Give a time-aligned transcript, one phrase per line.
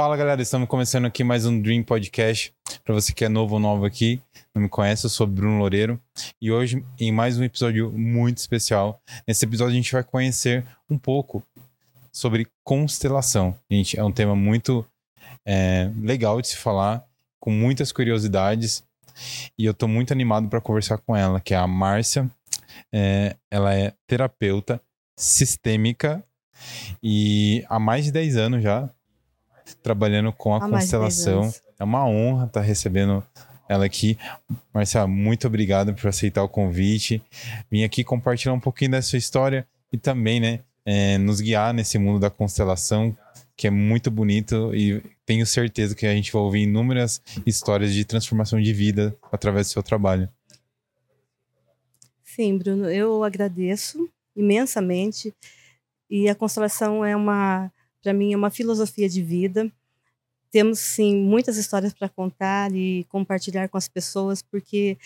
[0.00, 2.54] Fala galera, estamos começando aqui mais um Dream Podcast.
[2.82, 4.18] Para você que é novo ou novo aqui,
[4.54, 6.00] não me conhece, eu sou Bruno Loureiro
[6.40, 8.98] e hoje em mais um episódio muito especial.
[9.28, 11.42] Nesse episódio a gente vai conhecer um pouco
[12.10, 13.54] sobre constelação.
[13.70, 14.86] Gente, é um tema muito
[15.44, 17.04] é, legal de se falar,
[17.38, 18.82] com muitas curiosidades
[19.58, 22.26] e eu estou muito animado para conversar com ela, que é a Márcia.
[22.90, 24.80] É, ela é terapeuta
[25.14, 26.24] sistêmica
[27.02, 28.88] e há mais de 10 anos já
[29.82, 31.52] trabalhando com a há constelação.
[31.78, 33.24] É uma honra estar recebendo
[33.68, 34.18] ela aqui.
[34.74, 37.22] Marcia, muito obrigado por aceitar o convite.
[37.70, 41.98] Vim aqui compartilhar um pouquinho da sua história e também, né, é, nos guiar nesse
[41.98, 43.16] mundo da constelação,
[43.56, 48.04] que é muito bonito e tenho certeza que a gente vai ouvir inúmeras histórias de
[48.04, 50.28] transformação de vida através do seu trabalho.
[52.24, 55.34] Sim, Bruno, eu agradeço imensamente
[56.08, 57.70] e a constelação é uma,
[58.02, 59.70] para mim, é uma filosofia de vida.
[60.50, 64.98] Temos sim muitas histórias para contar e compartilhar com as pessoas, porque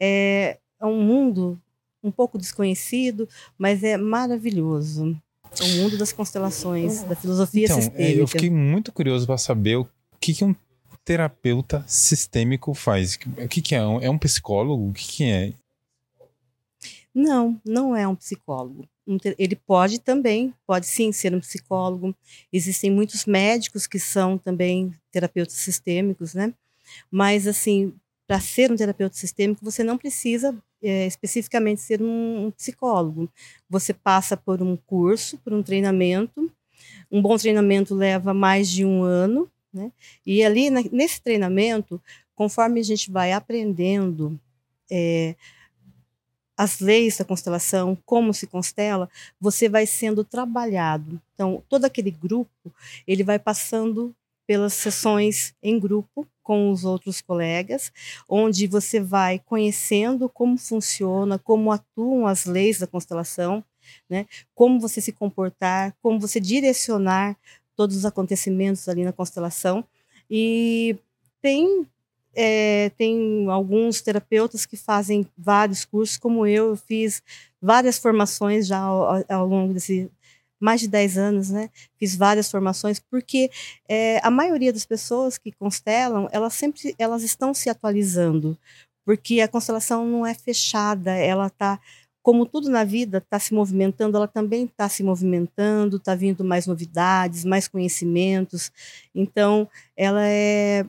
[0.00, 1.60] é, é um mundo
[2.02, 5.16] um pouco desconhecido, mas é maravilhoso.
[5.60, 8.20] É o mundo das constelações, da filosofia então, sistêmica.
[8.20, 9.88] Eu fiquei muito curioso para saber o
[10.20, 10.54] que, que um
[11.04, 13.18] terapeuta sistêmico faz.
[13.42, 13.78] O que, que é?
[13.78, 14.90] É um psicólogo?
[14.90, 15.52] O que, que é?
[17.14, 18.86] Não, não é um psicólogo
[19.38, 22.14] ele pode também, pode sim ser um psicólogo.
[22.52, 26.52] Existem muitos médicos que são também terapeutas sistêmicos, né?
[27.10, 27.94] Mas, assim,
[28.26, 33.30] para ser um terapeuta sistêmico, você não precisa é, especificamente ser um, um, psicólogo.
[33.70, 36.52] Você passa por um curso, por um treinamento.
[37.10, 39.90] Um bom treinamento leva mais de um ano, né?
[40.26, 42.00] E ali, na, nesse treinamento,
[42.34, 44.38] conforme a gente vai aprendendo,
[44.90, 45.34] é,
[46.58, 49.08] as leis da constelação, como se constela,
[49.40, 51.22] você vai sendo trabalhado.
[51.32, 52.74] Então, todo aquele grupo,
[53.06, 54.12] ele vai passando
[54.44, 57.92] pelas sessões em grupo com os outros colegas,
[58.28, 63.62] onde você vai conhecendo como funciona, como atuam as leis da constelação,
[64.10, 64.26] né?
[64.52, 67.36] Como você se comportar, como você direcionar
[67.76, 69.84] todos os acontecimentos ali na constelação.
[70.28, 70.96] E
[71.40, 71.86] tem
[72.40, 77.20] é, tem alguns terapeutas que fazem vários cursos, como eu, eu fiz
[77.60, 80.08] várias formações já ao, ao longo desse
[80.60, 81.68] mais de 10 anos, né?
[81.98, 83.50] Fiz várias formações, porque
[83.88, 88.56] é, a maioria das pessoas que constelam, elas sempre elas estão se atualizando,
[89.04, 91.80] porque a constelação não é fechada, ela está
[92.22, 96.66] como tudo na vida está se movimentando, ela também está se movimentando, está vindo mais
[96.66, 98.70] novidades, mais conhecimentos.
[99.14, 100.84] Então, ela é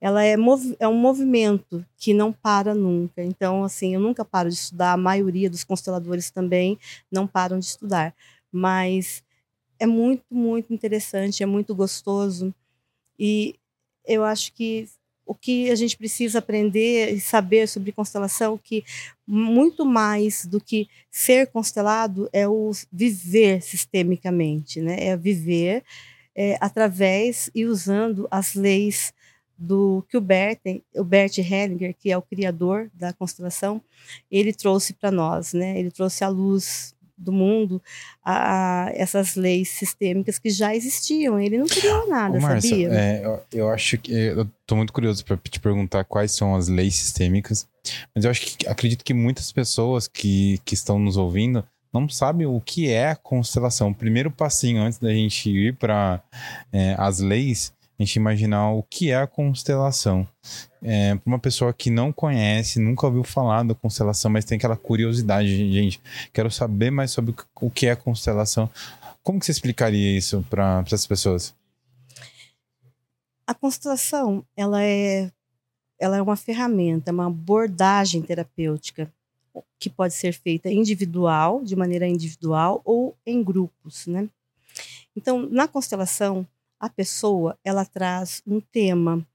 [0.00, 0.36] ela é,
[0.78, 3.22] é um movimento que não para nunca.
[3.22, 6.78] Então, assim, eu nunca paro de estudar, a maioria dos consteladores também
[7.10, 8.14] não param de estudar.
[8.52, 9.22] Mas
[9.78, 12.54] é muito, muito interessante, é muito gostoso.
[13.18, 13.56] E
[14.06, 14.88] eu acho que
[15.24, 18.84] o que a gente precisa aprender e saber sobre constelação, que
[19.26, 24.96] muito mais do que ser constelado é o viver sistemicamente, né?
[25.00, 25.82] É viver
[26.34, 29.12] é, através e usando as leis
[29.58, 30.60] do que o Bert,
[30.94, 33.80] o Bert Hellinger, que é o criador da constelação,
[34.30, 35.78] ele trouxe para nós, né?
[35.78, 37.82] Ele trouxe à luz do mundo
[38.22, 41.40] a, a, essas leis sistêmicas que já existiam.
[41.40, 42.88] Ele não criou nada, Ô, Marcia, sabia?
[42.92, 46.68] É, eu, eu, acho que eu estou muito curioso para te perguntar quais são as
[46.68, 47.66] leis sistêmicas,
[48.14, 52.46] mas eu acho que acredito que muitas pessoas que, que estão nos ouvindo não sabem
[52.46, 53.88] o que é a constelação.
[53.88, 56.22] O primeiro passinho antes da gente ir para
[56.70, 60.28] é, as leis a gente imaginar o que é a constelação.
[60.82, 64.76] É, para uma pessoa que não conhece, nunca ouviu falar da constelação, mas tem aquela
[64.76, 66.00] curiosidade, gente,
[66.32, 68.70] quero saber mais sobre o que é a constelação.
[69.22, 71.54] Como que você explicaria isso para essas pessoas?
[73.46, 75.30] A constelação, ela é,
[75.98, 79.10] ela é uma ferramenta, uma abordagem terapêutica
[79.78, 84.28] que pode ser feita individual, de maneira individual ou em grupos, né?
[85.16, 86.46] Então, na constelação,
[86.78, 89.26] a pessoa ela traz um tema,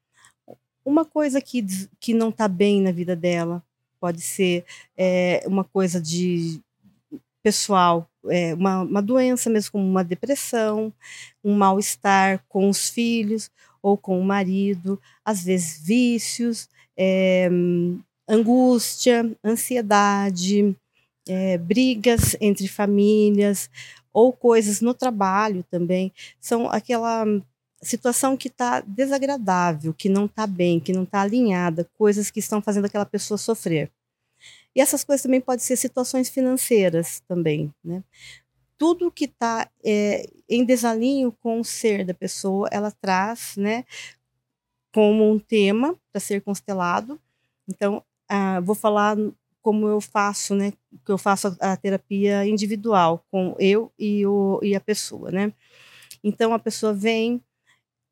[0.86, 1.66] uma coisa que,
[2.00, 3.64] que não está bem na vida dela,
[4.00, 4.66] pode ser
[4.98, 6.60] é, uma coisa de
[7.44, 10.94] pessoal, é, uma, uma doença mesmo como uma depressão,
[11.44, 13.50] um mal-estar com os filhos
[13.82, 17.50] ou com o marido, às vezes vícios, é,
[18.28, 20.76] angústia, ansiedade,
[21.28, 23.70] é, brigas entre famílias,
[24.14, 27.26] ou coisas no trabalho também, são aquela
[27.82, 32.62] situação que está desagradável, que não está bem, que não está alinhada, coisas que estão
[32.62, 33.92] fazendo aquela pessoa sofrer.
[34.76, 38.04] E essas coisas também podem ser situações financeiras também, né?
[38.82, 43.86] tudo que está é, em desalinho com o ser da pessoa, ela traz, né,
[44.92, 47.22] como um tema para ser constelado.
[47.70, 49.16] Então, ah, vou falar
[49.62, 50.74] como eu faço, né,
[51.06, 55.54] que eu faço a, terapia individual com eu e, o, e a pessoa, né.
[56.24, 57.42] Então, a pessoa vem,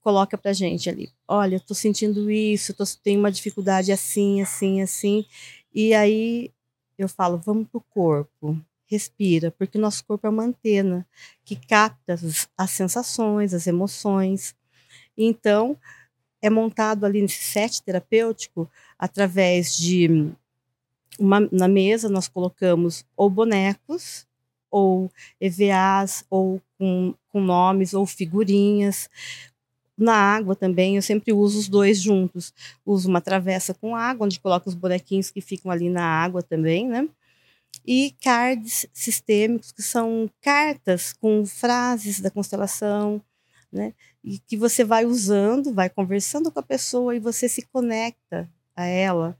[0.01, 5.25] coloca para gente ali, olha, estou sentindo isso, tô, tenho uma dificuldade assim, assim, assim,
[5.74, 6.51] e aí
[6.98, 11.07] eu falo, vamos para o corpo, respira, porque o nosso corpo é uma antena
[11.45, 14.56] que capta as, as sensações, as emoções.
[15.16, 15.78] Então,
[16.42, 20.31] é montado ali nesse set terapêutico através de
[21.19, 24.27] uma, na mesa nós colocamos ou bonecos
[24.71, 29.10] ou EVAs ou com, com nomes ou figurinhas
[30.00, 32.54] na água também, eu sempre uso os dois juntos.
[32.86, 36.88] Uso uma travessa com água, onde coloco os bonequinhos que ficam ali na água também,
[36.88, 37.07] né?
[37.86, 43.21] E cards sistêmicos, que são cartas com frases da constelação,
[43.71, 43.94] né?
[44.24, 48.86] E que você vai usando, vai conversando com a pessoa e você se conecta a
[48.86, 49.38] ela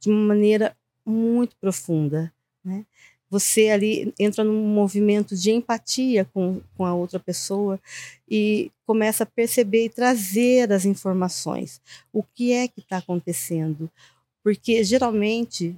[0.00, 2.32] de uma maneira muito profunda,
[2.64, 2.84] né?
[3.30, 7.80] Você ali entra num movimento de empatia com, com a outra pessoa
[8.28, 11.80] e começa a perceber e trazer as informações.
[12.12, 13.88] O que é que está acontecendo?
[14.42, 15.76] Porque geralmente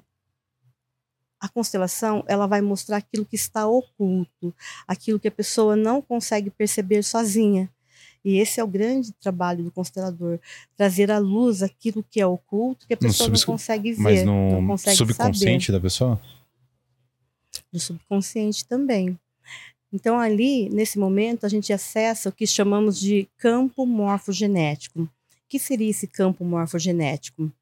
[1.39, 4.55] a constelação ela vai mostrar aquilo que está oculto,
[4.89, 7.69] aquilo que a pessoa não consegue perceber sozinha.
[8.25, 10.39] E esse é o grande trabalho do constelador,
[10.77, 14.61] trazer à luz aquilo que é oculto, que a pessoa não consegue ver, mas no
[14.61, 15.79] não consegue subconsciente saber.
[15.79, 16.21] da pessoa?
[17.73, 19.19] Do subconsciente também.
[19.93, 25.03] Então, ali, nesse momento, a gente acessa o que chamamos de campo morfogenético.
[25.03, 25.09] O
[25.49, 27.53] que seria esse campo morfogenético?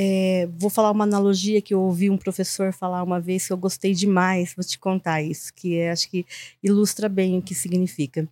[0.00, 3.56] É, vou falar uma analogia que eu ouvi um professor falar uma vez que eu
[3.56, 6.24] gostei demais, vou te contar isso, que é, acho que
[6.62, 8.28] ilustra bem o que significa.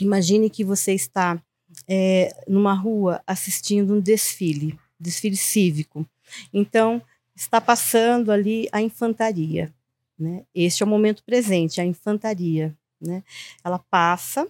[0.00, 1.42] Imagine que você está
[1.88, 6.06] é, numa rua assistindo um desfile, desfile cívico.
[6.54, 7.02] Então,
[7.34, 9.74] está passando ali a infantaria.
[10.16, 10.44] Né?
[10.54, 12.72] Este é o momento presente, a infantaria.
[13.00, 13.24] Né?
[13.64, 14.46] Ela passa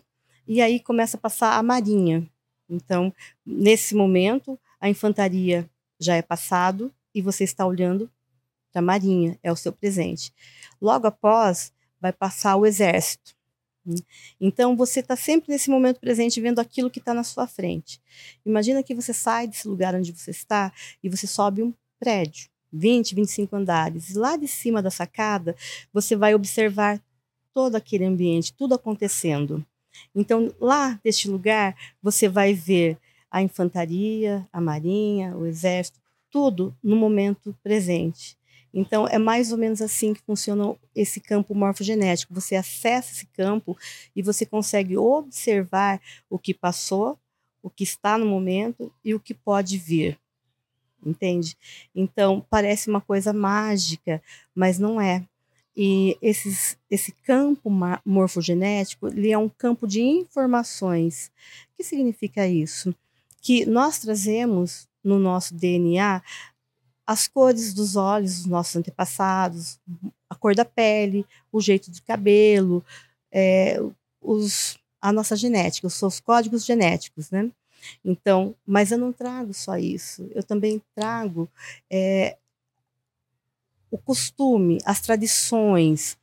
[0.47, 2.29] e aí começa a passar a marinha.
[2.69, 3.11] Então,
[3.47, 5.67] nesse momento, a infantaria
[6.05, 8.11] já é passado e você está olhando
[8.73, 10.33] para a marinha, é o seu presente.
[10.81, 13.35] Logo após, vai passar o exército.
[13.85, 13.97] Né?
[14.41, 18.01] Então, você está sempre nesse momento presente vendo aquilo que está na sua frente.
[18.45, 20.73] Imagina que você sai desse lugar onde você está
[21.03, 22.51] e você sobe um prédio.
[22.73, 24.15] 20, 25 andares.
[24.15, 25.55] Lá de cima da sacada,
[25.93, 27.01] você vai observar
[27.53, 29.65] todo aquele ambiente, tudo acontecendo.
[30.15, 32.99] Então, lá deste lugar, você vai ver
[33.33, 35.99] a infantaria, a marinha, o exército,
[36.31, 38.37] tudo no momento presente.
[38.75, 42.35] Então, é mais ou menos assim que funciona esse campo morfogenético.
[42.35, 43.77] Você acessa esse campo
[44.15, 47.19] e você consegue observar o que passou,
[47.63, 50.19] o que está no momento e o que pode vir
[51.05, 51.57] entende?
[51.95, 54.23] Então, parece uma coisa mágica,
[54.55, 55.25] mas não é.
[55.77, 57.71] E esses, esse campo
[58.05, 61.33] morfogenético, ele é um campo de informações.
[61.73, 62.95] O que significa isso?
[63.43, 66.23] Que nós trazemos no nosso DNA
[67.07, 69.79] as cores dos olhos dos nossos antepassados,
[70.31, 72.83] a cor da pele, o jeito de cabelo,
[73.31, 73.79] é,
[74.21, 77.51] os, a nossa genética, os seus códigos genéticos, né?
[78.05, 81.51] Então, mas eu não trago só isso, eu também trago
[81.91, 82.39] é,
[83.91, 86.17] o costume, as tradições,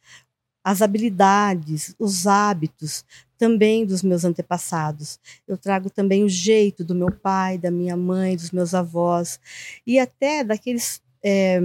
[0.63, 3.05] as habilidades, os hábitos
[3.39, 5.17] também dos meus antepassados.
[5.47, 9.39] Eu trago também o jeito do meu pai, da minha mãe, dos meus avós
[9.87, 11.61] e até daqueles é,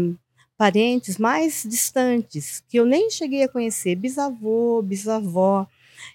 [0.57, 5.67] parentes mais distantes que eu nem cheguei a conhecer, bisavô, bisavó.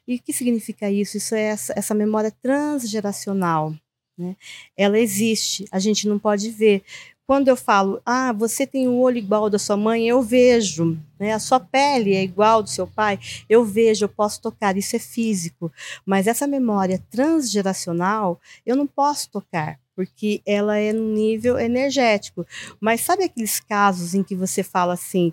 [0.07, 1.17] E o que significa isso?
[1.17, 3.75] Isso é essa, essa memória transgeracional.
[4.17, 4.35] Né?
[4.77, 6.83] Ela existe, a gente não pode ver.
[7.29, 10.97] Quando eu falo, ah, você tem o olho igual da sua mãe, eu vejo.
[11.19, 11.31] Né?
[11.31, 14.75] A sua pele é igual do seu pai, eu vejo, eu posso tocar.
[14.75, 15.71] Isso é físico.
[16.03, 22.47] Mas essa memória transgeracional, eu não posso tocar porque ela é no nível energético.
[22.81, 25.31] Mas sabe aqueles casos em que você fala assim: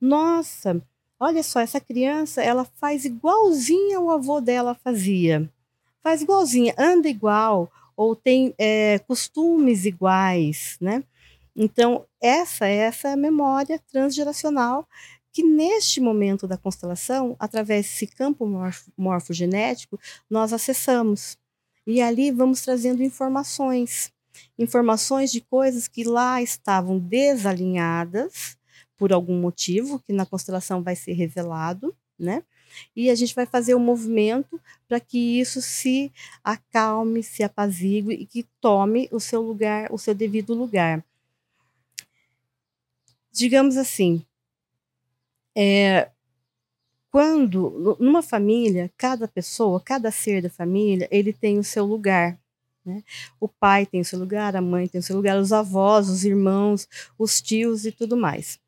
[0.00, 0.80] nossa,
[1.18, 5.50] Olha só, essa criança, ela faz igualzinha o avô dela fazia.
[6.04, 11.02] Faz igualzinha, anda igual, ou tem é, costumes iguais, né?
[11.54, 14.88] Então, essa, essa é a memória transgeracional
[15.32, 21.38] que neste momento da constelação, através desse campo morfo, morfogenético, nós acessamos.
[21.86, 24.12] E ali vamos trazendo informações,
[24.58, 28.56] informações de coisas que lá estavam desalinhadas,
[28.96, 32.44] por algum motivo que na constelação vai ser revelado, né?
[32.94, 38.12] E a gente vai fazer o um movimento para que isso se acalme, se apazigue
[38.12, 41.04] e que tome o seu lugar, o seu devido lugar.
[43.32, 44.24] Digamos assim,
[45.56, 46.10] é,
[47.10, 52.38] quando numa família, cada pessoa, cada ser da família, ele tem o seu lugar.
[52.84, 53.02] Né?
[53.38, 56.24] O pai tem o seu lugar, a mãe tem o seu lugar, os avós, os
[56.24, 58.58] irmãos, os tios e tudo mais.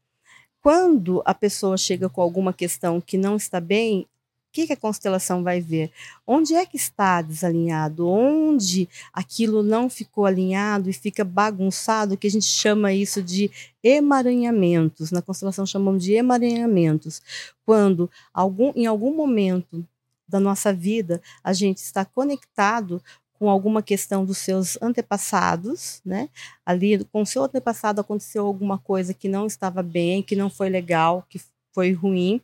[0.60, 4.06] Quando a pessoa chega com alguma questão que não está bem,
[4.54, 5.90] que, que a constelação vai ver?
[6.24, 8.08] Onde é que está desalinhado?
[8.08, 13.50] Onde aquilo não ficou alinhado e fica bagunçado, que a gente chama isso de
[13.82, 15.10] emaranhamentos.
[15.10, 17.20] Na constelação chamamos de emaranhamentos.
[17.66, 19.84] Quando algum, em algum momento
[20.26, 26.28] da nossa vida a gente está conectado com alguma questão dos seus antepassados, né?
[26.64, 30.68] Ali com o seu antepassado aconteceu alguma coisa que não estava bem, que não foi
[30.68, 31.40] legal, que
[31.72, 32.40] foi ruim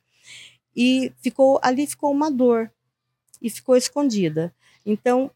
[0.75, 2.71] e ficou ali ficou uma dor
[3.41, 4.55] e ficou escondida.
[4.85, 5.31] Então,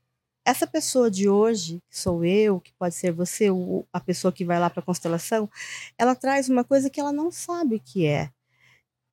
[0.44, 4.44] essa pessoa de hoje, que sou eu, que pode ser você, o, a pessoa que
[4.44, 5.48] vai lá para a constelação,
[5.96, 8.30] ela traz uma coisa que ela não sabe o que é.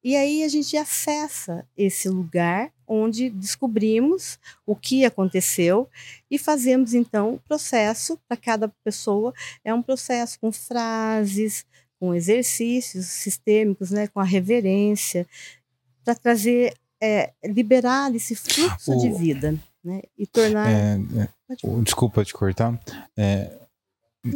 [0.04, 5.88] E aí a gente acessa esse lugar onde descobrimos o que aconteceu
[6.30, 9.32] e fazemos então o processo para cada pessoa.
[9.64, 11.66] É um processo com frases,
[12.00, 15.28] com exercícios sistêmicos, né, com a reverência,
[16.04, 20.02] para trazer, é, liberar esse fluxo o, de vida, né?
[20.18, 20.70] E tornar.
[20.70, 22.80] É, é, desculpa te cortar.
[23.18, 23.52] É,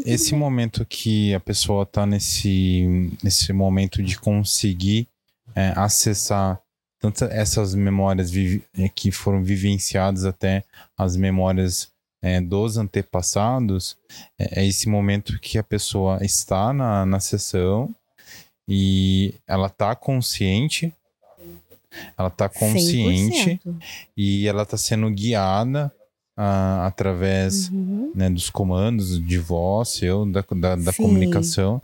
[0.06, 5.08] esse momento que a pessoa está nesse, nesse momento de conseguir
[5.54, 6.60] é, acessar
[7.00, 8.32] tanto essas memórias
[8.74, 10.64] é, que foram vivenciadas até
[10.98, 11.90] as memórias
[12.22, 13.96] é, dos antepassados,
[14.40, 17.94] é, é, esse momento que a pessoa está na, na sessão
[18.68, 20.92] e ela está consciente
[22.18, 23.76] ela está consciente 100%.
[24.16, 25.92] e ela está sendo guiada
[26.38, 28.12] uh, através uhum.
[28.14, 31.82] né, dos comandos de voz, seu, da, da, da comunicação.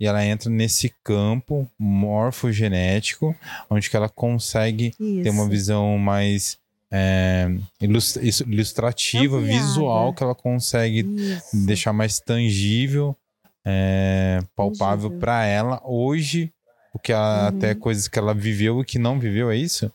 [0.00, 3.36] E ela entra nesse campo morfogenético,
[3.70, 5.22] onde que ela consegue Isso.
[5.22, 6.58] ter uma visão mais
[6.90, 7.48] é,
[7.80, 11.64] ilustrativa, visual, que ela consegue Isso.
[11.64, 13.16] deixar mais tangível,
[13.64, 16.52] é, palpável para ela hoje
[16.92, 17.46] porque uhum.
[17.46, 19.90] até coisas que ela viveu e que não viveu, é isso?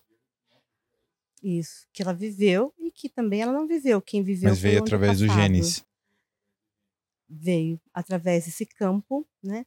[1.43, 4.01] Isso, que ela viveu e que também ela não viveu.
[4.01, 5.85] Quem viveu Mas veio através do genes.
[7.29, 9.65] Veio através desse campo, né,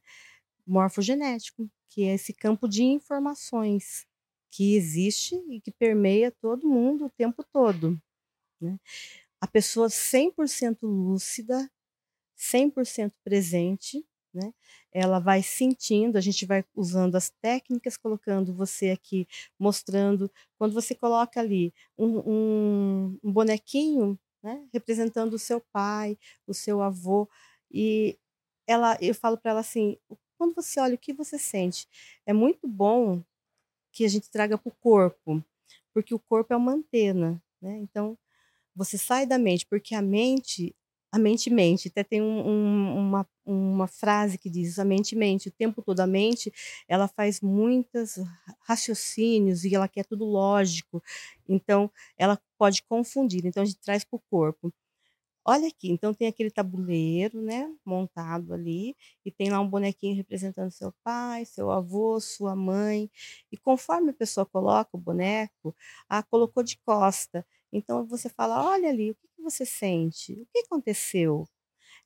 [0.67, 4.05] morfogenético, que é esse campo de informações
[4.49, 7.99] que existe e que permeia todo mundo o tempo todo.
[8.59, 8.77] Né?
[9.39, 11.71] A pessoa 100% lúcida,
[12.37, 14.53] 100% presente, né?
[14.91, 19.27] Ela vai sentindo, a gente vai usando as técnicas, colocando você aqui,
[19.59, 20.31] mostrando.
[20.57, 24.67] Quando você coloca ali um, um, um bonequinho, né?
[24.73, 27.27] representando o seu pai, o seu avô,
[27.71, 28.17] e
[28.67, 29.97] ela, eu falo para ela assim:
[30.37, 31.87] quando você olha, o que você sente?
[32.25, 33.23] É muito bom
[33.91, 35.43] que a gente traga para o corpo,
[35.93, 37.77] porque o corpo é uma antena, né?
[37.79, 38.17] Então,
[38.75, 40.75] você sai da mente, porque a mente
[41.11, 41.87] a mente mente.
[41.89, 45.49] Até tem um, um, uma, uma frase que diz a mente mente.
[45.49, 46.51] O tempo todo a mente,
[46.87, 48.15] ela faz muitos
[48.61, 51.03] raciocínios e ela quer tudo lógico.
[51.47, 53.45] Então, ela pode confundir.
[53.45, 54.73] Então, a gente traz para o corpo.
[55.43, 60.69] Olha aqui, então tem aquele tabuleiro, né, montado ali, e tem lá um bonequinho representando
[60.69, 63.09] seu pai, seu avô, sua mãe.
[63.51, 65.75] E conforme a pessoa coloca o boneco,
[66.07, 67.45] a colocou de costa.
[67.71, 70.33] Então você fala: "Olha ali, o que você sente?
[70.33, 71.45] O que aconteceu?"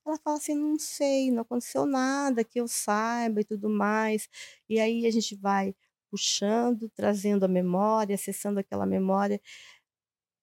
[0.06, 4.30] Ela fala assim: "Não sei, não aconteceu nada que eu saiba e tudo mais".
[4.70, 5.76] E aí a gente vai
[6.12, 9.42] puxando, trazendo a memória, acessando aquela memória.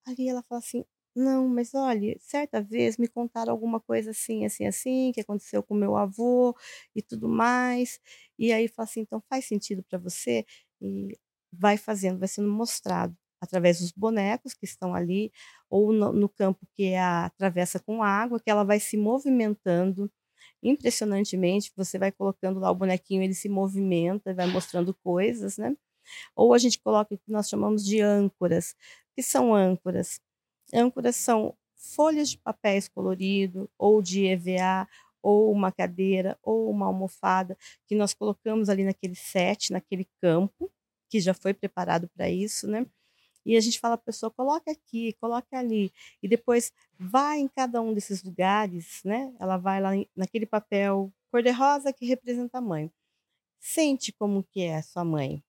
[0.06, 4.66] Ali ela fala assim: "Não, mas olha, certa vez me contaram alguma coisa assim, assim,
[4.66, 6.56] assim, que aconteceu com meu avô
[6.94, 8.00] e tudo mais".
[8.38, 10.44] E aí fala assim: "Então faz sentido para você?"
[10.80, 11.16] E
[11.52, 15.32] vai fazendo, vai sendo mostrado através dos bonecos que estão ali,
[15.68, 20.08] ou no, no campo que é a travessa com água, que ela vai se movimentando
[20.62, 21.72] impressionantemente.
[21.76, 25.74] Você vai colocando lá o bonequinho, ele se movimenta, vai mostrando coisas, né?
[26.36, 28.72] Ou a gente coloca o que nós chamamos de âncoras.
[29.12, 30.20] O que são âncoras?
[30.74, 34.88] Âncoras são folhas de papéis colorido, ou de EVA,
[35.22, 37.56] ou uma cadeira, ou uma almofada,
[37.86, 40.72] que nós colocamos ali naquele set, naquele campo,
[41.10, 42.86] que já foi preparado para isso, né?
[43.44, 45.92] E a gente fala para a pessoa, coloca aqui, coloca ali.
[46.22, 49.34] E depois vai em cada um desses lugares, né?
[49.40, 52.90] Ela vai lá naquele papel cor-de-rosa que representa a mãe.
[53.60, 55.42] Sente como que é a sua mãe.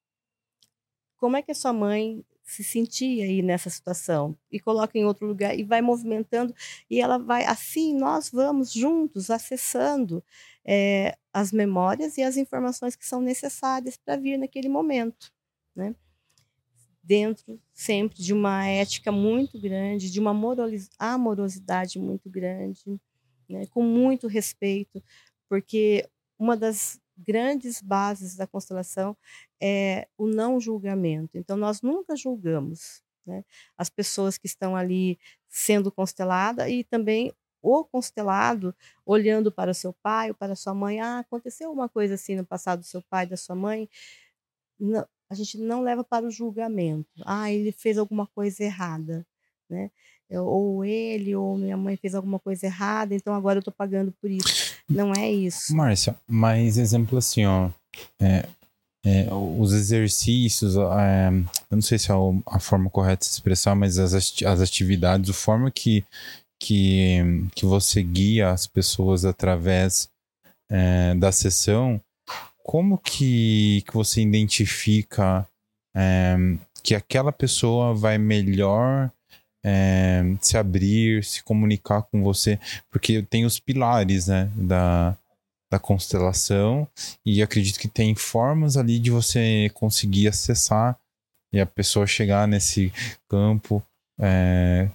[1.18, 5.26] Como é que a sua mãe se sentia aí nessa situação e coloca em outro
[5.26, 6.54] lugar e vai movimentando
[6.90, 10.24] e ela vai assim nós vamos juntos acessando
[10.66, 15.32] é, as memórias e as informações que são necessárias para vir naquele momento,
[15.76, 15.96] né?
[17.04, 20.34] Dentro sempre de uma ética muito grande, de uma
[20.98, 22.82] amorosidade muito grande,
[23.50, 23.66] né?
[23.68, 25.04] com muito respeito,
[25.50, 26.08] porque
[26.40, 29.16] uma das grandes bases da constelação
[29.62, 31.38] é o não julgamento.
[31.38, 33.44] Então, nós nunca julgamos né,
[33.78, 39.94] as pessoas que estão ali sendo constelada e também o constelado olhando para o seu
[39.94, 41.00] pai ou para a sua mãe.
[41.00, 43.90] Ah, aconteceu uma coisa assim no passado do seu pai, da sua mãe.
[44.80, 47.10] Não, a gente não leva para o julgamento.
[47.26, 49.26] Ah, ele fez alguma coisa errada,
[49.70, 49.90] né?
[50.30, 54.32] Ou ele ou minha mãe fez alguma coisa errada, então agora eu estou pagando por
[54.32, 54.76] isso.
[54.90, 55.76] Não é isso.
[55.76, 57.70] Márcia, mas exemplo assim, ó.
[58.20, 58.46] É,
[59.06, 61.30] é, os exercícios, é,
[61.70, 62.16] eu não sei se é
[62.48, 66.06] a forma correta de se expressar, mas as, as atividades, a forma que,
[66.60, 67.20] que,
[67.54, 70.10] que você guia as pessoas através
[70.70, 72.02] é, da sessão,
[72.64, 75.48] como que, que você identifica
[75.96, 76.36] é,
[76.82, 79.12] que aquela pessoa vai melhor
[79.64, 85.16] é, se abrir, se comunicar com você, porque tem os pilares, né, da,
[85.72, 86.88] da constelação
[87.26, 90.98] e acredito que tem formas ali de você conseguir acessar
[91.54, 92.92] e a pessoa chegar nesse
[93.30, 93.82] campo
[94.20, 94.90] é,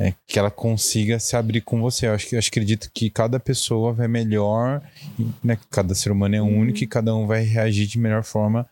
[0.00, 2.06] é, que ela consiga se abrir com você.
[2.06, 4.82] Eu acho que eu acredito que cada pessoa vai melhor,
[5.44, 5.58] né?
[5.70, 6.88] Cada ser humano é único e uhum.
[6.88, 8.66] cada um vai reagir de melhor forma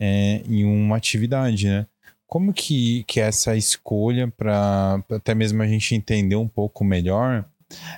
[0.00, 1.86] é, em uma atividade, né?
[2.26, 7.44] Como que, que é essa escolha para até mesmo a gente entender um pouco melhor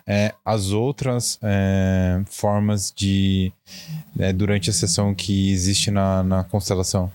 [0.06, 3.50] é, as outras é, formas de
[4.18, 7.10] é, durante a sessão que existe na, na constelação?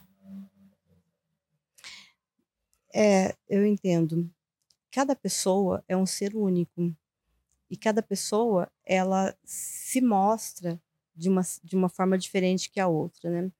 [2.93, 4.27] É, eu entendo.
[4.91, 6.95] Cada pessoa é um ser único
[7.69, 10.81] e cada pessoa ela se mostra
[11.15, 13.51] de uma, de uma forma diferente que a outra, né?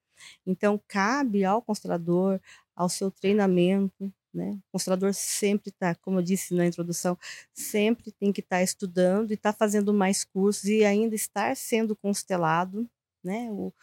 [0.46, 2.39] Então cabe ao constelador,
[2.76, 4.52] ao seu treinamento, né?
[4.70, 7.18] O constelador sempre está, como eu disse na introdução,
[7.54, 11.56] sempre tem que estar tá estudando e estar tá fazendo mais cursos e ainda estar
[11.56, 12.89] sendo constelado,
[13.24, 13.50] né?
[13.52, 13.74] O,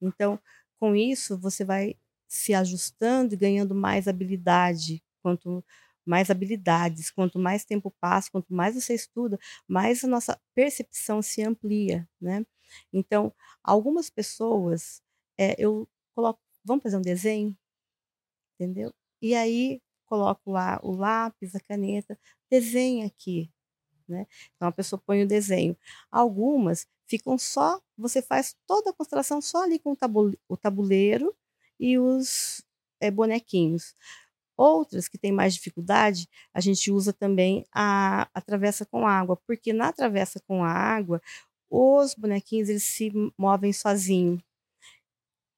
[0.00, 0.38] então,
[0.78, 1.96] com isso, você vai
[2.28, 5.02] se ajustando e ganhando mais habilidade.
[5.22, 5.64] Quanto
[6.06, 9.38] mais habilidades, quanto mais tempo passa, quanto mais você estuda,
[9.68, 12.44] mais a nossa percepção se amplia, né?
[12.92, 15.02] Então, algumas pessoas,
[15.38, 17.56] é, eu coloco, vamos fazer um desenho?
[18.58, 18.92] entendeu?
[19.20, 22.18] E aí coloco lá o lápis, a caneta,
[22.50, 23.50] desenha aqui,
[24.08, 24.26] né?
[24.56, 25.76] Então a pessoa põe o desenho.
[26.10, 29.96] Algumas ficam só, você faz toda a constelação só ali com
[30.48, 31.34] o tabuleiro
[31.80, 32.64] e os
[33.00, 33.94] é, bonequinhos.
[34.56, 39.72] Outras que têm mais dificuldade, a gente usa também a, a travessa com água, porque
[39.72, 41.20] na travessa com a água,
[41.70, 44.40] os bonequinhos eles se movem sozinhos.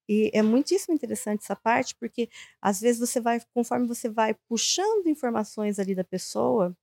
[0.08, 2.28] E é muitíssimo interessante essa parte, porque
[2.60, 6.76] às vezes você vai, conforme você vai puxando informações ali da pessoa,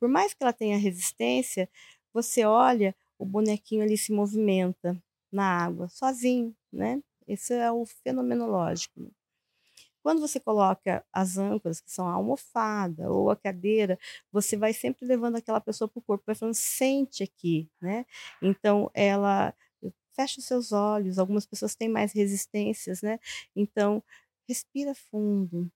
[0.00, 1.68] por mais que ela tenha resistência,
[2.12, 4.96] você olha, o bonequinho ali se movimenta
[5.32, 7.02] na água, sozinho, né?
[7.26, 9.10] Esse é o fenomenológico.
[10.08, 13.98] Quando você coloca as âncoras, que são a almofada ou a cadeira,
[14.32, 18.06] você vai sempre levando aquela pessoa para o corpo, vai falando, sente aqui, né?
[18.42, 19.54] Então, ela
[20.14, 21.18] fecha os seus olhos.
[21.18, 23.18] Algumas pessoas têm mais resistências, né?
[23.54, 24.02] Então,
[24.48, 25.70] respira fundo,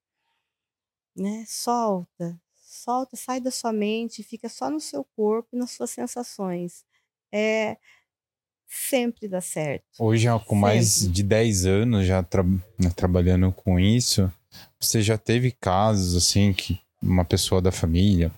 [1.17, 1.45] né?
[1.47, 6.85] Solta, solta, sai da sua mente, fica só no seu corpo e nas suas sensações.
[7.33, 7.77] É
[8.73, 9.85] sempre dá certo.
[9.99, 10.57] Hoje, com sempre.
[10.57, 14.33] mais de 10 anos já tra né, trabalhando com isso,
[14.81, 18.31] você já teve casos assim que uma pessoa da família,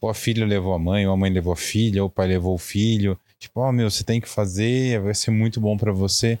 [0.00, 2.26] ou a filha levou a mãe, ou a mãe levou a filha, ou o pai
[2.26, 5.76] levou o filho, Tipo, ó, oh, meu, você tem que fazer, vai ser muito bom
[5.76, 6.38] para você.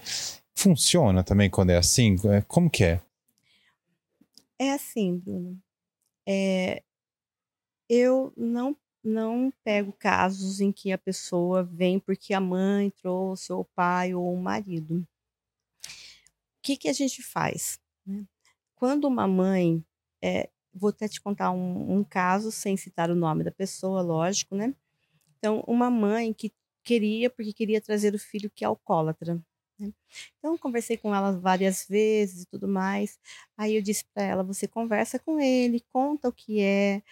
[0.54, 2.16] Funciona também quando é assim?
[2.24, 3.00] É, como que é?
[4.58, 5.56] É assim, Bruno.
[6.26, 6.82] É,
[7.88, 13.60] eu não não pego casos em que a pessoa vem porque a mãe trouxe, ou
[13.60, 15.06] o pai, ou o marido.
[15.86, 17.80] O que, que a gente faz?
[18.06, 18.24] Né?
[18.74, 19.84] Quando uma mãe.
[20.22, 24.54] É, vou até te contar um, um, caso, sem citar o nome da pessoa, lógico,
[24.54, 24.74] né?
[25.38, 29.40] Então, uma mãe que queria, porque queria trazer o filho que é alcoólatra.
[29.78, 29.92] Né?
[30.38, 33.18] Então, conversei com ela várias vezes e tudo mais.
[33.56, 37.02] Aí eu disse para ela: você conversa com ele, conta o que é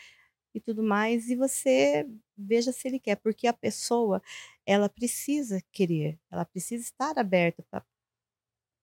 [0.56, 4.22] e tudo mais, e você veja se ele quer, porque a pessoa
[4.64, 7.62] ela precisa querer, ela precisa estar aberta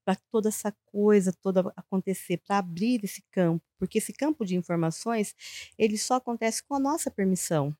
[0.05, 5.35] para toda essa coisa toda acontecer, para abrir esse campo, porque esse campo de informações,
[5.77, 7.75] ele só acontece com a nossa permissão.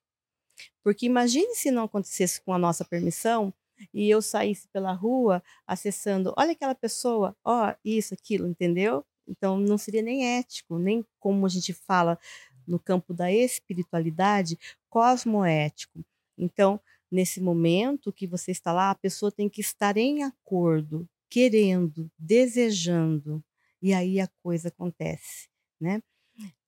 [0.84, 3.54] Porque imagine se não acontecesse com a nossa permissão
[3.94, 9.06] e eu saísse pela rua acessando, olha aquela pessoa, ó, isso, aquilo, entendeu?
[9.28, 12.20] Então não seria nem ético, nem como a gente fala
[12.68, 14.58] no campo da espiritualidade,
[14.90, 16.04] cosmoético.
[16.38, 16.80] Então,
[17.12, 23.44] nesse momento que você está lá, a pessoa tem que estar em acordo, querendo, desejando,
[23.82, 25.50] e aí a coisa acontece,
[25.80, 26.02] né?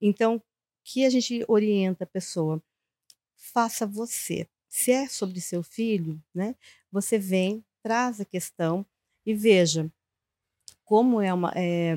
[0.01, 0.41] Então,
[0.83, 2.61] que a gente orienta a pessoa?
[3.35, 4.47] Faça você.
[4.67, 6.55] Se é sobre seu filho, né?
[6.91, 8.85] Você vem, traz a questão
[9.25, 9.91] e veja
[10.83, 11.95] como é uma é,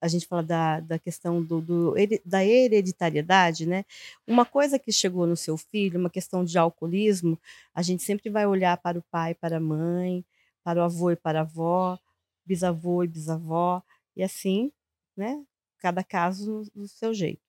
[0.00, 3.84] a gente fala da, da questão do, do, da hereditariedade, né?
[4.26, 7.38] Uma coisa que chegou no seu filho, uma questão de alcoolismo,
[7.74, 10.24] a gente sempre vai olhar para o pai, para a mãe,
[10.64, 11.98] para o avô e para a avó,
[12.46, 13.82] bisavô e bisavó,
[14.16, 14.72] e assim,
[15.16, 15.44] né?
[15.78, 17.42] Cada caso do seu jeito.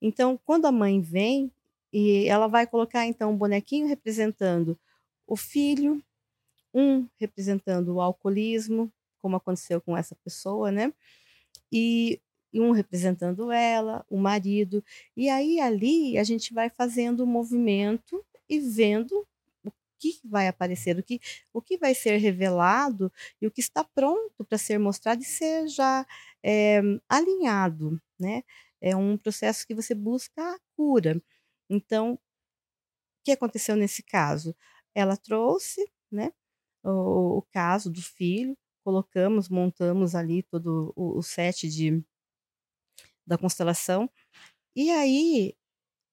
[0.00, 1.50] Então, quando a mãe vem
[1.92, 4.78] e ela vai colocar então um bonequinho representando
[5.26, 6.02] o filho,
[6.72, 10.92] um representando o alcoolismo, como aconteceu com essa pessoa, né?
[11.72, 12.20] E
[12.60, 14.84] um representando ela, o marido.
[15.16, 19.26] E aí ali a gente vai fazendo o movimento e vendo
[19.64, 21.20] o que vai aparecer, o que,
[21.52, 25.66] o que vai ser revelado e o que está pronto para ser mostrado e ser
[25.68, 26.06] já
[26.42, 28.42] é, alinhado, né?
[28.80, 31.20] É um processo que você busca a cura.
[31.70, 32.18] Então, o
[33.24, 34.54] que aconteceu nesse caso?
[34.94, 36.32] Ela trouxe, né,
[36.84, 42.04] o, o caso do filho, colocamos, montamos ali todo o, o set de,
[43.26, 44.10] da constelação.
[44.76, 45.54] E aí,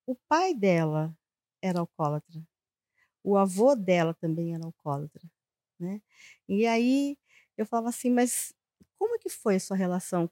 [0.07, 1.15] o pai dela
[1.61, 2.43] era alcoólatra.
[3.23, 5.23] O avô dela também era alcoólatra,
[5.79, 6.01] né?
[6.49, 7.17] E aí
[7.57, 8.53] eu falava assim, mas
[8.99, 10.31] como que foi a sua relação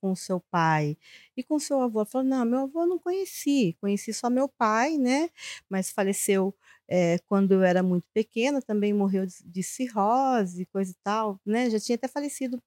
[0.00, 0.98] com seu pai
[1.36, 2.00] e com seu avô?
[2.00, 5.30] Ela falou, não, meu avô eu não conheci, conheci só meu pai, né?
[5.70, 6.56] Mas faleceu
[6.88, 11.70] é, quando eu era muito pequena, também morreu de, de cirrose, coisa e tal, né?
[11.70, 12.62] Já tinha até falecido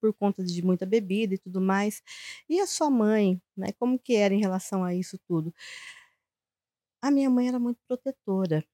[0.00, 2.02] por conta de muita bebida e tudo mais.
[2.48, 3.68] E a sua mãe, né?
[3.78, 5.54] Como que era em relação a isso tudo?
[7.00, 8.64] A minha mãe era muito protetora,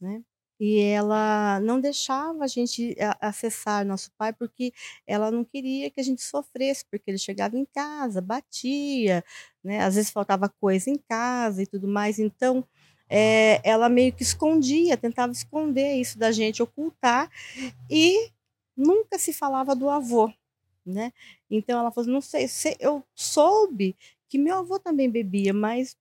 [0.00, 0.22] né?
[0.60, 4.72] E ela não deixava a gente acessar nosso pai porque
[5.06, 9.24] ela não queria que a gente sofresse, porque ele chegava em casa, batia,
[9.64, 9.80] né?
[9.84, 12.18] Às vezes faltava coisa em casa e tudo mais.
[12.20, 12.66] Então,
[13.08, 17.30] é, ela meio que escondia, tentava esconder isso da gente, ocultar,
[17.90, 18.30] e
[18.76, 20.32] nunca se falava do avô,
[20.84, 21.12] né?
[21.50, 22.46] Então ela falou: não sei,
[22.80, 23.96] eu soube
[24.28, 25.96] que meu avô também bebia, mas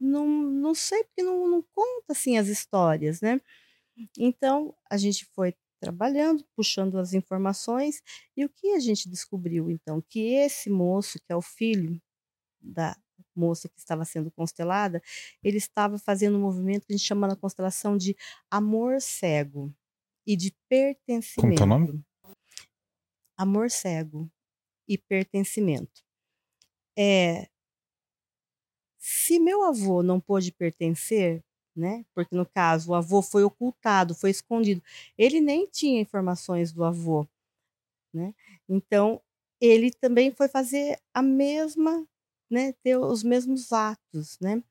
[0.00, 3.40] não, não sei porque não, não conta assim as histórias, né?
[4.18, 8.02] Então a gente foi trabalhando, puxando as informações,
[8.36, 10.02] e o que a gente descobriu então?
[10.08, 12.00] Que esse moço, que é o filho
[12.60, 12.96] da,
[13.36, 15.02] moça que estava sendo constelada,
[15.42, 18.16] ele estava fazendo um movimento que a gente chama na constelação de
[18.50, 19.72] amor cego
[20.26, 21.40] e de pertencimento.
[21.40, 22.04] Como que é o nome?
[23.36, 24.30] Amor cego
[24.88, 26.02] e pertencimento.
[26.98, 27.48] É,
[28.98, 31.44] se meu avô não pôde pertencer,
[31.76, 32.04] né?
[32.14, 34.82] Porque no caso o avô foi ocultado, foi escondido.
[35.16, 37.26] Ele nem tinha informações do avô,
[38.12, 38.34] né?
[38.68, 39.20] Então
[39.60, 42.06] ele também foi fazer a mesma
[42.50, 44.62] né, ter os mesmos atos, né?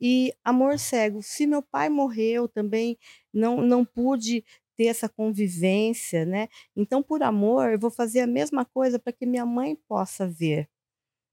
[0.00, 2.98] E amor cego, se meu pai morreu também,
[3.32, 4.44] não não pude
[4.76, 6.48] ter essa convivência, né?
[6.76, 10.68] Então, por amor, eu vou fazer a mesma coisa para que minha mãe possa ver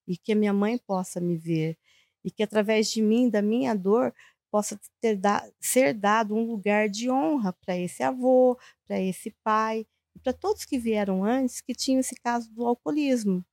[0.08, 1.78] e que minha mãe possa me ver
[2.24, 4.14] e que através de mim, da minha dor,
[4.52, 9.86] possa ter da, ser dado um lugar de honra para esse avô, para esse pai,
[10.24, 13.44] para todos que vieram antes que tinham esse caso do alcoolismo.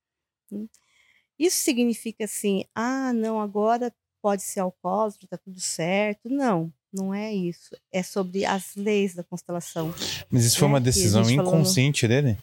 [1.37, 6.29] Isso significa assim, ah, não, agora pode ser alcoólatra, tá tudo certo.
[6.29, 7.75] Não, não é isso.
[7.91, 9.93] É sobre as leis da constelação.
[10.29, 12.37] Mas isso foi uma né, decisão inconsciente dele?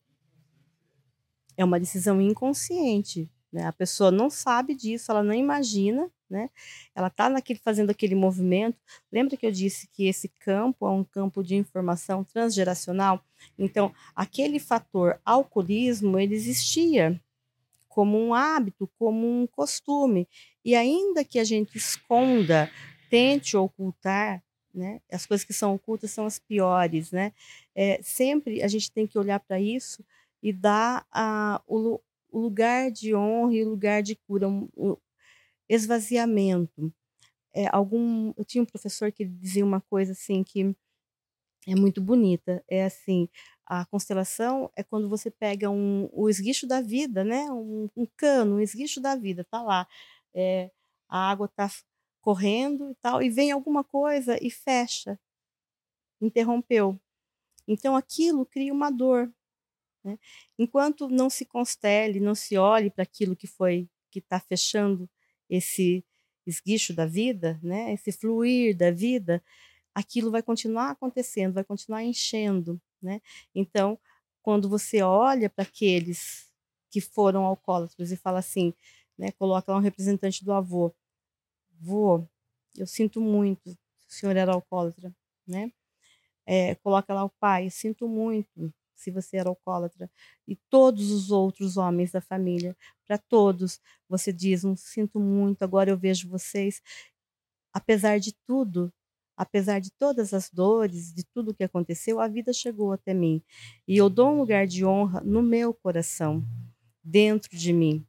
[1.57, 3.29] É uma decisão inconsciente.
[3.53, 3.67] Né?
[3.67, 6.51] A pessoa não sabe disso, ela não imagina, né?
[6.93, 8.77] Ela está naquele, fazendo aquele movimento.
[9.13, 13.25] Lembra que eu disse que esse campo é um campo de informação transgeracional?
[13.57, 17.21] Então, aquele fator alcoolismo, ele existia
[17.95, 20.29] como um hábito, como um costume.
[20.65, 22.69] E ainda que a gente esconda,
[23.09, 24.43] tente ocultar,
[24.75, 25.01] né?
[25.13, 27.33] As coisas que são ocultas são as piores, né?
[27.73, 30.05] É, sempre a gente tem que olhar para isso
[30.43, 32.01] e dar a, o,
[32.33, 34.97] o, lugar de honra e o lugar de cura, um, um
[35.69, 36.93] esvaziamento.
[37.55, 40.75] É, algum, eu tinha um professor que dizia uma coisa assim que
[41.69, 42.65] é muito bonita.
[42.69, 43.29] É assim,
[43.67, 47.51] A constelação é quando você pega um, o esguicho da vida, né?
[47.51, 49.87] Um, um cano, um esguicho da vida, tá lá.
[50.35, 50.71] É,
[51.09, 51.71] a água tá
[52.21, 55.19] correndo e tal, e vem alguma coisa e fecha,
[56.21, 56.99] interrompeu.
[57.69, 59.33] Então aquilo cria uma dor.
[60.03, 60.19] Né?
[60.59, 65.09] Enquanto não se constele, não se olhe para aquilo que foi, que está fechando
[65.49, 66.05] esse
[66.47, 67.93] esguicho da vida, né?
[67.93, 69.43] esse fluir da vida,
[69.95, 72.81] aquilo vai continuar acontecendo, vai continuar enchendo.
[73.05, 73.21] Né?
[73.55, 73.99] Então,
[74.43, 76.51] quando você olha para aqueles
[76.91, 78.75] que foram alcoólatras e fala assim,
[79.19, 80.95] né, coloca lá um representante do avô,
[81.81, 82.27] vô,
[82.77, 85.15] eu sinto muito, o senhor era alcoólatra,
[85.47, 85.73] né?
[86.47, 90.11] É, coloca lá o pai, sinto muito se você era alcoólatra,
[90.49, 95.91] e todos os outros homens da família, para todos, você diz, um sinto muito, agora
[95.91, 96.83] eu vejo vocês,
[97.73, 98.93] apesar de tudo,
[99.37, 103.43] apesar de todas as dores, de tudo que aconteceu, a vida chegou até mim.
[103.89, 106.45] E eu dou um lugar de honra no meu coração,
[107.03, 108.07] dentro de mim.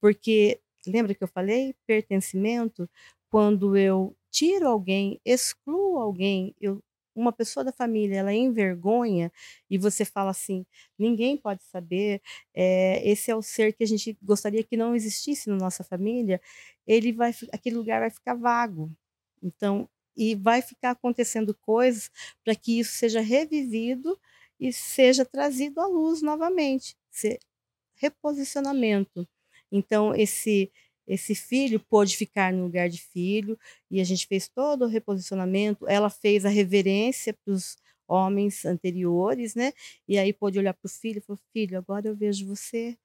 [0.00, 1.74] Porque, lembra que eu falei?
[1.86, 2.88] Pertencimento,
[3.30, 6.82] quando eu tiro alguém, excluo alguém, eu
[7.14, 9.30] uma pessoa da família ela envergonha
[9.68, 10.64] e você fala assim
[10.98, 12.22] ninguém pode saber
[12.54, 16.40] é, esse é o ser que a gente gostaria que não existisse na nossa família
[16.86, 18.90] ele vai aquele lugar vai ficar vago
[19.42, 22.10] então e vai ficar acontecendo coisas
[22.44, 24.18] para que isso seja revivido
[24.60, 26.96] e seja trazido à luz novamente.
[27.10, 27.38] Ser
[27.96, 29.28] reposicionamento.
[29.70, 30.70] Então, esse
[31.04, 33.58] esse filho pôde ficar no lugar de filho
[33.90, 35.86] e a gente fez todo o reposicionamento.
[35.88, 39.72] Ela fez a reverência para os homens anteriores, né?
[40.08, 42.96] E aí pôde olhar para o filho e falou: Filho, agora eu vejo você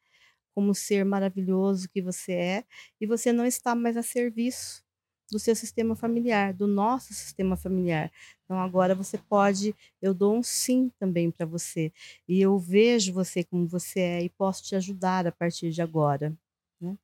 [0.56, 2.66] como ser maravilhoso que você é
[3.02, 4.84] e você não está mais a serviço
[5.32, 8.12] do seu sistema familiar, do nosso sistema familiar.
[8.46, 11.92] Então agora você pode, eu dou um sim também para você
[12.28, 16.34] e eu vejo você como você é e posso te ajudar a partir de agora.
[16.80, 16.98] Né?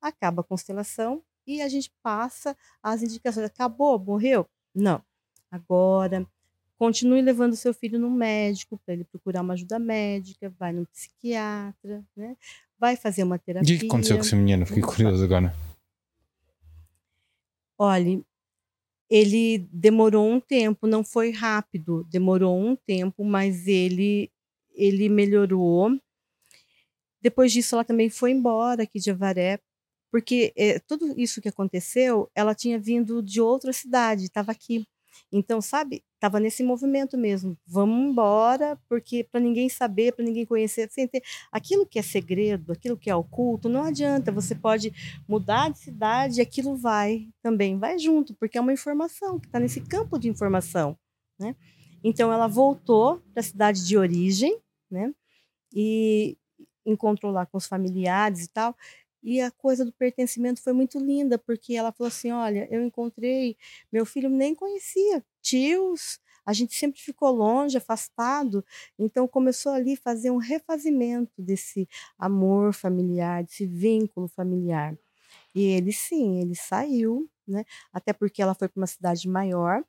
[0.00, 3.46] Acaba a constelação e a gente passa as indicações.
[3.46, 4.48] Acabou, morreu?
[4.74, 5.02] Não.
[5.50, 6.26] Agora
[6.82, 12.02] continue levando seu filho no médico para ele procurar uma ajuda médica, vai no psiquiatra,
[12.16, 12.36] né?
[12.76, 13.76] Vai fazer uma terapia.
[13.76, 14.66] O que aconteceu com esse menino?
[14.66, 15.54] Fiquei curioso agora.
[17.84, 18.24] Olhe,
[19.10, 24.30] ele demorou um tempo, não foi rápido, demorou um tempo, mas ele
[24.74, 25.90] ele melhorou.
[27.20, 29.60] Depois disso, ela também foi embora aqui de Avaré,
[30.10, 34.84] porque é, tudo isso que aconteceu, ela tinha vindo de outra cidade, estava aqui.
[35.32, 37.58] Então, sabe, estava nesse movimento mesmo.
[37.66, 42.70] Vamos embora, porque para ninguém saber, para ninguém conhecer, sem ter aquilo que é segredo,
[42.70, 44.30] aquilo que é oculto, não adianta.
[44.30, 44.92] Você pode
[45.28, 49.58] mudar de cidade, e aquilo vai também, vai junto, porque é uma informação que está
[49.58, 50.96] nesse campo de informação,
[51.40, 51.56] né?
[52.04, 54.56] Então, ela voltou para a cidade de origem,
[54.88, 55.12] né?
[55.74, 56.36] E
[56.86, 58.76] encontrou lá com os familiares e tal.
[59.22, 63.56] E a coisa do pertencimento foi muito linda, porque ela falou assim: Olha, eu encontrei,
[63.92, 68.64] meu filho nem conhecia tios, a gente sempre ficou longe, afastado,
[68.98, 74.96] então começou ali fazer um refazimento desse amor familiar, desse vínculo familiar.
[75.54, 77.64] E ele sim, ele saiu, né?
[77.92, 79.84] Até porque ela foi para uma cidade maior.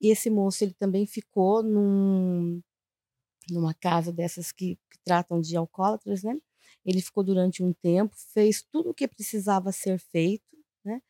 [0.00, 2.62] E esse moço ele também ficou num,
[3.50, 6.38] numa casa dessas que, que tratam de alcoólatras, né?
[6.84, 10.44] Ele ficou durante um tempo, fez tudo o que precisava ser feito,
[10.84, 11.02] né?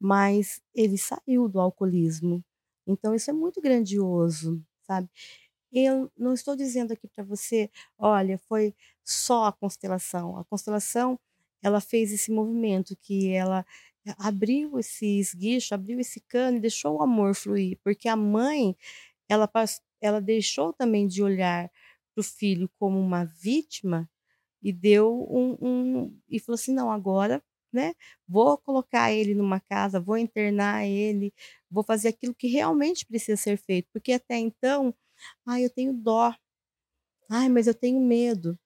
[0.00, 2.44] Mas ele saiu do alcoolismo.
[2.86, 5.08] Então isso é muito grandioso, sabe?
[5.72, 10.36] Eu não estou dizendo aqui para você, olha, foi só a constelação.
[10.38, 11.18] A constelação,
[11.62, 13.64] ela fez esse movimento que ela
[14.18, 18.76] abriu esse esguicho, abriu esse cano e deixou o amor fluir, porque a mãe,
[19.28, 19.48] ela
[20.00, 21.70] ela deixou também de olhar
[22.14, 24.08] para o filho como uma vítima
[24.62, 27.42] e deu um, um e falou assim: não, agora,
[27.72, 27.94] né?
[28.28, 31.32] Vou colocar ele numa casa, vou internar ele,
[31.70, 34.94] vou fazer aquilo que realmente precisa ser feito, porque até então,
[35.46, 36.34] ah, eu tenho dó,
[37.28, 38.58] ai, mas eu tenho medo.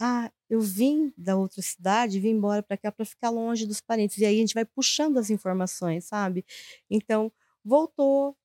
[0.00, 4.18] Ah, eu vim da outra cidade, vim embora para cá para ficar longe dos parentes.
[4.18, 6.44] E aí a gente vai puxando as informações, sabe?
[6.90, 7.32] Então,
[7.64, 8.36] voltou,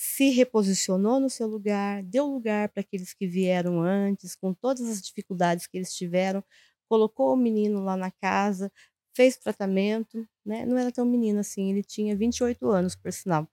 [0.00, 5.02] se reposicionou no seu lugar, deu lugar para aqueles que vieram antes, com todas as
[5.02, 6.42] dificuldades que eles tiveram,
[6.88, 8.70] colocou o menino lá na casa,
[9.12, 10.64] fez tratamento, né?
[10.64, 13.48] Não era tão menino assim, ele tinha 28 anos, por sinal.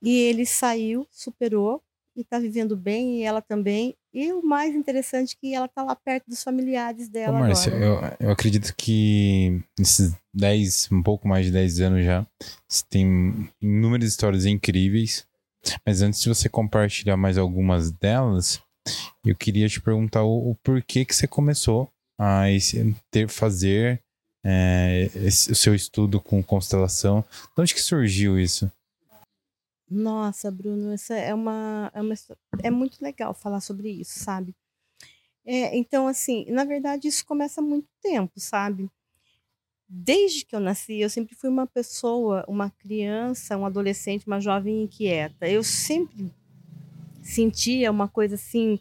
[0.00, 1.82] E ele saiu, superou
[2.14, 3.96] e está vivendo bem, e ela também.
[4.14, 7.36] E o mais interessante é que ela está lá perto dos familiares dela.
[7.36, 12.24] Ô, Márcia, eu, eu acredito que nesses 10, um pouco mais de 10 anos já,
[12.88, 15.28] tem inúmeras histórias incríveis
[15.84, 18.60] mas antes de você compartilhar mais algumas delas,
[19.24, 24.02] Eu queria te perguntar o, o porquê que você começou a esse, ter, fazer
[24.44, 27.24] é, esse, o seu estudo com constelação.
[27.54, 28.70] De onde que surgiu isso?
[29.90, 32.14] Nossa, Bruno, essa é uma, é uma
[32.62, 34.54] é muito legal falar sobre isso, sabe?
[35.44, 38.88] É, então, assim, na verdade, isso começa há muito tempo, sabe?
[39.92, 44.84] Desde que eu nasci, eu sempre fui uma pessoa, uma criança, um adolescente, uma jovem
[44.84, 45.48] inquieta.
[45.48, 46.32] Eu sempre
[47.24, 48.78] sentia uma coisa assim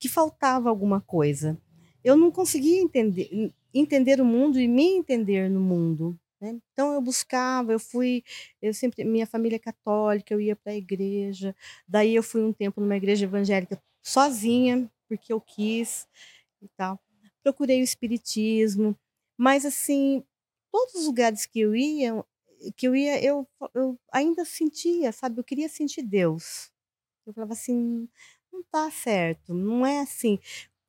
[0.00, 1.56] que faltava alguma coisa.
[2.02, 6.18] Eu não conseguia entender entender o mundo e me entender no mundo.
[6.40, 6.58] Né?
[6.72, 8.24] Então eu buscava, eu fui,
[8.60, 11.54] eu sempre, minha família é católica, eu ia para a igreja.
[11.86, 16.06] Daí eu fui um tempo numa igreja evangélica sozinha, porque eu quis
[16.60, 16.98] e tal.
[17.42, 18.96] Procurei o espiritismo,
[19.36, 20.24] mas assim,
[20.72, 22.24] todos os lugares que eu ia,
[22.76, 25.40] que eu ia, eu, eu ainda sentia, sabe?
[25.40, 26.70] Eu queria sentir Deus.
[27.26, 28.08] Eu falava assim,
[28.52, 30.38] não tá certo, não é assim.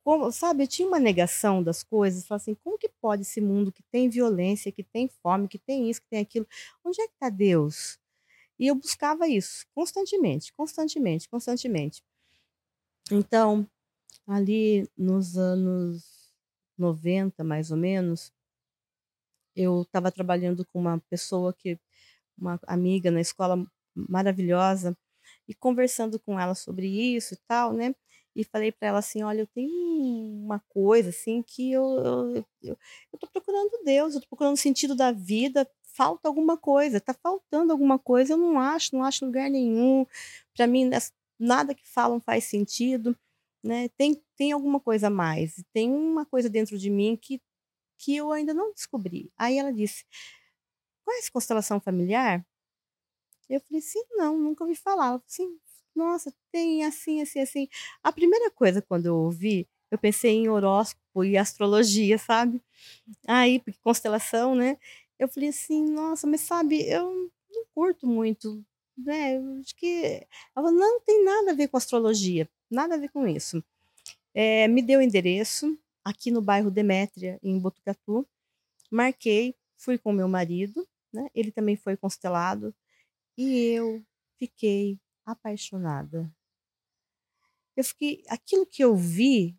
[0.04, 3.72] Como, sabe, eu tinha uma negação das coisas, falava assim, como que pode esse mundo
[3.72, 6.46] que tem violência, que tem fome, que tem isso, que tem aquilo,
[6.84, 7.98] onde é que está Deus?
[8.58, 12.02] E eu buscava isso constantemente, constantemente, constantemente.
[13.10, 13.68] Então,
[14.26, 16.32] ali nos anos
[16.76, 18.32] 90, mais ou menos,
[19.58, 21.78] eu estava trabalhando com uma pessoa que,
[22.38, 24.96] uma amiga na escola maravilhosa,
[25.48, 27.94] e conversando com ela sobre isso e tal, né?
[28.38, 29.70] e falei para ela assim: olha, eu tenho
[30.44, 32.76] uma coisa assim que eu, eu,
[33.18, 37.72] tô procurando Deus, eu tô procurando o sentido da vida, falta alguma coisa, tá faltando
[37.72, 40.06] alguma coisa, eu não acho, não acho lugar nenhum.
[40.56, 40.88] Para mim,
[41.38, 43.16] nada que falam faz sentido,
[43.62, 43.88] né?
[43.96, 47.40] Tem, tem alguma coisa a mais, tem uma coisa dentro de mim que,
[47.98, 49.30] que eu ainda não descobri.
[49.36, 50.04] Aí ela disse:
[51.04, 52.44] conhece constelação familiar?
[53.48, 55.06] Eu falei, sim, não, nunca ouvi falar.
[55.06, 55.58] Ela falou, sim,
[55.94, 57.68] nossa, tem assim, assim, assim.
[58.02, 62.62] A primeira coisa quando eu ouvi, eu pensei em horóscopo e astrologia, sabe?
[63.26, 64.78] Aí, constelação, né?
[65.18, 68.64] Eu falei assim, nossa, mas sabe, eu não curto muito,
[68.96, 69.36] né?
[69.38, 73.26] Eu acho que ela não tem nada a ver com astrologia, nada a ver com
[73.26, 73.64] isso.
[74.34, 78.26] É, me deu o endereço aqui no bairro Demétria, em Botucatu.
[78.90, 81.28] Marquei, fui com meu marido, né?
[81.34, 82.74] Ele também foi constelado
[83.36, 84.02] e eu
[84.38, 86.32] fiquei apaixonada.
[87.76, 89.56] Eu fiquei, aquilo que eu vi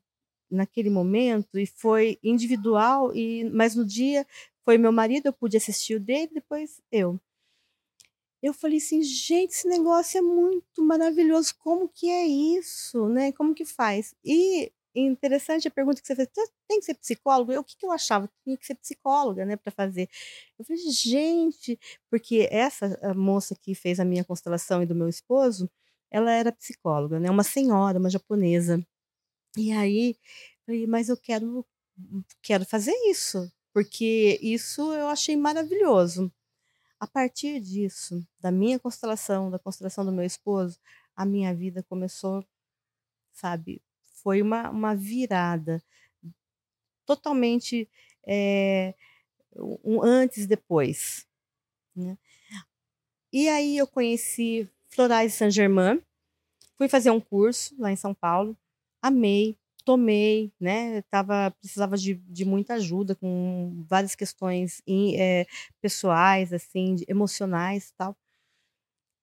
[0.49, 4.25] naquele momento e foi individual e mas no dia
[4.65, 7.19] foi meu marido, eu pude assistir o dele, depois eu.
[8.41, 11.55] Eu falei assim, gente, esse negócio é muito maravilhoso.
[11.59, 13.31] Como que é isso, né?
[13.33, 14.15] Como que faz?
[14.23, 16.29] E interessante a pergunta que você fez,
[16.67, 17.51] tem que ser psicólogo?
[17.51, 18.29] Eu, o que, que eu achava?
[18.43, 20.09] Tinha que ser psicóloga, né, para fazer.
[20.57, 25.69] Eu falei, gente, porque essa moça que fez a minha constelação e do meu esposo,
[26.11, 28.83] ela era psicóloga, né, uma senhora, uma japonesa.
[29.57, 30.15] E aí,
[30.65, 31.65] falei, mas eu quero,
[32.41, 36.31] quero fazer isso, porque isso eu achei maravilhoso.
[36.99, 40.79] A partir disso, da minha constelação, da constelação do meu esposo,
[41.15, 42.45] a minha vida começou,
[43.31, 43.81] sabe,
[44.21, 45.81] foi uma, uma virada
[47.05, 47.89] totalmente
[48.27, 48.93] é,
[49.83, 51.25] um antes e depois.
[51.95, 52.17] Né?
[53.33, 56.01] E aí eu conheci Florais Saint-Germain,
[56.77, 58.57] fui fazer um curso lá em São Paulo,
[59.01, 61.01] amei, tomei, né?
[61.03, 65.47] Tava, precisava de, de muita ajuda com várias questões é,
[65.81, 68.15] pessoais, assim, emocionais tal.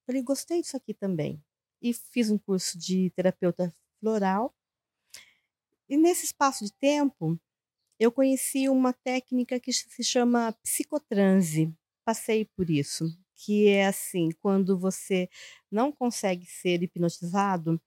[0.07, 1.41] Falei, gostei disso aqui também.
[1.81, 4.56] E fiz um curso de terapeuta floral
[5.89, 7.39] e nesse espaço de tempo,
[7.99, 11.73] eu conheci uma técnica que se chama psicotranse.
[12.05, 15.29] Passei por isso, que é assim, quando você
[15.71, 17.81] não consegue ser hipnotizado,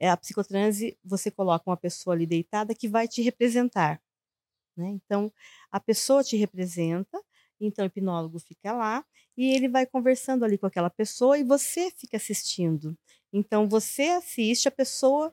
[0.00, 4.02] é a psicotranse, você coloca uma pessoa ali deitada que vai te representar.
[4.76, 4.88] Né?
[4.88, 5.32] Então,
[5.70, 7.22] a pessoa te representa,
[7.60, 9.04] então o hipnólogo fica lá
[9.36, 12.96] e ele vai conversando ali com aquela pessoa e você fica assistindo.
[13.32, 15.32] Então, você assiste a pessoa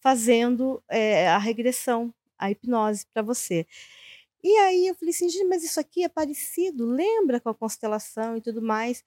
[0.00, 3.66] fazendo é, a regressão, a hipnose para você.
[4.42, 8.40] E aí eu falei assim, mas isso aqui é parecido, lembra com a constelação e
[8.40, 9.04] tudo mais.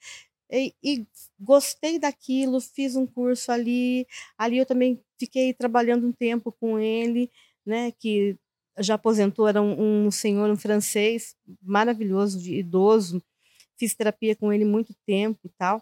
[0.51, 1.07] E, e,
[1.39, 4.05] gostei daquilo, fiz um curso ali.
[4.37, 7.31] Ali eu também fiquei trabalhando um tempo com ele,
[7.65, 7.91] né?
[7.93, 8.37] Que
[8.79, 13.23] já aposentou, era um, um senhor, um francês maravilhoso, de idoso.
[13.77, 15.81] Fiz terapia com ele muito tempo e tal.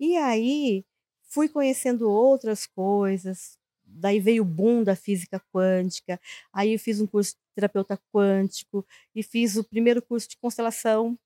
[0.00, 0.84] E aí
[1.30, 3.57] fui conhecendo outras coisas,
[3.88, 6.20] daí veio o boom da física quântica.
[6.52, 11.18] Aí eu fiz um curso de terapeuta quântico e fiz o primeiro curso de constelação.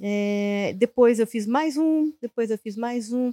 [0.00, 3.32] É, depois eu fiz mais um, depois eu fiz mais um.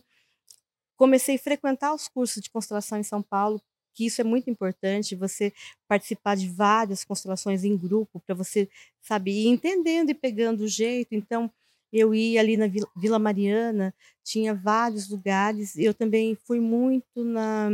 [0.95, 3.61] Comecei a frequentar os cursos de constelação em São Paulo
[3.93, 5.53] que isso é muito importante, você
[5.87, 8.69] participar de várias constelações em grupo, para você,
[9.01, 11.13] sabe, ir entendendo e pegando o jeito.
[11.13, 11.51] Então,
[11.91, 13.93] eu ia ali na Vila Mariana,
[14.23, 15.75] tinha vários lugares.
[15.77, 17.69] Eu também fui muito na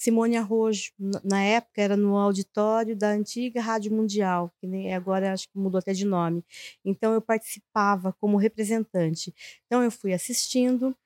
[0.00, 0.92] Simone Arrojo.
[1.22, 5.78] Na época era no auditório da antiga Rádio Mundial, que nem agora acho que mudou
[5.78, 6.42] até de nome.
[6.82, 9.34] Então eu participava como representante.
[9.66, 10.96] Então eu fui assistindo,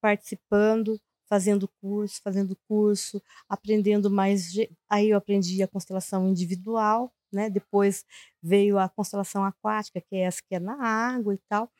[0.00, 4.50] participando, fazendo curso, fazendo curso, aprendendo mais.
[4.90, 7.48] Aí eu aprendi a constelação individual, né?
[7.48, 8.04] Depois
[8.42, 11.70] veio a constelação aquática, que é essa que é na água e tal.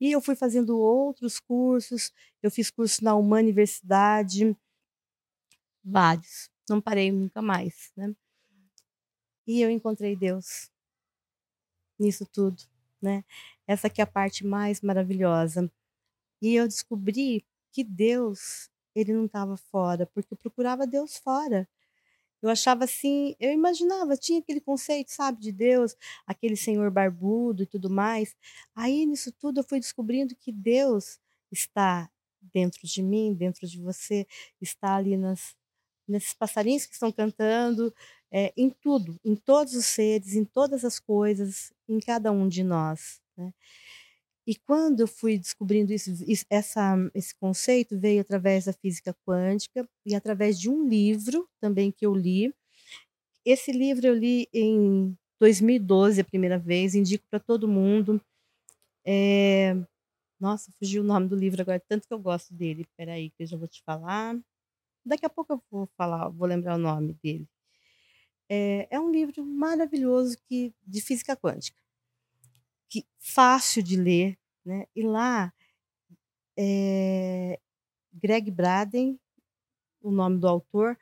[0.00, 2.12] E eu fui fazendo outros cursos.
[2.42, 4.56] Eu fiz curso na Uma Universidade,
[5.88, 6.50] vários.
[6.68, 8.14] Não parei nunca mais, né?
[9.46, 10.70] E eu encontrei Deus
[11.98, 12.62] nisso tudo,
[13.00, 13.24] né?
[13.66, 15.70] Essa que é a parte mais maravilhosa.
[16.40, 21.68] E eu descobri que Deus, ele não estava fora, porque eu procurava Deus fora.
[22.40, 27.66] Eu achava assim, eu imaginava, tinha aquele conceito, sabe, de Deus, aquele senhor barbudo e
[27.66, 28.36] tudo mais.
[28.74, 31.18] Aí nisso tudo eu fui descobrindo que Deus
[31.50, 32.08] está
[32.54, 34.26] dentro de mim, dentro de você,
[34.60, 35.56] está ali nas,
[36.08, 37.94] nesses passarinhos que estão cantando,
[38.30, 42.62] é, em tudo, em todos os seres, em todas as coisas, em cada um de
[42.62, 43.20] nós.
[43.36, 43.52] Né?
[44.46, 46.10] E quando eu fui descobrindo isso,
[46.48, 52.06] essa, esse conceito veio através da física quântica e através de um livro também que
[52.06, 52.54] eu li.
[53.44, 58.20] Esse livro eu li em 2012 a primeira vez, indico para todo mundo.
[59.06, 59.76] É...
[60.40, 62.82] Nossa, fugiu o nome do livro agora, tanto que eu gosto dele.
[62.82, 64.34] Espera aí que eu já vou te falar.
[65.08, 67.48] Daqui a pouco eu vou falar, vou lembrar o nome dele.
[68.50, 71.78] É, é um livro maravilhoso que, de física quântica
[72.88, 74.86] que fácil de ler, né?
[74.94, 75.52] E lá,
[76.56, 77.58] é,
[78.12, 79.18] Greg Braden,
[80.02, 80.98] o nome do autor,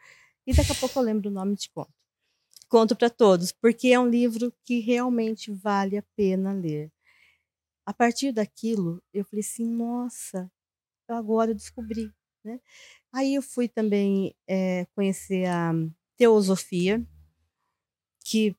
[0.46, 1.92] e daqui a pouco eu lembro o nome de conto.
[2.68, 6.92] Conto para todos, porque é um livro que realmente vale a pena ler.
[7.86, 10.50] A partir daquilo, eu falei assim, nossa,
[11.08, 12.12] agora eu descobri,
[12.46, 12.60] né?
[13.12, 15.72] Aí eu fui também é, conhecer a
[16.16, 17.04] teosofia,
[18.24, 18.56] que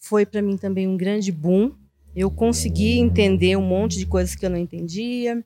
[0.00, 1.76] foi para mim também um grande boom,
[2.14, 5.44] eu consegui entender um monte de coisas que eu não entendia,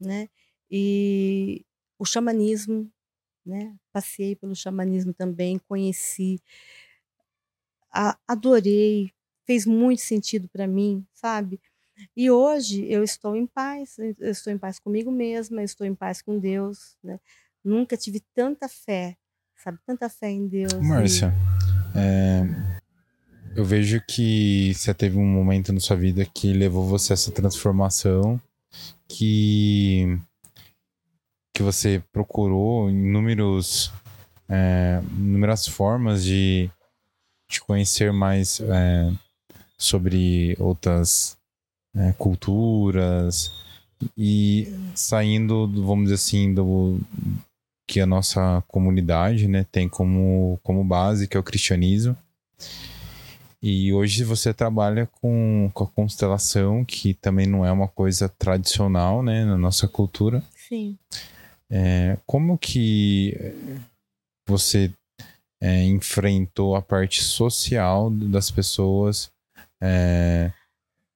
[0.00, 0.28] né?
[0.70, 1.64] E
[1.98, 2.90] o xamanismo,
[3.44, 3.74] né?
[3.92, 6.40] Passei pelo xamanismo também, conheci,
[8.26, 9.12] adorei,
[9.46, 11.60] fez muito sentido para mim, sabe?
[12.16, 16.22] E hoje eu estou em paz, eu estou em paz comigo mesma, estou em paz
[16.22, 17.18] com Deus, né?
[17.64, 19.16] Nunca tive tanta fé,
[19.56, 19.78] sabe?
[19.86, 20.74] Tanta fé em Deus.
[20.74, 21.32] Márcia,
[21.94, 21.98] e...
[21.98, 22.42] é,
[23.54, 27.30] eu vejo que você teve um momento na sua vida que levou você a essa
[27.30, 28.40] transformação,
[29.08, 30.18] que
[31.54, 33.92] que você procurou inúmeros
[34.48, 36.70] é, inúmeras formas de,
[37.48, 39.12] de conhecer mais é,
[39.78, 41.38] sobre outras
[41.94, 43.52] é, culturas
[44.16, 46.98] e saindo, vamos dizer assim, do
[47.86, 52.16] que a nossa comunidade né, tem como, como base, que é o cristianismo.
[53.62, 59.22] E hoje você trabalha com, com a constelação, que também não é uma coisa tradicional,
[59.22, 60.42] né, na nossa cultura.
[60.68, 60.98] Sim.
[61.70, 63.36] É, como que
[64.48, 64.92] você
[65.60, 69.30] é, enfrentou a parte social das pessoas,
[69.80, 70.50] é,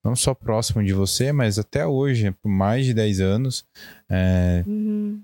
[0.07, 3.65] não só próximo de você, mas até hoje, por mais de 10 anos,
[4.09, 5.21] é, uhum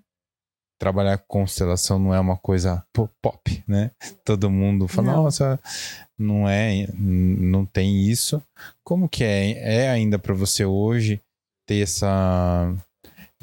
[0.82, 3.92] trabalhar com constelação não é uma coisa pop, né?
[4.26, 5.22] Todo mundo fala, não.
[5.22, 5.60] nossa,
[6.18, 8.42] não é, não tem isso.
[8.82, 9.84] Como que é?
[9.84, 11.20] É ainda para você hoje
[11.68, 12.74] ter essa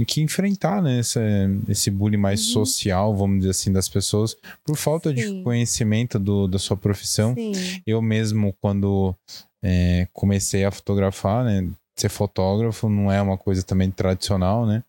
[0.05, 1.19] que enfrentar né, esse,
[1.67, 2.53] esse bullying mais uhum.
[2.53, 4.35] social, vamos dizer assim, das pessoas,
[4.65, 5.15] por falta Sim.
[5.15, 7.33] de conhecimento do, da sua profissão.
[7.35, 7.51] Sim.
[7.85, 9.15] Eu mesmo, quando
[9.63, 11.67] é, comecei a fotografar, né,
[11.99, 14.83] ser fotógrafo não é uma coisa também tradicional, né?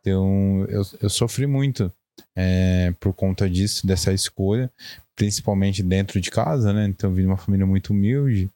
[0.00, 1.92] Então, eu, eu sofri muito
[2.36, 4.70] é, por conta disso, dessa escolha,
[5.16, 6.86] principalmente dentro de casa, né?
[6.86, 8.48] Então, eu vim de uma família muito humilde.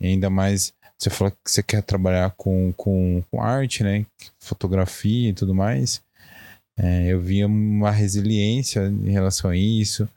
[0.00, 4.04] Ainda mais, você falou que você quer trabalhar com, com, com arte, né?
[4.38, 6.02] Fotografia e tudo mais.
[6.76, 10.08] É, eu via uma resiliência em relação a isso.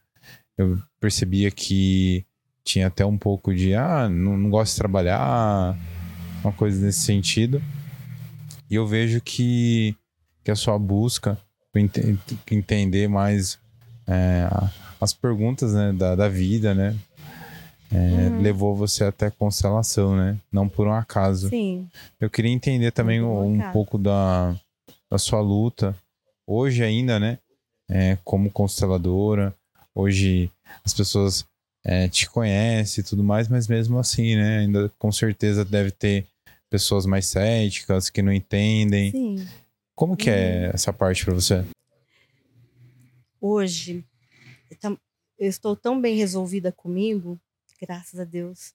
[0.57, 2.25] Eu percebia que
[2.63, 5.77] tinha até um pouco de, ah, não, não gosto de trabalhar,
[6.43, 7.61] uma coisa nesse sentido.
[8.69, 9.95] E eu vejo que,
[10.43, 11.37] que a sua busca
[11.75, 11.97] ent
[12.49, 13.59] entender mais
[14.07, 14.47] é,
[14.99, 16.95] as perguntas né, da, da vida, né?
[17.93, 18.41] É, uhum.
[18.41, 20.37] Levou você até constelação, né?
[20.51, 21.49] Não por um acaso.
[21.49, 21.89] Sim.
[22.19, 24.55] Eu queria entender também um, um pouco da,
[25.09, 25.93] da sua luta,
[26.47, 27.37] hoje ainda, né?
[27.89, 29.53] É, como consteladora,
[29.93, 30.49] hoje
[30.85, 31.45] as pessoas
[31.83, 34.59] é, te conhecem e tudo mais, mas mesmo assim, né?
[34.59, 36.27] Ainda com certeza deve ter
[36.69, 39.11] pessoas mais céticas que não entendem.
[39.11, 39.47] Sim.
[39.95, 40.71] Como que é Uhum.
[40.73, 41.65] essa parte para você?
[43.39, 44.03] Hoje,
[45.39, 47.39] eu estou tão bem resolvida comigo,
[47.81, 48.73] graças a Deus,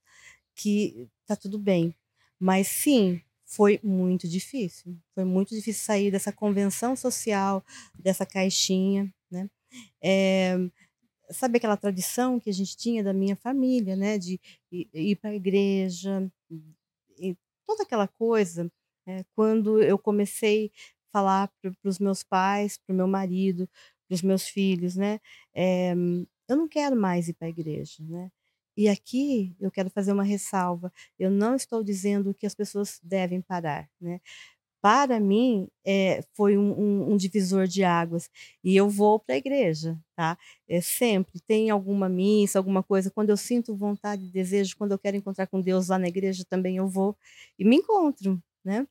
[0.54, 1.94] que tá tudo bem.
[2.38, 4.96] Mas sim, foi muito difícil.
[5.14, 7.64] Foi muito difícil sair dessa convenção social,
[7.98, 9.48] dessa caixinha, né?
[10.02, 10.56] É,
[11.30, 14.18] sabe aquela tradição que a gente tinha da minha família, né?
[14.18, 14.40] De
[14.72, 16.30] ir para a igreja,
[17.66, 18.70] toda aquela coisa.
[19.06, 19.24] né?
[19.34, 20.72] Quando eu comecei
[21.08, 23.68] a falar para os meus pais, para o meu marido,
[24.08, 25.20] para os meus filhos, né?
[25.54, 25.94] Eh,
[26.48, 28.30] eu não quero mais ir para a igreja, né?
[28.76, 30.92] E aqui eu quero fazer uma ressalva.
[31.18, 34.20] Eu não estou dizendo que as pessoas devem parar, né?
[34.86, 38.30] Para mim, eh, foi um, um- um divisor de águas.
[38.62, 40.38] E eu vou para a igreja, tá?
[40.68, 43.10] É sempre tem alguma missa, alguma coisa.
[43.10, 46.76] Quando eu sinto vontade desejo, quando eu quero encontrar com Deus lá na igreja, também
[46.76, 47.16] eu vou
[47.58, 48.86] e me encontro, né?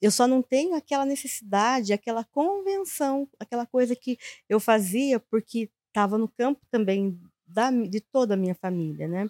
[0.00, 4.18] Eu só não tenho aquela necessidade, aquela convenção, aquela coisa que
[4.48, 9.28] eu fazia porque estava no campo também da de toda a minha família, né.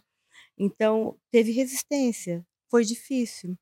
[0.59, 3.57] Então, teve resistência, foi difícil.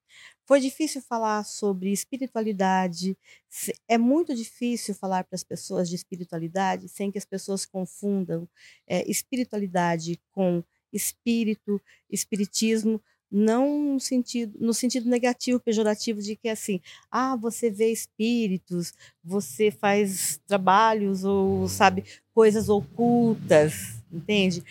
[0.46, 3.14] Foi difícil falar sobre espiritualidade,
[3.86, 8.48] é muito difícil falar para as pessoas de espiritualidade sem que as pessoas confundam,
[8.86, 11.78] eh, espiritualidade com espírito,
[12.10, 18.94] espiritismo, não no sentido no sentido negativo, pejorativo de que assim: "Ah, você vê espíritos,
[19.22, 22.02] você faz trabalhos ou sabe,
[22.34, 23.74] coisas ocultas",
[24.10, 24.62] entende?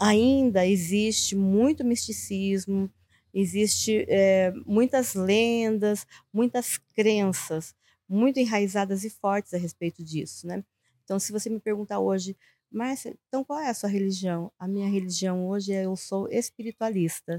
[0.00, 2.90] Ainda existe muito misticismo,
[3.34, 7.74] existe, eh, muitas lendas, muitas crenças
[8.08, 10.64] muito enraizadas e fortes a respeito disso, né.
[11.04, 12.36] Então se você me perguntar hoje:
[12.70, 17.36] "Márcia, então qual é a sua religião?" A minha religião hoje é eu sou espiritualista,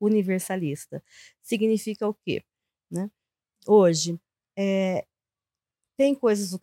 [0.00, 1.02] universalista.
[1.42, 2.44] Significa o quê,
[2.90, 3.10] né.
[3.68, 4.18] Hoje,
[4.58, 5.06] eh,
[5.98, 6.60] tem coisas do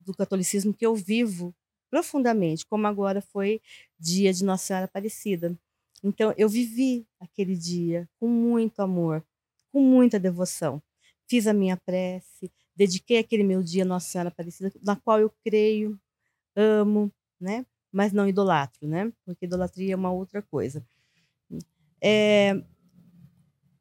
[0.00, 1.54] do catolicismo que eu vivo
[1.90, 3.60] profundamente, como agora foi
[3.98, 5.56] dia de Nossa Senhora Aparecida.
[6.02, 9.24] Então eu vivi aquele dia com muito amor,
[9.72, 10.82] com muita devoção.
[11.28, 15.32] Fiz a minha prece, dediquei aquele meu dia a Nossa Senhora Aparecida, na qual eu
[15.44, 15.98] creio,
[16.56, 20.84] amo, né, mas não idolatro, né, porque idolatria é uma outra coisa.
[22.02, 22.62] Eh,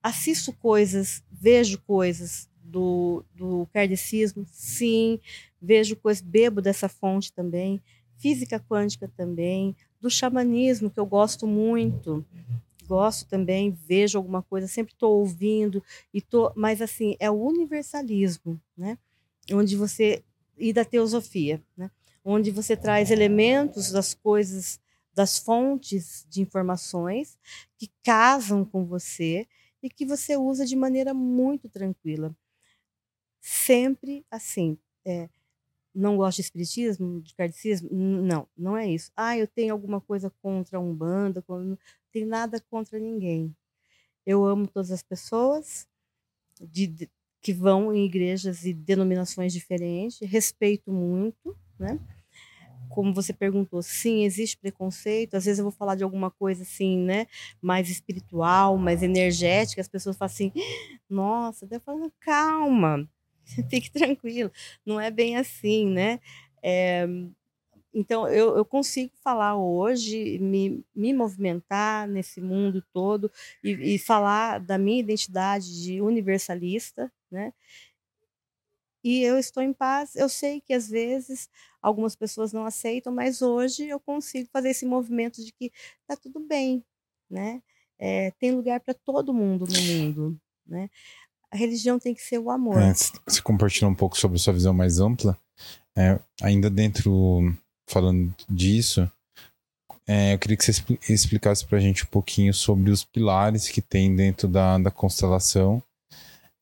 [0.04, 5.20] assisto coisas, vejo coisas do do kardecismo, sim,
[5.62, 7.82] vejo coisas bebo dessa fonte também,
[8.18, 12.26] física quântica também, do xamanismo que eu gosto muito,
[12.88, 15.84] gosto também, vejo alguma coisa, sempre estou ouvindo
[16.14, 18.98] e tô mas assim, é o universalismo, né,
[19.52, 20.24] onde você
[20.58, 21.90] e da teosofia, né,
[22.26, 24.80] onde você traz elementos das coisas,
[25.14, 27.38] das fontes de informações
[27.78, 29.48] que casam com você
[29.84, 32.36] e que você usa de maneira muito tranquila.
[33.42, 35.28] Sempre assim, eh,
[35.96, 37.90] não gosto de espiritismo, de kardecismo?
[37.92, 39.12] N não, não é isso.
[39.16, 41.78] "Ah, eu tenho alguma coisa contra a umbanda, con" não
[42.12, 43.56] tenho nada contra ninguém.
[44.26, 45.88] Eu amo todas as pessoas
[46.62, 47.10] de de
[47.42, 52.00] que vão em igrejas e denominações diferentes, respeito muito, né.
[52.90, 56.98] Como você perguntou, sim, existe preconceito, às vezes eu vou falar de alguma coisa assim,
[57.00, 57.28] né,
[57.62, 60.52] mais espiritual, mais energética, as pessoas falam assim:
[61.10, 63.10] "Nossa", daí eu "Calma,
[63.70, 64.52] fique tranquilo,
[64.86, 66.20] não é bem assim, né".
[66.64, 67.08] Eh,
[67.94, 73.32] então eu eu consigo falar hoje, me me movimentar nesse mundo todo
[73.64, 77.54] e e falar da minha identidade de universalista, né.
[79.04, 81.50] E eu estou em paz, eu sei que às vezes
[81.82, 85.72] algumas pessoas não aceitam, mas hoje eu consigo fazer esse movimento de que
[86.08, 86.84] tá tudo bem,
[87.30, 87.64] né,
[88.00, 90.88] eh, tem lugar para todo mundo no mundo, né.
[91.52, 92.82] A religião tem que ser o amor.
[92.82, 95.38] É, você compartilhou um pouco sobre sua visão mais ampla,
[95.98, 97.54] eh, ainda dentro
[97.90, 99.10] falando disso,
[100.08, 103.82] eh, eu queria que você expli explicasse pra gente um pouquinho sobre os pilares que
[103.82, 105.84] tem dentro da da constelação,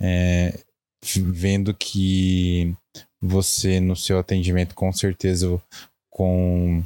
[0.01, 0.59] eh,
[1.03, 2.75] vendo que
[3.21, 5.61] você no seu atendimento, com certeza,
[6.09, 6.83] com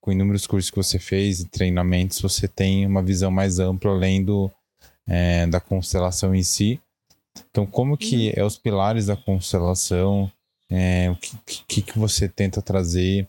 [0.00, 4.22] com inúmeros cursos que você fez e treinamentos, você tem uma visão mais ampla além
[4.22, 4.50] do,
[5.08, 6.78] eh, da constelação em si.
[7.50, 8.32] Então como que Uhum.
[8.36, 10.30] é os pilares da constelação,
[10.70, 13.28] eh, o que que que você tenta trazer?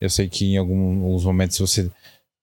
[0.00, 1.90] Eu sei que em alguns momentos você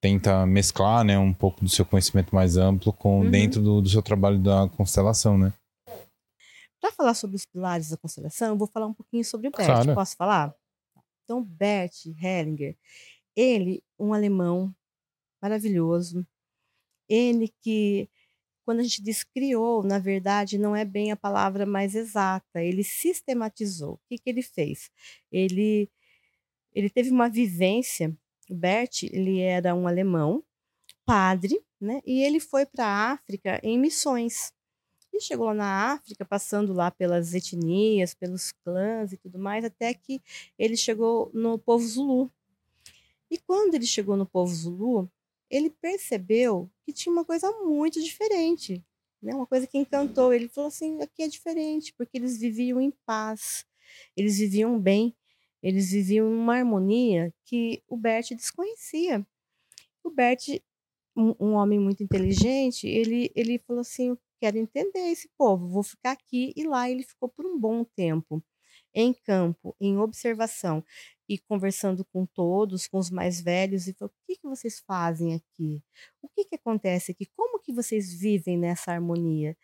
[0.01, 3.32] tenta mesclar, né, um pouco do seu conhecimento mais amplo com Uhum.
[3.32, 5.53] dentro do do seu trabalho da constelação, né.
[6.82, 9.66] Pra falar sobre os pilares da constelação, eu vou falar um pouquinho sobre o Bert,
[9.66, 9.93] Claro.
[9.95, 10.53] posso falar?
[11.24, 12.76] Então Bert Hellinger,
[13.36, 14.74] Ele, um alemão
[15.41, 16.26] maravilhoso,
[17.09, 18.09] ele que
[18.66, 22.61] quando a gente diz criou, na verdade, não é bem a palavra mais exata.
[22.61, 23.93] Ele sistematizou.
[23.93, 24.89] O que, que ele fez?
[25.32, 25.89] Ele,
[26.74, 28.16] ele teve uma vivência.
[28.49, 30.43] O Bert, ele era um alemão,
[31.05, 32.01] padre, né?
[32.05, 34.51] E ele foi para a África em missões.
[35.14, 39.93] E chegou lá na África, passando lá pelas etnias, pelos clãs e tudo mais, até
[39.93, 40.22] que
[40.57, 42.32] ele chegou no povo Zulu.
[43.30, 45.11] E quando ele chegou no povo Zulu,
[45.49, 48.84] ele percebeu que tinha uma coisa muito diferente,
[49.21, 49.34] né?
[49.36, 50.34] Uma coisa que encantou.
[50.34, 53.65] Ele falou assim: aqui é diferente, porque eles viviam em paz,
[54.17, 55.15] eles viviam bem,
[55.61, 59.25] eles viviam uma harmonia que o Bert desconhecia.
[60.03, 60.41] O Bert,
[61.15, 66.11] um, um homem muito inteligente, ele, ele falou assim: quero entender esse povo, vou ficar
[66.11, 66.53] aqui.
[66.55, 68.43] E lá ele ficou por um bom tempo,
[68.93, 70.84] em campo, em observação
[71.34, 75.34] e conversando com todos, com os mais velhos, e falou: o que, que vocês fazem
[75.34, 75.81] aqui?
[76.21, 77.25] O que, que acontece aqui?
[77.36, 79.57] Como que vocês vivem nessa harmonia?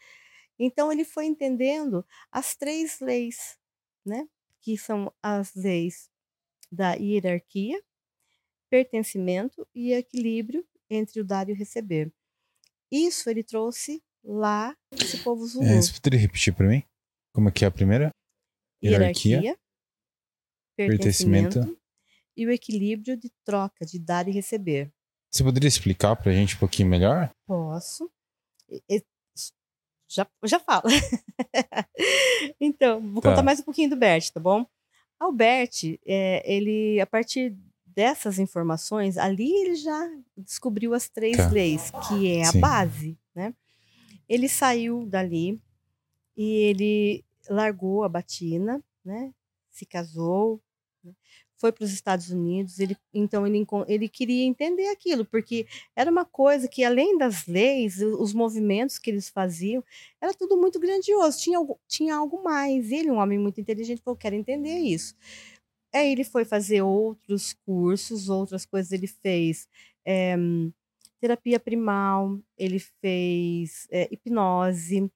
[0.58, 3.58] Então ele foi entendendo as três leis,
[4.04, 4.28] né?
[4.62, 6.10] Que são as leis
[6.72, 7.82] da hierarquia,
[8.70, 12.12] pertencimento e equilíbrio entre o dar e o receber.
[12.92, 15.66] Isso ele trouxe lá esse povo Zulu.
[15.66, 16.84] É, você poderia repetir para mim?
[17.34, 18.10] Como é que é a primeira?
[18.84, 19.69] Hierarquia, hierarquia
[20.88, 21.80] pertencimento, pertencimento
[22.40, 24.92] e o equilíbrio de troca, de dar e receber.
[25.30, 27.30] Você poderia explicar para a gente um pouquinho melhor?
[27.46, 28.10] Posso.
[30.08, 30.86] Já, já falo.
[32.60, 33.30] então, vou tá.
[33.30, 34.66] contar mais um pouquinho do Bert, tá bom?
[35.20, 37.56] Albert, é, ele, a partir
[37.86, 41.50] dessas informações, ali ele já descobriu as três tá.
[41.50, 42.60] leis, que é a Sim.
[42.62, 43.54] base, né?
[44.28, 45.62] Ele saiu dali
[46.38, 49.34] e ele largou a batina, né?
[49.70, 50.62] Se casou?
[51.58, 52.80] Foi para os Estados Unidos.
[52.80, 58.02] Ele, então ele, ele queria entender aquilo, porque era uma coisa que além das leis,
[58.02, 59.84] os movimentos que eles faziam,
[60.22, 61.40] era tudo muito grandioso.
[61.40, 62.92] Tinha tinha algo mais.
[62.92, 65.16] Ele, um homem muito inteligente, falou: quero entender isso.
[65.94, 69.68] Aí ele foi fazer outros cursos, outras coisas ele fez.
[70.06, 70.36] É,
[71.20, 75.12] terapia primal, ele fez é, hipnose,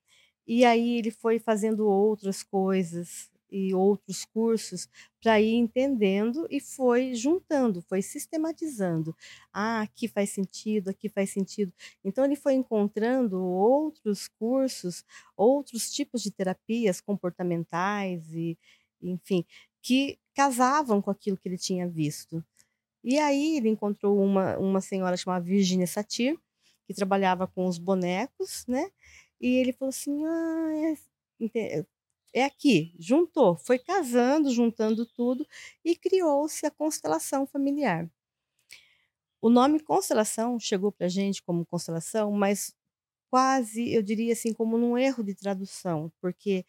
[0.48, 4.88] e aí ele foi fazendo outras coisas, e outros cursos
[5.22, 9.16] para ir entendendo e foi juntando, foi sistematizando.
[9.54, 11.72] Ah, aqui faz sentido, aqui faz sentido.
[12.04, 15.06] Então ele foi encontrando outros cursos,
[15.38, 18.58] outros tipos de terapias comportamentais e,
[19.02, 19.46] enfim,
[19.82, 22.44] que casavam com aquilo que ele tinha visto.
[23.04, 26.38] E aí ele encontrou uma, uma senhora chamada Virginia Satir,
[26.88, 28.90] que trabalhava com os bonecos, né?
[29.42, 30.96] E ele falou assim: ah,
[31.56, 31.86] é,
[32.34, 35.48] é aqui, juntou, foi casando, juntando tudo
[35.86, 38.10] e criou-se a constelação familiar.
[39.42, 42.74] O nome constelação chegou para a gente como constelação, mas
[43.30, 46.66] quase, eu diria assim, como num erro de tradução, porque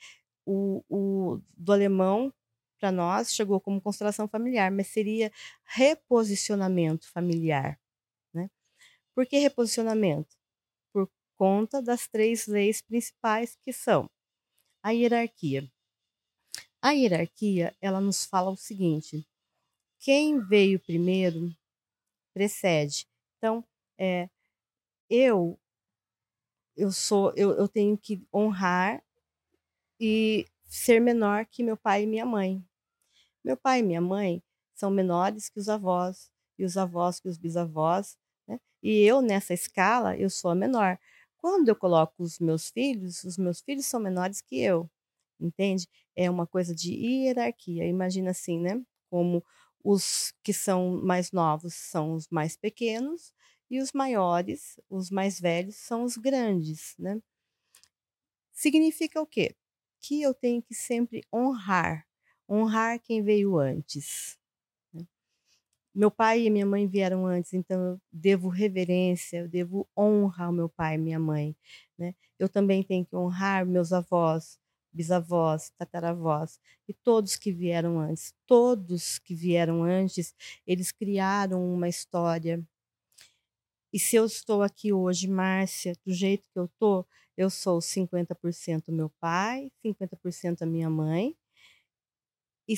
[0.47, 2.33] o, o do alemão
[2.79, 5.33] para nós chegou como constelação familiar, mas seria
[5.65, 7.79] reposicionamento familiar.
[8.35, 8.51] Né?
[9.15, 10.37] Por que reposicionamento?
[10.93, 14.11] Por conta das três leis principais que são
[14.85, 15.62] a hierarquia.
[16.80, 19.26] A hierarquia, ela nos fala o seguinte:
[20.01, 21.55] quem veio primeiro
[22.35, 23.07] precede.
[23.39, 23.64] Então,
[23.99, 24.28] é,
[25.11, 25.59] eu
[26.76, 29.03] eu sou eu, eu tenho que honrar
[30.01, 32.64] e ser menor que meu pai e minha mãe.
[33.45, 34.43] Meu pai e minha mãe
[34.74, 38.18] são menores que os avós e os avós que os bisavós,
[38.49, 38.61] né?
[38.82, 40.99] E eu nessa escala eu sou a menor.
[41.45, 44.90] Quando eu coloco os meus filhos, os meus filhos são menores que eu,
[45.38, 45.86] entende?
[46.16, 47.86] É uma coisa de hierarquia.
[47.86, 48.82] Imagina assim, né?
[49.11, 49.45] Como
[49.84, 53.30] os que são mais novos são os mais pequenos
[53.70, 57.20] e os maiores, os mais velhos, são os grandes, né?
[58.55, 59.55] Significa o quê?
[60.01, 62.07] Que eu tenho que sempre honrar,
[62.49, 64.38] honrar quem veio antes,
[65.95, 70.53] meu pai e minha mãe vieram antes, então eu devo reverência, eu devo honra ao
[70.53, 71.57] meu pai e minha mãe,
[71.99, 72.14] né?
[72.38, 74.59] Eu também tenho que honrar meus avós,
[74.92, 78.34] bisavós, tataravós e todos que vieram antes.
[78.47, 80.34] Todos que vieram antes,
[80.66, 82.62] eles criaram uma história.
[83.92, 88.92] E se eu estou aqui hoje, Márcia, do jeito que eu tô, eu sou 50%
[88.92, 91.36] meu pai, 50% a minha mãe
[92.68, 92.74] e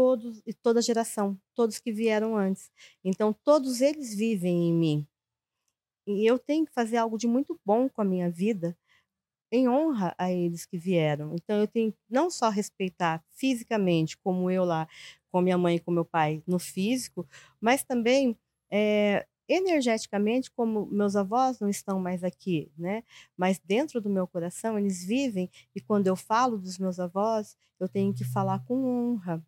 [0.00, 2.70] todos e toda geração, todos que vieram antes.
[3.04, 5.06] Então todos eles vivem em mim.
[6.06, 8.74] E eu tenho que fazer algo de muito bom com a minha vida
[9.52, 11.34] em honra a eles que vieram.
[11.34, 14.88] Então eu tenho não só respeitar fisicamente, como eu lá,
[15.30, 17.28] com minha mãe e com meu pai no físico,
[17.60, 18.38] mas também
[18.72, 23.04] é, energeticamente, como meus avós não estão mais aqui, né?
[23.36, 27.88] Mas dentro do meu coração eles vivem e quando eu falo dos meus avós, eu
[27.88, 29.44] tenho que falar com honra?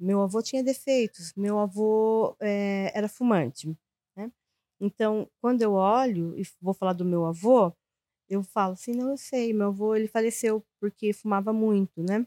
[0.00, 3.68] Meu avô tinha defeitos, meu avô é, era fumante,
[4.16, 4.32] né?
[4.80, 7.72] Então, quando eu olho e vou falar do meu avô,
[8.28, 12.26] eu falo assim, não, eu sei, meu avô ele faleceu porque fumava muito, né?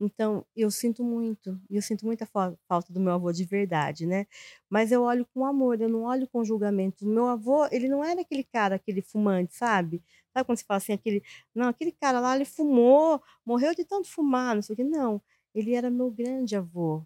[0.00, 4.26] Então, eu sinto muito, eu sinto muita falta do meu avô de verdade, né?
[4.68, 7.06] Mas eu olho com amor, eu não olho com julgamento.
[7.06, 10.02] Meu avô, ele não era aquele cara, aquele fumante, sabe?
[10.34, 11.22] Sabe quando você fala assim, aquele,
[11.54, 14.84] não, aquele cara lá, ele fumou, morreu de tanto fumar, não sei o que.
[14.84, 15.22] Não,
[15.56, 17.02] ele era meu grande avô,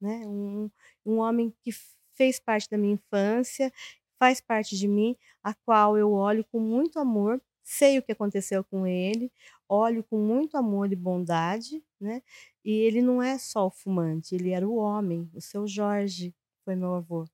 [0.00, 0.22] né?
[0.26, 0.70] Um,
[1.04, 1.70] um homem que
[2.14, 3.72] fez parte da minha infância,
[4.18, 8.64] faz parte de mim, a qual eu olho com muito amor, sei o que aconteceu
[8.64, 9.30] com ele,
[9.68, 12.22] olho com muito amor e bondade, né?
[12.64, 16.74] E ele não é só o fumante, ele era o homem, o seu Jorge foi
[16.76, 17.24] meu avô,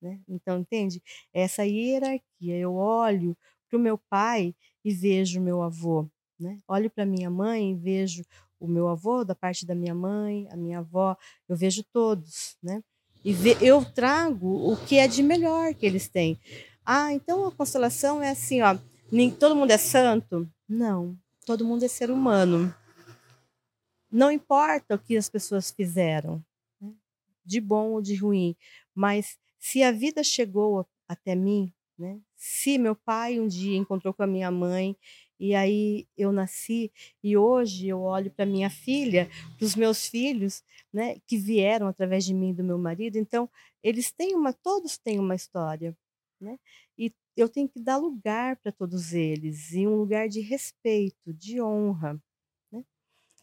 [0.00, 0.20] né?
[0.28, 1.02] Então, entende?
[1.32, 3.36] Essa hierarquia, eu olho
[3.68, 6.58] para o meu pai e vejo meu avô, né?
[6.68, 8.24] Olho para minha mãe e vejo
[8.62, 11.16] o meu avô da parte da minha mãe, a minha avó,
[11.48, 12.82] eu vejo todos, né?
[13.24, 16.38] E ve eu trago o que é de melhor que eles têm.
[16.86, 18.78] Ah, então a constelação é assim, ó,
[19.10, 20.48] nem todo mundo é santo?
[20.68, 22.72] Não, todo mundo é ser humano.
[24.10, 26.44] Não importa o que as pessoas fizeram,
[26.80, 26.92] né,
[27.44, 28.54] de bom ou de ruim,
[28.94, 34.22] mas se a vida chegou até mim, né, se meu pai um dia encontrou com
[34.22, 34.96] a minha mãe
[35.42, 39.28] e aí eu nasci e hoje eu olho para minha filha,
[39.58, 40.62] para os meus filhos,
[40.92, 43.50] né, que vieram através de mim e do meu marido, então
[43.82, 45.96] eles têm uma, todos têm uma história,
[46.40, 46.56] né?
[46.96, 51.60] E eu tenho que dar lugar para todos eles e um lugar de respeito, de
[51.60, 52.22] honra.
[52.70, 52.84] Né?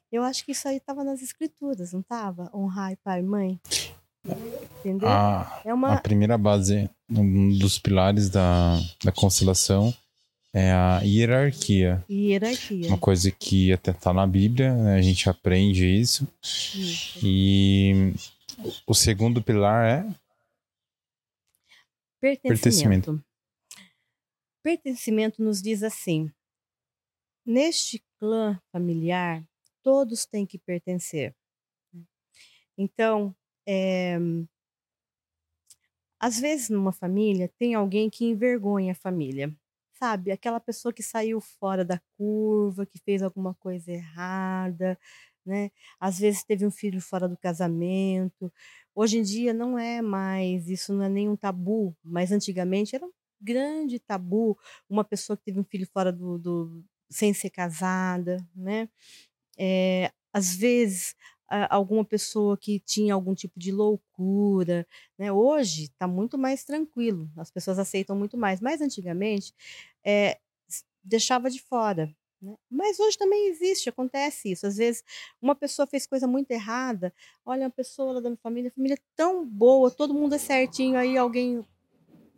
[0.09, 2.49] Eu acho que isso aí estava nas escrituras, não estava?
[2.53, 3.59] Honrar pai e mãe.
[4.79, 5.09] Entendeu?
[5.09, 5.95] A, é uma...
[5.95, 9.93] a primeira base, um dos pilares da, da constelação
[10.53, 12.03] é a hierarquia.
[12.09, 12.87] Hierarquia.
[12.87, 14.95] Uma coisa que até está na Bíblia, né?
[14.95, 16.27] a gente aprende isso.
[16.43, 17.19] isso.
[17.23, 18.13] E
[18.85, 20.15] o segundo pilar é
[22.19, 22.47] pertencimento.
[22.47, 23.25] pertencimento.
[24.61, 26.31] Pertencimento nos diz assim:
[27.45, 29.43] neste clã familiar,
[29.81, 31.33] todos têm que pertencer.
[32.77, 33.35] Então,
[33.67, 34.17] é,
[36.19, 39.53] às vezes numa família tem alguém que envergonha a família,
[39.99, 40.31] sabe?
[40.31, 44.97] Aquela pessoa que saiu fora da curva, que fez alguma coisa errada,
[45.45, 45.71] né?
[45.99, 48.51] Às vezes teve um filho fora do casamento.
[48.95, 53.07] Hoje em dia não é mais, isso não é nenhum tabu, mas antigamente era
[53.41, 54.57] grande tabu
[54.89, 58.89] uma pessoa que teve um filho fora do, do sem ser casada, né?
[59.57, 61.15] É, às vezes
[61.69, 64.85] alguma pessoa que tinha algum tipo de loucura,
[65.17, 65.31] né?
[65.31, 69.53] Hoje está muito mais tranquilo, as pessoas aceitam muito mais, mas antigamente
[70.09, 70.39] é,
[71.03, 72.13] deixava de fora.
[72.41, 72.55] Né?
[72.69, 74.65] Mas hoje também existe, acontece isso.
[74.65, 75.03] Às vezes
[75.41, 77.13] uma pessoa fez coisa muito errada,
[77.45, 80.97] olha uma pessoa lá da minha família, família é tão boa, todo mundo é certinho,
[80.97, 81.63] aí alguém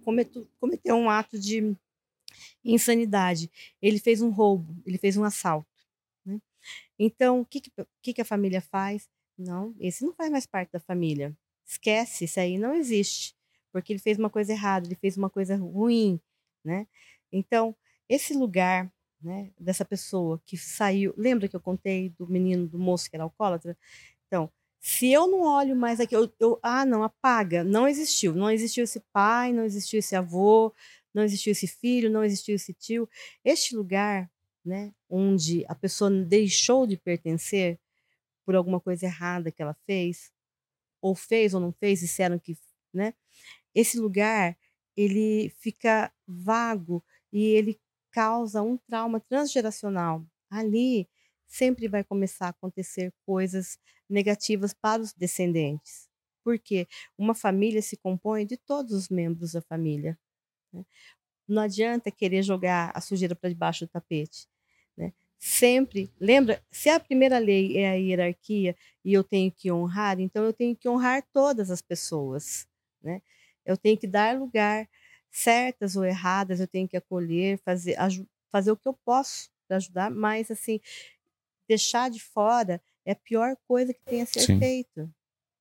[0.03, 1.75] cometeu, cometeu um ato de
[2.63, 3.49] insanidade.
[3.81, 5.67] Ele fez um roubo, ele fez um assalto.
[6.25, 6.39] Né?
[6.99, 7.61] Então, o que,
[8.01, 9.09] que, que a família faz?
[9.37, 11.35] Não, esse não faz mais parte da família.
[11.65, 13.35] Esquece, isso aí não existe.
[13.71, 16.19] Porque ele fez uma coisa errada, ele fez uma coisa ruim.
[16.63, 16.85] Né?
[17.31, 17.75] Então,
[18.09, 21.13] esse lugar né, dessa pessoa que saiu.
[21.17, 23.77] Lembra que eu contei do menino, do moço que era alcoólatra?
[24.27, 28.33] Então, se eu não olho mais aqui, eu, eu, ah, não, apaga, não existiu.
[28.33, 30.73] Não existiu esse pai, não existiu esse avô,
[31.13, 33.07] não existiu esse filho, não existiu esse tio.
[33.45, 34.29] Este lugar,
[34.65, 37.79] né, onde a pessoa deixou de pertencer
[38.45, 40.31] por alguma coisa errada que ela fez,
[41.01, 42.57] ou fez ou não fez, disseram que,
[42.93, 43.13] né?
[43.75, 44.57] Esse lugar,
[44.97, 47.79] ele fica vago e ele
[48.11, 50.25] causa um trauma transgeracional.
[50.49, 51.07] Ali
[51.47, 53.77] sempre vai começar a acontecer coisas
[54.09, 56.09] negativas para os descendentes.
[56.43, 60.17] Porque uma família se compõe de todos os membros da família.
[60.73, 60.83] Né?
[61.47, 64.47] Não adianta querer jogar a sujeira para debaixo do tapete.
[64.97, 65.13] Né?
[65.37, 70.43] Sempre, lembra, se a primeira lei é a hierarquia e eu tenho que honrar, então
[70.43, 72.67] eu tenho que honrar todas as pessoas.
[73.01, 73.21] Né?
[73.65, 74.87] Eu tenho que dar lugar,
[75.31, 77.97] certas ou erradas, eu tenho que acolher, fazer,
[78.51, 80.79] fazer o que eu posso para ajudar, mas assim,
[81.67, 84.59] deixar de fora é a pior coisa que tem a ser Sim.
[84.59, 85.09] feito.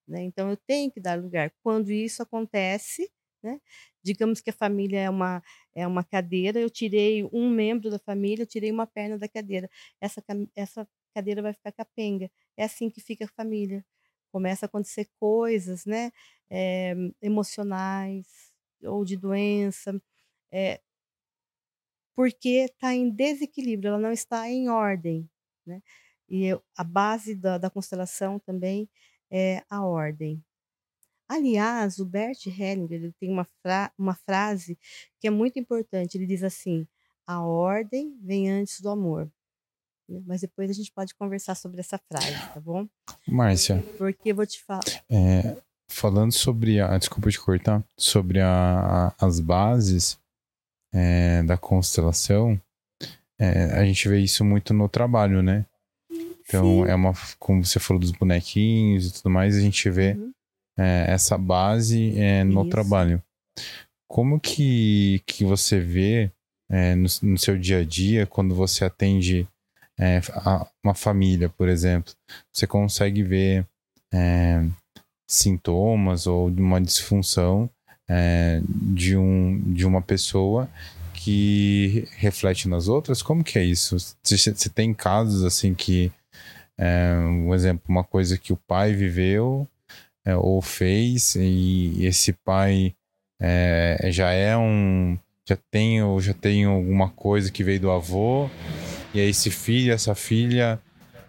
[0.08, 0.22] Né?
[0.22, 1.52] Então eu tenho que dar lugar.
[1.62, 3.10] Quando isso acontece,
[3.42, 3.60] né?
[4.02, 5.42] digamos que a família é uma,
[5.74, 9.70] é uma cadeira, eu tirei um membro da família, eu tirei uma perna da cadeira.
[10.00, 10.22] Essa,
[10.56, 12.30] essa cadeira vai ficar capenga.
[12.56, 13.84] É assim que fica a família.
[14.32, 16.12] começa a acontecer coisas, né,
[16.50, 18.49] é, emocionais
[18.82, 20.00] ou de doença,
[20.52, 20.80] é,
[22.14, 25.28] porque está em desequilíbrio, ela não está em ordem,
[25.66, 25.82] né?
[26.28, 28.88] E eu, a base da, da constelação também
[29.30, 30.42] é a ordem.
[31.28, 34.78] Aliás, o Bert Hellinger ele tem uma, fra uma frase
[35.20, 36.16] que é muito importante.
[36.16, 36.86] Ele diz assim:
[37.26, 39.30] a ordem vem antes do amor.
[40.08, 42.88] Né, mas depois a gente pode conversar sobre essa frase, tá bom?
[43.26, 43.82] Márcia.
[43.96, 44.82] Porque eu vou te falar.
[45.08, 45.56] É,
[45.90, 46.96] falando sobre a.
[46.96, 47.84] Desculpa te cortar.
[47.98, 50.18] Sobre a, a, as bases
[50.94, 52.60] é, da constelação,
[53.38, 55.66] é, a gente vê isso muito no trabalho, né?
[56.10, 56.90] Então, Sim.
[56.90, 57.12] é uma.
[57.38, 60.32] Como você falou dos bonequinhos e tudo mais, a gente vê uhum.
[60.78, 62.70] É, essa base é, no isso.
[62.70, 63.22] trabalho.
[64.08, 66.30] Como que, que você vê
[66.70, 69.46] é, no, no, seu dia a dia, quando você atende
[69.98, 70.20] é,
[70.82, 72.14] uma família, por exemplo,
[72.50, 73.66] você consegue ver
[74.12, 74.64] é,
[75.30, 77.70] sintomas ou uma disfunção
[78.08, 80.68] é, de, um, de uma pessoa
[81.14, 83.22] que reflete nas outras?
[83.22, 83.96] Como que é isso?
[84.22, 86.10] Você tem casos assim que,
[86.76, 89.68] é, um exemplo, uma coisa que o pai viveu
[90.24, 92.94] é, ou fez e esse pai
[93.40, 95.16] é, já é um
[95.48, 98.48] já tem ou já tem alguma coisa que veio do avô
[99.14, 100.80] e aí esse filho, essa filha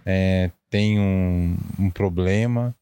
[0.06, 2.76] é, tem um, um problema,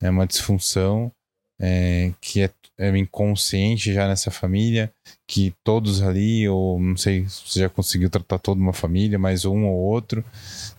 [0.00, 1.12] é uma disfunção
[1.58, 4.92] é, que é, é, inconsciente já nessa família,
[5.26, 9.44] que todos ali, ou não sei se você já conseguiu tratar toda uma família, mas
[9.44, 10.24] um ou outro.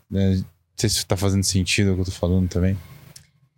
[0.09, 0.35] Né?
[0.35, 0.45] Não
[0.75, 2.77] sei se está fazendo sentido o que eu estou falando também.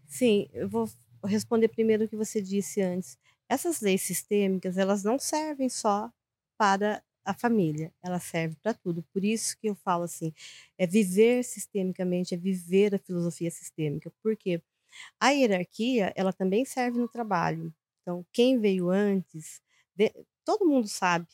[0.07, 0.89] Sim, eu vou
[1.25, 3.17] responder primeiro o que você disse antes.
[3.49, 6.09] Essas leis sistêmicas, elas não servem só
[6.57, 9.03] para a família, ela serve para tudo.
[9.13, 10.33] Por isso que eu falo assim,
[10.77, 14.11] é viver sistemicamente, é viver a filosofia sistêmica.
[14.23, 14.61] Porque
[15.19, 17.73] a hierarquia, ela também serve no trabalho.
[18.01, 19.61] Então, quem veio antes,
[19.95, 20.11] de,
[20.45, 21.27] todo mundo sabe,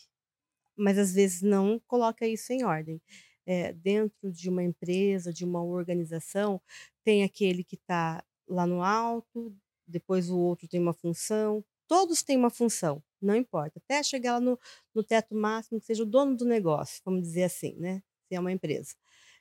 [0.78, 3.02] mas às vezes não coloca isso em ordem.
[3.46, 6.62] É, dentro de uma empresa, de uma organização,
[7.04, 9.56] tem aquele que está lá no alto,
[9.88, 13.80] depois o outro tem uma função, todos têm uma função não importa.
[13.84, 14.60] Até chegar lá no,
[14.94, 18.02] no teto máximo, que seja o dono do negócio, vamos dizer assim, né?
[18.28, 18.96] Se é uma empresa.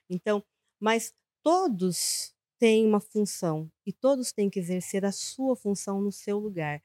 [0.09, 0.43] Então,
[0.79, 1.13] mas
[1.43, 6.81] todos têm uma função e todos têm que exercer a sua função no seu lugar.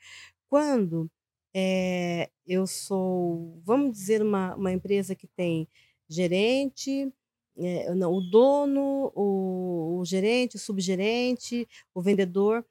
[0.49, 1.11] Quando
[1.55, 5.69] é, eu sou, vamos dizer, uma, uma empresa que tem
[6.09, 7.13] gerente,
[7.57, 12.65] é, não, o dono, o, o, gerente, o subgerente, o vendedor,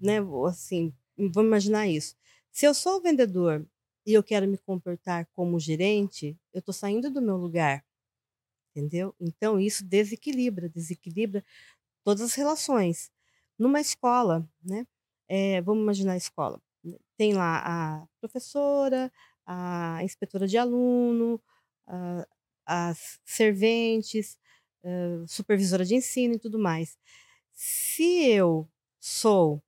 [0.00, 2.16] né, assim, vamos imaginar isso.
[2.50, 3.66] Se eu sou vendedor
[4.06, 7.84] e eu quero me comportar como gerente, eu estou saindo do meu lugar.
[8.70, 9.14] Entendeu?
[9.20, 11.44] Então, isso desequilibra, desequilibra
[12.08, 13.10] todas as relações.
[13.58, 14.86] Numa escola, né?
[15.28, 16.58] É, vamos imaginar a escola.
[17.18, 19.12] Tem lá a professora,
[19.44, 21.38] a inspetora de aluno,
[21.86, 22.26] a,
[22.64, 24.38] as serventes,
[24.82, 26.96] a supervisora de ensino e tudo mais.
[27.52, 28.66] Se eu
[28.98, 29.62] sou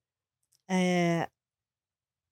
[0.67, 1.29] é,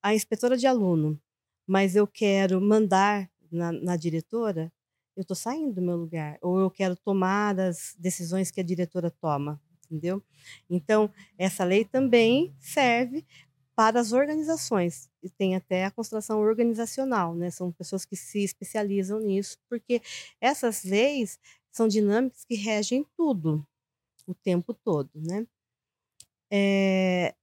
[0.02, 1.22] a inspetora de aluno,
[1.68, 4.74] mas eu quero mandar na, na diretora,
[5.16, 6.40] eu estou saindo do meu lugar.
[6.42, 10.24] Ou eu quero tomar as decisões que a diretora toma, entendeu?
[10.70, 13.26] Então, essa lei também serve
[13.76, 15.10] para as organizações.
[15.24, 17.50] E tem até a constelação organizacional, né?
[17.50, 20.02] São pessoas que se especializam nisso, porque
[20.42, 21.40] essas leis
[21.72, 23.66] são dinâmicas que regem tudo,
[24.28, 25.48] o tempo todo, né?
[26.52, 27.36] É,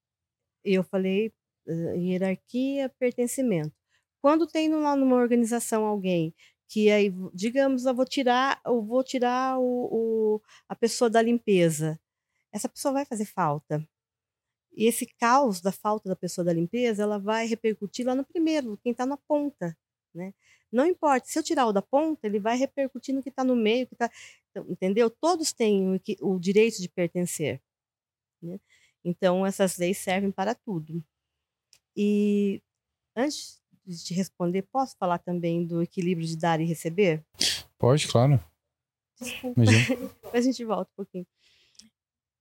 [0.64, 1.32] eu falei
[1.96, 3.72] hierarquia, pertencimento.
[4.20, 6.34] Quando tem lá numa organização alguém
[6.68, 11.98] que aí, digamos, eu vou tirar, eu vou tirar o, o, a pessoa da limpeza,
[12.56, 13.86] essa pessoa vai fazer falta.
[14.72, 18.78] E esse caos da falta da pessoa da limpeza, ela vai repercutir lá no primeiro,
[18.82, 19.76] quem está na ponta,
[20.14, 20.34] né?
[20.72, 23.54] Não importa, se eu tirar o da ponta, ele vai repercutir no que está no
[23.54, 24.10] meio, que tá,
[24.50, 25.08] então, entendeu?
[25.08, 26.00] Todos têm o,
[26.34, 27.62] o direito de pertencer.
[28.42, 28.58] Né?
[29.04, 31.02] Então, essas leis servem para tudo.
[31.96, 32.60] E
[33.14, 37.24] antes de te responder, posso falar também do equilíbrio de dar e receber?
[37.78, 38.42] Pode, claro.
[39.20, 39.60] Desculpa.
[40.34, 41.26] a gente volta um pouquinho.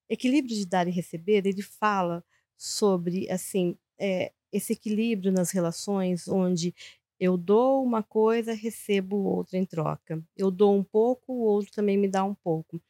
[0.10, 2.24] Equilíbrio de dar e receber, ele fala
[2.58, 6.74] sobre assim é, esse equilíbrio nas relações, onde
[7.20, 10.22] eu dou uma coisa, recebo outra em troca.
[10.36, 12.82] Eu dou um pouco, o outro também me dá um pouco.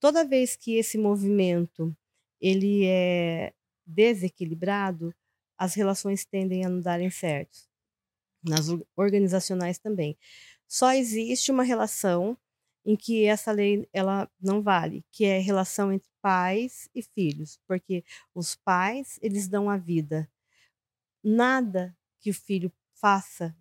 [0.00, 1.96] Toda vez que esse movimento
[2.40, 3.52] ele é
[3.86, 5.14] desequilibrado,
[5.58, 7.58] as relações tendem a não darem certo.
[8.44, 8.66] Nas
[8.96, 10.16] organizacionais também.
[10.68, 12.36] Só existe uma relação
[12.84, 18.04] em que essa lei ela não vale, que é relação entre pais e filhos, porque
[18.34, 20.28] os pais eles dão a vida.
[21.22, 23.56] Nada que o filho faça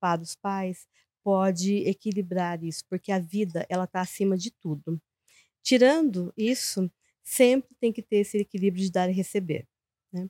[0.00, 0.86] para os pais
[1.22, 5.00] pode equilibrar isso, porque a vida ela está acima de tudo.
[5.62, 6.90] Tirando isso,
[7.24, 9.66] sempre tem que ter esse equilíbrio de dar e receber.
[10.12, 10.28] Né?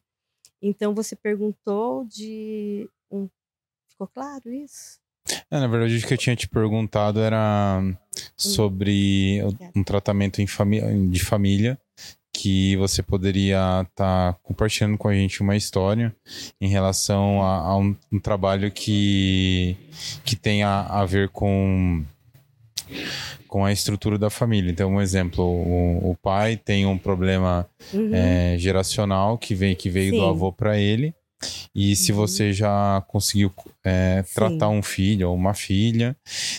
[0.62, 3.28] Então você perguntou de um,
[3.88, 4.98] ficou claro isso?
[5.50, 7.80] É, na verdade, o que eu tinha te perguntado era.
[8.36, 9.40] Sobre
[9.74, 10.42] um tratamento
[11.10, 11.78] de família
[12.36, 16.14] que você poderia estar tá compartilhando com a gente uma história
[16.60, 19.74] em relação a, a um, um, trabalho que,
[20.22, 22.04] que tem a, ver com,
[23.48, 24.70] com a estrutura da família.
[24.70, 28.14] Então, um exemplo, o, o pai tem um problema uhum.
[28.14, 30.18] é, geracional que, vem, que veio Sim.
[30.18, 31.14] do avô para ele
[31.74, 32.18] e se uhum.
[32.18, 33.52] você já conseguiu
[33.84, 36.16] é, tratar um filho ou uma filha,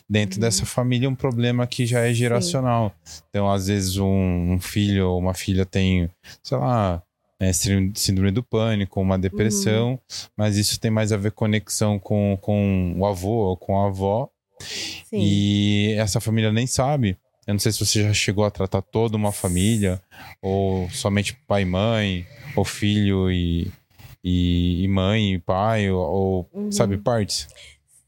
[0.09, 0.41] dentro uhum.
[0.41, 2.93] dessa família, é um problema que já é geracional.
[3.03, 3.21] Sim.
[3.29, 6.09] Então, às vezes, um, um, filho ou uma filha tem,
[6.43, 7.01] sei lá,
[7.39, 9.99] é, síndrome do pânico, uma depressão, uhum.
[10.35, 14.29] mas isso tem mais a ver conexão com, com o avô ou com a avó.
[14.59, 15.19] Sim.
[15.19, 17.17] E essa família nem sabe.
[17.47, 20.01] Eu não sei se você já chegou a tratar toda uma família,
[20.41, 23.71] ou somente pai e mãe, ou filho e
[24.29, 26.69] e, e mãe, e pai, ou, uhum.
[26.69, 27.47] sabe, partes?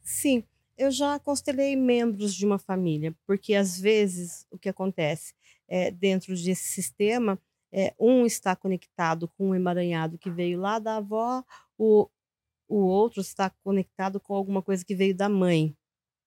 [0.04, 0.44] Sim,
[0.78, 5.34] eu já constelei membros de uma família, porque às vezes o que acontece
[5.66, 7.40] é, dentro desse sistema,
[7.72, 11.42] é, um está conectado com um emaranhado que veio lá da avó,
[11.78, 12.10] o,
[12.68, 15.74] o outro está conectado com alguma coisa que veio da mãe.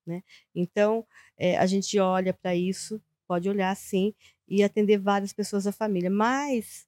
[0.07, 0.23] Né?
[0.55, 4.15] Então, é, a gente olha para isso, pode olhar sim,
[4.49, 6.87] e atender várias pessoas da família, mas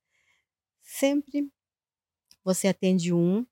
[0.81, 1.51] sempre
[2.45, 3.47] você atende um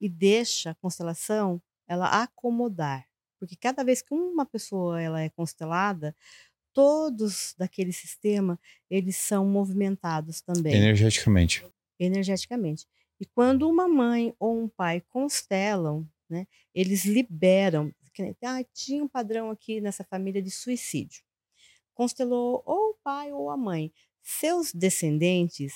[0.00, 3.06] e deixa a constelação ela acomodar.
[3.38, 6.14] Porque cada vez que uma pessoa ela é constelada,
[6.72, 10.74] todos daquele sistema, eles são movimentados também.
[10.74, 11.66] Energeticamente.
[11.98, 12.86] Energeticamente.
[13.18, 17.92] E quando uma mãe ou um pai constelam, né, eles liberam.
[18.42, 21.22] Ah, tinha um padrão aqui nessa família de suicídio.
[21.94, 23.92] Constelou ou o pai ou a mãe.
[24.22, 25.72] Seus descendentes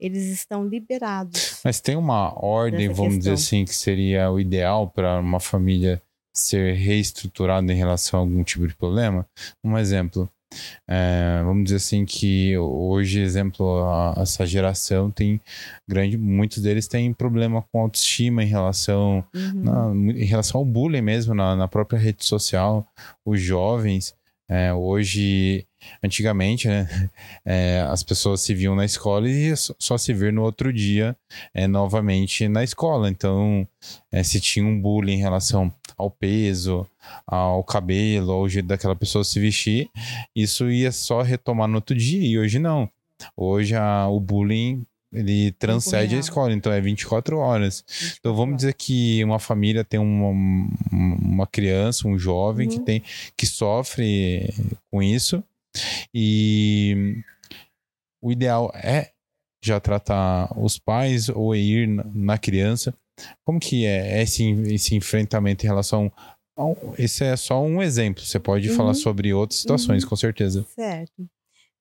[0.00, 1.60] eles estão liberados.
[1.64, 3.18] Mas tem uma ordem, vamos questão.
[3.18, 6.00] dizer assim, que seria o ideal para uma família
[6.34, 9.26] ser reestruturada em relação a algum tipo de problema?
[9.64, 10.28] Um exemplo.
[10.88, 15.40] É, vamos dizer assim que hoje, exemplo, a, essa geração tem
[15.88, 19.62] grande, muitos deles têm problema com autoestima em relação, uhum.
[19.62, 22.84] na, em relação ao bullying mesmo na, na própria rede social.
[23.24, 24.14] Os jovens
[24.50, 25.66] é, hoje
[26.02, 27.10] Antigamente, né,
[27.44, 31.16] é, as pessoas se viam na escola e só se ver no outro dia
[31.54, 33.08] é, novamente na escola.
[33.08, 33.66] Então,
[34.12, 36.86] é, se tinha um bullying em relação ao peso,
[37.26, 39.90] ao cabelo, ao jeito daquela pessoa se vestir,
[40.34, 42.26] isso ia só retomar no outro dia.
[42.26, 42.88] E hoje não.
[43.36, 47.84] Hoje a, o bullying ele transcende a escola, então é 24 horas.
[47.88, 50.30] 24 então vamos dizer que uma família tem uma,
[50.92, 52.74] uma criança, um jovem uhum.
[52.74, 53.02] que tem
[53.36, 54.52] que sofre
[54.90, 55.42] com isso
[56.14, 57.22] e
[58.22, 59.12] o ideal é
[59.62, 62.94] já tratar os pais ou ir na criança.
[63.44, 66.10] Como que é esse, esse enfrentamento em relação
[66.56, 68.24] ao, esse é só um exemplo.
[68.24, 68.76] Você pode uhum.
[68.76, 70.08] falar sobre outras situações, uhum.
[70.08, 70.66] com certeza.
[70.74, 71.28] Certo.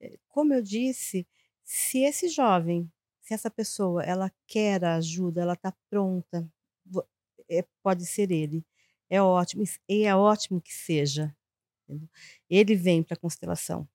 [0.01, 1.25] É, como eu disse,
[1.63, 2.89] se esse jovem,
[3.30, 6.51] se essa pessoa, ela quer a ajuda, ela está pronta,
[7.47, 8.65] é, pode ser ele.
[9.07, 11.36] É ótimo, e é ótimo que seja.
[12.49, 13.88] Ele vem para a constelação.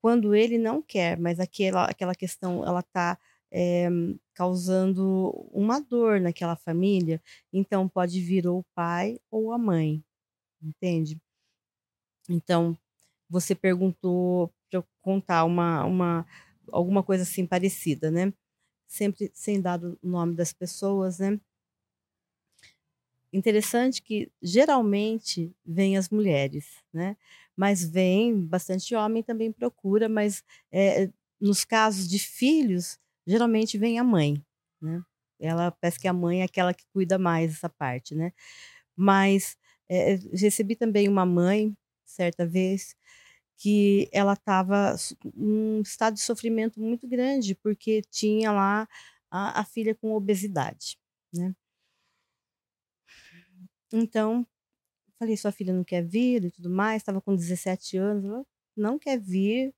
[0.00, 3.18] Quando ele não quer, mas aquela, aquela questão ela está
[3.52, 3.88] é,
[4.34, 7.22] causando uma dor naquela família,
[7.52, 10.02] então pode vir ou o pai ou a mãe,
[10.62, 11.20] entende?
[12.30, 12.78] Então,
[13.28, 16.26] você perguntou para eu contar uma, uma,
[16.72, 18.32] alguma coisa assim parecida, né?
[18.90, 21.40] Sempre sem dar o nome das pessoas, né?
[23.32, 27.16] Interessante que geralmente vêm as mulheres, né?
[27.56, 31.08] Mas vem bastante homem também procura, mas é,
[31.40, 34.44] nos casos de filhos, geralmente vem a mãe,
[34.82, 35.00] né?
[35.38, 38.32] Ela parece que a mãe é aquela que cuida mais essa parte, né?
[38.96, 39.56] Mas
[39.88, 41.74] é, recebi também uma mãe,
[42.04, 42.96] certa vez,
[43.60, 44.96] que ela estava
[45.36, 48.88] num estado de sofrimento muito grande, porque tinha lá
[49.30, 50.98] a, a filha com obesidade,
[51.34, 51.54] né?
[53.92, 54.46] Então,
[55.18, 58.46] falei: "Sua filha não quer vir e tudo mais", estava com 17 anos, ela
[58.76, 59.74] não quer vir,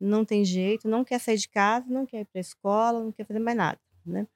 [0.00, 3.12] não tem jeito, não quer sair de casa, não quer ir para a escola, não
[3.12, 4.26] quer fazer mais nada, né.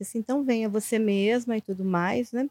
[0.00, 2.48] Assim: "Então venha você mesma e tudo mais", né.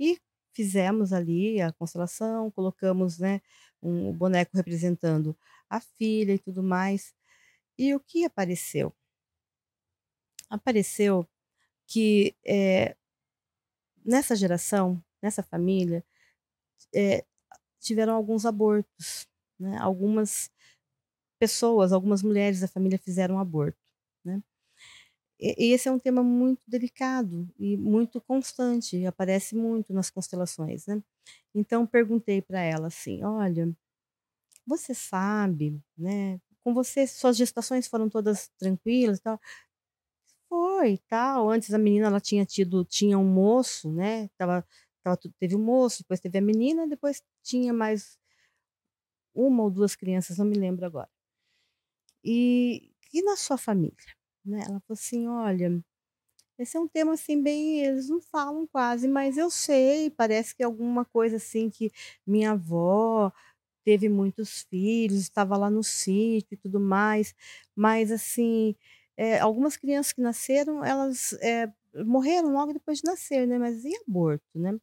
[0.00, 0.18] E
[0.54, 3.40] fizemos ali a constelação, colocamos, né,
[3.82, 5.36] um boneco representando
[5.68, 7.14] a filha e tudo mais.
[7.78, 8.94] E o que apareceu?
[10.50, 11.28] Apareceu
[11.86, 12.96] que é,
[14.04, 16.04] nessa geração, nessa família,
[16.94, 17.24] é,
[17.80, 19.26] tiveram alguns abortos,
[19.58, 19.78] né?
[19.78, 20.50] Algumas
[21.38, 23.78] pessoas, algumas mulheres da família fizeram aborto,
[24.24, 24.42] né?
[25.40, 31.02] Esse é um tema muito delicado e muito constante, aparece muito nas constelações, né?
[31.54, 33.70] Então perguntei para ela assim, olha,
[34.66, 36.40] você sabe, né?
[36.62, 39.40] Com você, suas gestações foram todas tranquilas, tal?
[40.48, 41.50] Foi, tal.
[41.50, 44.28] Antes a menina ela tinha tido, tinha um moço, né?
[44.36, 44.66] Tava,
[45.02, 48.18] tava, teve um moço, depois teve a menina, depois tinha mais
[49.34, 51.08] uma ou duas crianças, não me lembro agora.
[52.24, 54.17] E, e na sua família?
[54.48, 54.60] Né?
[54.60, 55.82] Ela falou assim: olha,
[56.58, 60.62] esse é um tema assim bem, eles não falam quase, mas eu sei, parece que
[60.62, 61.90] alguma coisa assim que
[62.26, 63.32] minha avó
[63.84, 67.34] teve muitos filhos, estava lá no sítio e tudo mais,
[67.76, 68.76] mas assim,
[69.16, 71.72] é, algumas crianças que nasceram, elas é,
[72.04, 73.58] morreram logo depois de nascer, né?
[73.58, 74.78] Mas e aborto, né?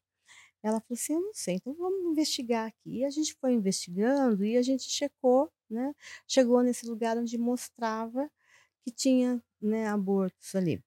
[0.64, 3.00] Ela falou assim: eu não sei, então vamos investigar aqui.
[3.00, 5.94] E a gente foi investigando e a gente checou, né?
[6.28, 8.30] Chegou nesse lugar onde mostrava
[8.86, 10.80] que tinha né, abortos ali.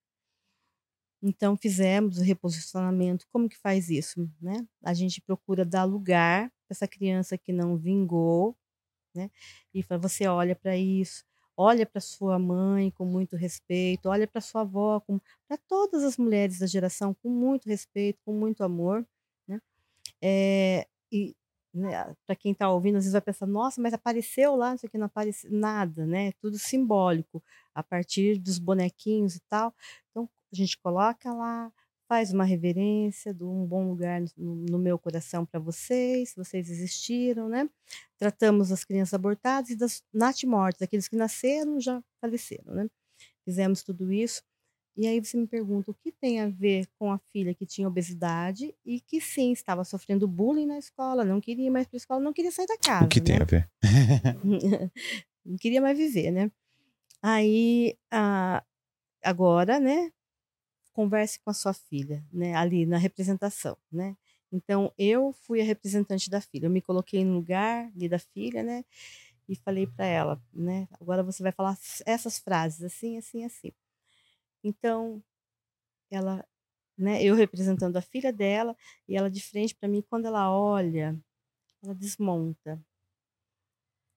[1.21, 3.27] Então fizemos o reposicionamento.
[3.33, 4.65] Como que faz isso, né?
[4.85, 8.57] A gente procura dar lugar para essa criança que não vingou,
[9.13, 9.29] né?
[9.75, 11.25] E fala, você olha para isso,
[11.57, 15.03] olha para sua mãe com muito respeito, olha para sua avó,
[15.49, 19.05] para todas as mulheres da geração com muito respeito, com muito amor,
[20.23, 21.35] é, e
[21.73, 24.99] né, para quem está ouvindo, às vezes vai pensar, nossa, mas apareceu lá, isso aqui
[24.99, 26.33] não apareceu nada, né?
[26.41, 27.43] Tudo simbólico,
[27.75, 29.75] a partir dos bonequinhos e tal.
[30.11, 31.71] Então, a gente coloca lá,
[32.09, 37.49] faz uma reverência, do um bom lugar no, no meu coração para vocês, vocês existiram,
[37.49, 37.69] né?
[38.17, 42.89] Tratamos as crianças abortadas e das natimortes, aqueles que nasceram já faleceram, né?
[43.45, 44.43] Fizemos tudo isso.
[44.99, 47.87] E aí você me pergunta o que tem a ver com a filha que tinha
[47.87, 51.99] obesidade e que sim estava sofrendo bullying na escola, não queria ir mais para a
[51.99, 53.07] escola, não queria sair da casa.
[53.07, 53.27] O que né?
[53.27, 53.71] tem a ver?
[55.47, 56.51] não queria mais viver, né?
[57.23, 58.65] Aí a,
[59.23, 60.11] agora, né?
[60.93, 62.57] Converse com a sua filha, né?
[62.57, 64.17] Ali na representação, né?
[64.51, 68.65] Então eu fui a representante da filha, eu me coloquei no lugar ali da filha,
[68.65, 68.85] né?
[69.49, 70.89] E falei para ela, né?
[71.01, 73.71] Agora você vai falar essas frases assim, assim, assim.
[74.65, 75.23] Então,
[76.11, 76.47] ela,
[76.99, 78.77] né, eu representando a filha dela
[79.09, 81.19] e ela de frente para mim, quando ela olha,
[81.83, 82.83] ela desmonta.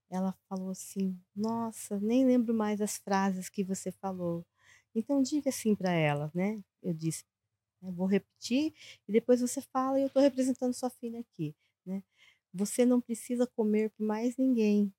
[0.09, 4.45] Ela falou assim: "Nossa, nem lembro mais as frases que você falou".
[4.95, 6.61] Então diga assim para ela, né?
[6.83, 7.23] Eu disse,
[7.83, 8.73] eu vou repetir
[9.07, 12.03] e depois você fala e eu estou representando sua filha aqui, né?
[12.53, 14.93] Você não precisa comer por mais ninguém.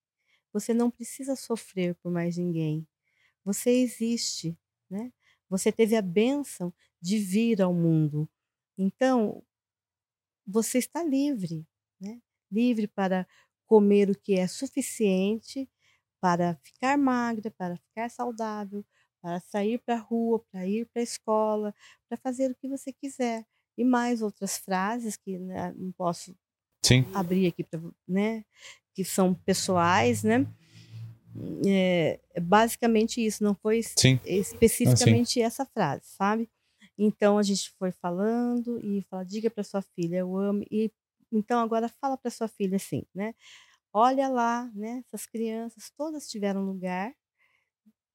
[0.53, 2.86] Você não precisa sofrer por mais ninguém.
[3.45, 4.57] Você existe,
[4.90, 5.12] né?
[5.53, 8.26] Você teve a bênção de vir ao mundo.
[8.78, 9.44] Então,
[10.46, 11.66] você está livre,
[12.00, 12.22] né?
[12.50, 13.28] livre para
[13.66, 15.68] comer o que é suficiente
[16.18, 18.82] para ficar magra, para ficar saudável,
[19.20, 21.74] para sair para a rua, para ir para a escola,
[22.09, 23.44] para fazer o que você quiser.
[23.76, 26.35] E mais outras frases que né, não posso
[26.82, 27.05] Sim.
[27.12, 27.78] abrir aqui para,
[28.09, 28.43] né,
[28.94, 30.47] que são pessoais, né?
[31.66, 34.20] É, é basicamente isso, não foi sim.
[34.24, 36.48] especificamente ah, essa frase, sabe?
[36.98, 40.64] Então a gente foi falando e fala, diga para sua filha, eu amo.
[40.70, 40.90] E
[41.32, 43.34] então agora fala para sua filha assim, né?
[43.92, 45.02] Olha lá, né?
[45.06, 47.14] Essas crianças todas tiveram lugar,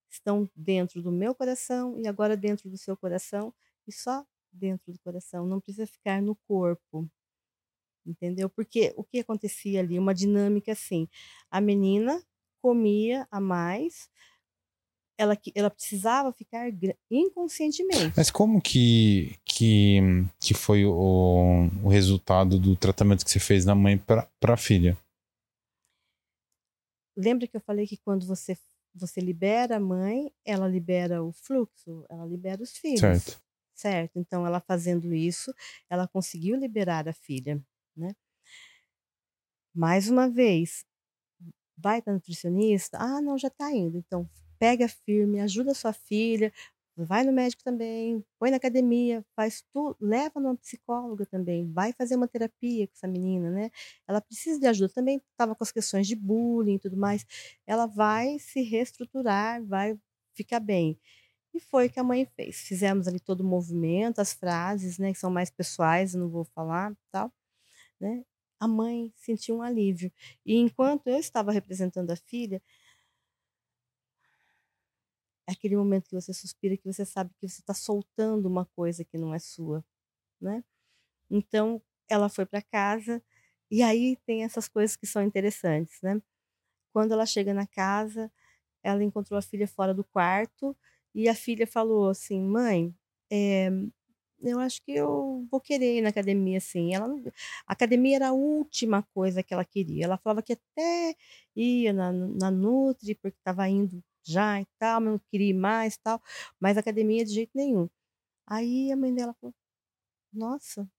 [0.09, 3.53] estão dentro do meu coração e agora dentro do seu coração
[3.87, 7.09] e só dentro do coração, não precisa ficar no corpo.
[8.05, 8.49] Entendeu?
[8.49, 11.07] Porque o que acontecia ali, uma dinâmica assim,
[11.51, 12.23] a menina
[12.67, 14.09] comia a mais,
[15.17, 16.69] ela, ela precisava ficar
[17.09, 18.13] inconscientemente.
[18.17, 20.01] Mas como que, que,
[20.37, 24.97] que foi o, o resultado do tratamento que você fez na mãe para a filha?
[27.15, 28.57] Lembra que eu falei que quando você,
[28.93, 32.99] você libera a mãe, ela libera o fluxo, ela libera os filhos.
[32.99, 33.41] Certo.
[33.73, 34.19] Certo.
[34.19, 35.53] Então, ela fazendo isso,
[35.89, 37.63] ela conseguiu liberar a filha,
[37.95, 38.13] né?
[39.73, 40.83] Mais uma vez,
[41.77, 42.97] vai para nutricionista?
[42.99, 43.97] Ah, não, já está indo.
[43.97, 44.29] Então,
[44.59, 46.51] pega firme, ajuda sua filha,
[46.95, 52.15] vai no médico também, põe na academia, faz tudo, leva numa psicóloga também, vai fazer
[52.15, 53.69] uma terapia com essa menina, né?
[54.07, 54.93] Ela precisa de ajuda.
[54.93, 57.25] Também estava com as questões de bullying e tudo mais.
[57.67, 59.97] Ela vai se reestruturar, vai
[60.33, 60.99] ficar bem.
[61.53, 62.57] E foi o que a mãe fez.
[62.61, 66.95] Fizemos ali todo o movimento, as frases, né, que são mais pessoais, não vou falar,
[67.11, 67.31] tal,
[67.99, 68.23] né?
[68.59, 70.11] A mãe sentiu um alívio.
[70.45, 72.61] E enquanto eu estava representando a filha,
[75.47, 79.03] é aquele momento que você suspira, que você sabe que você está soltando uma coisa
[79.05, 79.83] que não é sua,
[80.41, 80.63] né?
[81.31, 83.23] Então, ela foi para casa
[83.71, 86.21] e aí tem essas coisas que são interessantes, né?
[86.93, 88.31] Quando ela chega na casa,
[88.83, 90.77] ela encontrou a filha fora do quarto
[91.15, 92.95] e a filha falou assim: "Mãe,
[93.31, 93.69] é,
[94.41, 96.93] eu acho que eu vou querer ir na academia, assim.
[96.93, 97.07] Ela
[97.67, 100.05] a academia era a última coisa que ela queria.
[100.05, 101.15] Ela falava que até
[101.55, 105.97] ia na na Nutri, porque estava indo já e tal, mas não queria ir mais
[105.97, 106.21] tal,
[106.59, 107.89] mas academia de jeito nenhum.
[108.47, 109.53] Aí a mãe dela falou:
[110.33, 110.89] "Nossa,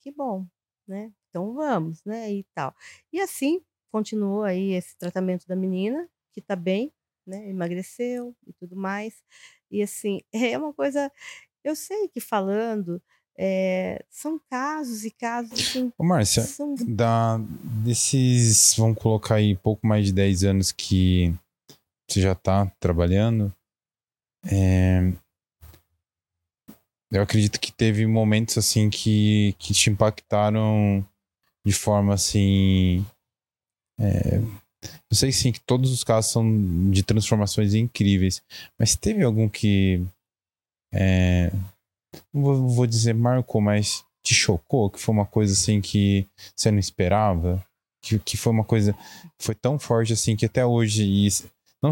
[0.00, 0.46] que bom,
[0.86, 2.74] né, então vamos, né, e tal".
[3.12, 3.62] E assim
[3.92, 6.92] continuou aí esse tratamento da menina, que tá bem,
[7.26, 9.22] né, emagreceu e tudo mais.
[9.70, 10.20] E assim,
[10.54, 11.10] é uma coisa
[11.68, 13.00] eu sei que falando,
[13.36, 17.38] eh, são casos e casos, assim, Ô, Márcia, são da,
[17.84, 21.34] desses, vamos colocar aí, pouco mais de 10 anos que
[22.08, 23.54] você já tá trabalhando,
[24.50, 25.12] é,
[27.10, 31.04] eu acredito que teve momentos, assim, que, que te impactaram
[31.66, 33.04] de forma, assim...
[33.98, 34.38] é,
[35.10, 38.42] eu sei, sim, que todos os casos são de transformações incríveis,
[38.78, 40.04] mas teve algum que...
[40.92, 41.52] é,
[42.32, 44.90] não vou, vou dizer marcou, mas te chocou?
[44.90, 47.64] Que foi uma coisa assim que você não esperava?
[48.02, 48.94] Que, que foi uma coisa
[49.40, 51.28] foi tão forte assim que até hoje e
[51.82, 51.90] não,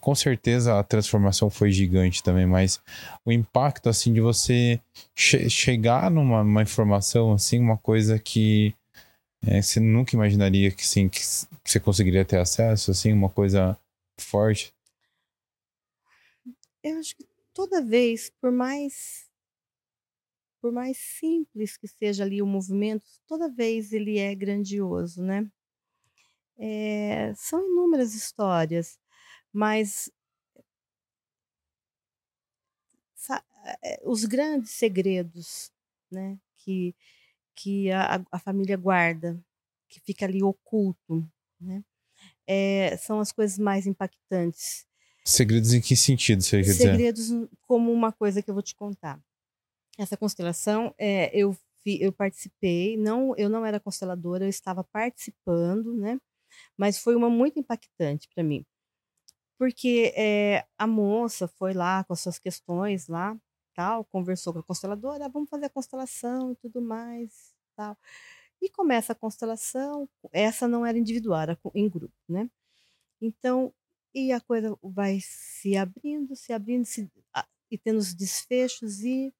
[0.00, 2.80] com certeza a transformação foi gigante também, mas
[3.24, 4.80] o impacto assim de você
[5.14, 8.74] che chegar numa uma informação assim, uma coisa que
[9.46, 11.20] é, você nunca imaginaria que sim que
[11.64, 13.78] você conseguiria ter acesso assim, uma coisa
[14.18, 14.72] forte.
[16.82, 19.26] Eu acho que toda vez, por mais
[20.62, 25.48] por mais simples que seja ali o movimento, toda vez ele é grandioso, né.
[26.58, 28.98] Eh, são inúmeras histórias,
[29.52, 30.10] mas
[33.82, 35.70] eh, os grandes segredos,
[36.10, 36.94] né, que
[37.56, 39.38] que a a família guarda,
[39.88, 41.28] que fica ali oculto,
[41.60, 41.84] né,
[42.48, 44.85] eh, são as coisas mais impactantes.
[45.26, 46.96] Segredos em que sentido você quer dizer?
[46.98, 47.28] Segredos
[47.62, 49.20] como uma coisa que eu vou te contar.
[49.98, 51.54] Essa constelação, eh, eu
[51.84, 56.18] fi eu participei, não eu não era consteladora, eu estava participando, né,
[56.78, 58.64] mas foi uma muito impactante para mim.
[59.58, 63.36] Porque, eh, a moça foi lá com as suas questões lá,
[63.74, 67.96] tal, conversou com a consteladora: "Ah, vamos fazer a constelação e tudo mais, tal".
[68.62, 72.50] E começa a constelação, essa não era individual, era em grupo, né.
[73.20, 73.72] Então,
[74.16, 77.10] e a coisa vai se abrindo, se abrindo, se
[77.70, 79.34] e tendo os desfechos e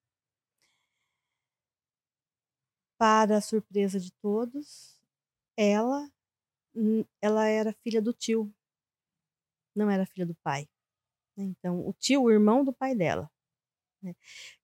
[2.98, 4.98] para a surpresa de todos,
[5.56, 6.10] ela,
[6.74, 8.52] hum, ela era filha do tio.
[9.74, 10.66] Não era filha do pai,
[11.36, 13.30] né, então o tio, o irmão do pai dela,
[14.02, 14.14] né.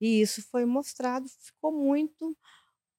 [0.00, 2.36] E isso foi mostrado, ficou muito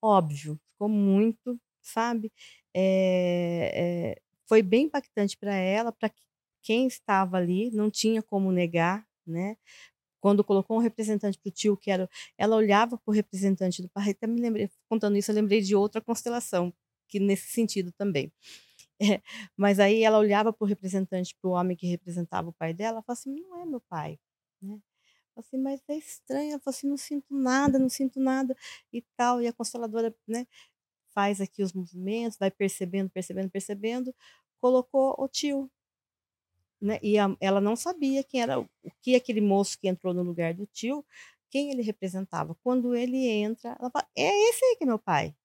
[0.01, 2.31] óbvio, ficou muito, sabe,
[2.75, 6.09] eh eh, foi bem impactante para ela, para
[6.63, 9.57] quem estava ali, não tinha como negar, né.
[10.21, 13.89] Quando colocou um representante para o tio que era ela olhava para o representante do
[13.89, 16.73] pai até me lembrei contando isso, eu lembrei de outra constelação,
[17.09, 18.31] que nesse sentido também.
[19.01, 19.21] É,
[19.57, 22.97] mas aí ela olhava para o representante, para o homem que representava o pai dela,
[22.99, 24.19] ela assim: "Não é meu pai",
[24.61, 24.79] né.
[25.37, 28.55] Assim: "Mas é estranho", falou assim: "Não sinto nada, não sinto nada",
[28.93, 30.47] e tal, e a consteladora, né,
[31.13, 34.15] faz aqui os movimentos, vai percebendo, percebendo, percebendo,
[34.61, 35.69] colocou o tio.
[36.83, 38.69] Né, e a ela não sabia quem era o
[39.03, 41.05] que aquele moço que entrou no lugar do tio,
[41.51, 42.55] quem ele representava.
[42.63, 45.35] Quando ele entra, ela fala: "É esse aí que é meu pai,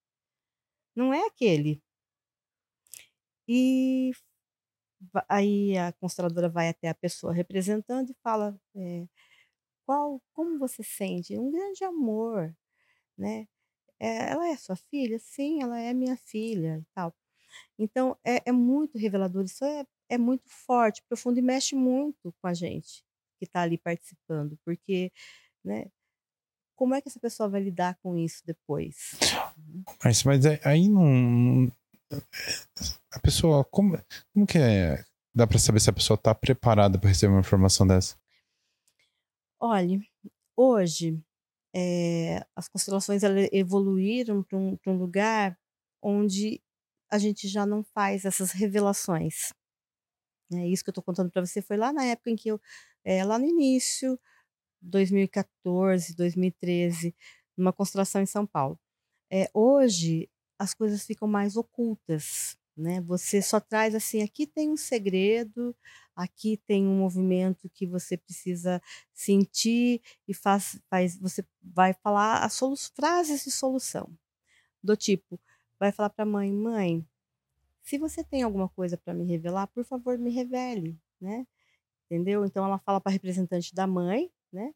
[0.95, 1.81] não é aquele".
[3.47, 4.11] E
[5.27, 9.07] aí a consteladora vai até a pessoa representando e fala, eh,
[9.85, 11.37] "Qual como você sente?".
[11.39, 12.55] "Um grande amor",
[13.17, 13.47] né.
[13.99, 15.19] "Eh, ela é sua filha?".
[15.19, 17.15] "Sim, ela é minha filha", e tal.
[17.79, 22.47] Então é é muito revelador, isso é é muito forte, profundo e mexe muito com
[22.47, 23.03] a gente,
[23.39, 25.11] que tá ali participando, porque,
[25.63, 25.87] né,
[26.75, 29.11] como é que essa pessoa vai lidar com isso depois?
[30.03, 31.71] Mas mas aí aí não
[33.11, 33.97] a pessoa como
[34.33, 35.03] como que é
[35.33, 38.15] dá para saber se a pessoa tá preparada para receber uma informação dessa?
[39.61, 40.01] Olhe,
[40.55, 41.21] hoje,
[41.75, 45.57] eh, as constelações ela evoluíram para um para um lugar
[46.01, 46.61] onde
[47.11, 49.51] a gente já não faz essas revelações.
[50.53, 52.59] É isso que eu tô contando para você foi lá na época em que eu
[53.03, 54.19] eh, lá no início,
[54.81, 57.15] 2014, 2013,
[57.57, 58.79] numa constelação em São Paulo.
[59.31, 63.01] Eh, hoje as coisas ficam mais ocultas, né?
[63.01, 65.75] Você só traz assim, aqui tem um segredo,
[66.15, 68.81] aqui tem um movimento que você precisa
[69.13, 72.59] sentir e faz, faz você vai falar as
[72.95, 74.09] frases de solução.
[74.83, 75.39] Do tipo,
[75.79, 77.05] vai falar para a mãe, mãe,
[77.89, 81.47] se você tem alguma coisa para me revelar, por favor, me revele, né?
[82.05, 82.45] Entendeu?
[82.45, 84.75] Então ela fala para a representante da mãe, né?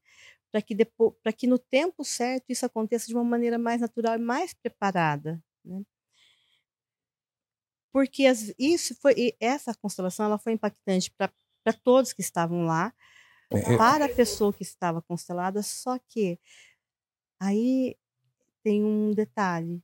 [0.52, 4.16] Para que depois, para que no tempo certo isso aconteça de uma maneira mais natural
[4.16, 5.84] e mais preparada, né?
[7.92, 12.92] Porque as, isso foi essa constelação, ela foi impactante para todos que estavam lá,
[13.52, 16.40] é, para a pessoa que estava constelada, só que
[17.40, 17.96] aí
[18.64, 19.84] tem um detalhe.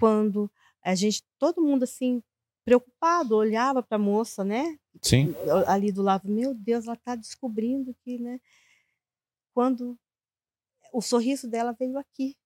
[0.00, 0.50] Quando
[0.82, 2.20] a gente, todo mundo assim,
[2.66, 4.76] preocupado, olhava para a moça, né?
[5.00, 5.32] Sim.
[5.68, 8.40] Ali do lado, meu Deus, ela está descobrindo que, né?
[9.54, 9.96] Quando
[10.92, 12.36] o sorriso dela veio aqui.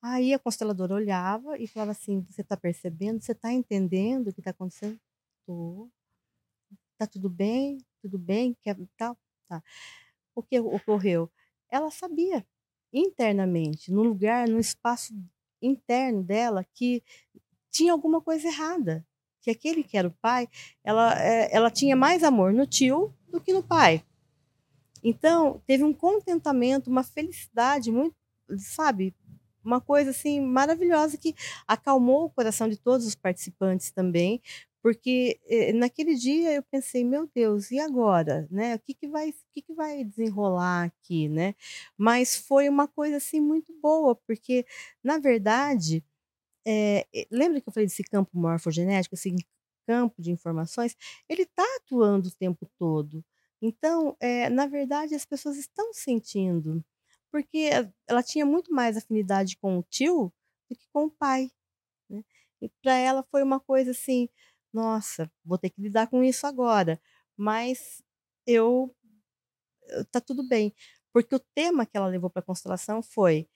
[0.00, 3.20] Aí a consteladora olhava e falava assim: Você está percebendo?
[3.20, 4.98] Você está entendendo o que está acontecendo?
[5.46, 5.90] Tô.
[6.96, 7.84] Tá tudo bem?
[8.00, 8.56] Tudo bem?
[8.62, 9.14] Quer tal?
[9.46, 9.62] Tá.
[10.34, 11.30] O que ocorreu?
[11.68, 12.46] Ela sabia
[12.90, 15.12] internamente, no lugar, no espaço
[15.60, 17.02] interno dela, que
[17.70, 19.04] tinha alguma coisa errada.
[19.42, 20.48] Que aquele que era o pai,
[20.84, 24.04] ela, é, ela tinha mais amor no tio do que no pai.
[25.02, 28.14] Então, teve um contentamento, uma felicidade muito,
[28.58, 29.14] sabe,
[29.64, 31.34] uma coisa assim maravilhosa que
[31.66, 34.42] acalmou o coração de todos os participantes também,
[34.82, 38.74] porque eh, naquele dia eu pensei, meu Deus, e agora, né?
[38.76, 41.54] O que que vai, o que que vai desenrolar aqui, né?
[41.98, 44.64] Mas foi uma coisa assim muito boa, porque
[45.04, 46.02] na verdade
[46.66, 49.34] é, lembra que eu falei desse campo morfogenético, esse
[49.86, 50.96] campo de informações?
[51.28, 53.24] Ele está atuando o tempo todo.
[53.62, 56.84] Então, é, na verdade, as pessoas estão sentindo,
[57.30, 57.70] porque
[58.08, 60.32] ela tinha muito mais afinidade com o tio
[60.68, 61.50] do que com o pai.
[62.08, 62.24] Né?
[62.62, 64.28] E para ela foi uma coisa assim,
[64.72, 67.00] nossa, vou ter que lidar com isso agora,
[67.36, 68.02] mas
[68.46, 68.94] eu
[70.10, 70.72] tá tudo bem,
[71.12, 73.48] porque o tema que ela levou para a constelação foi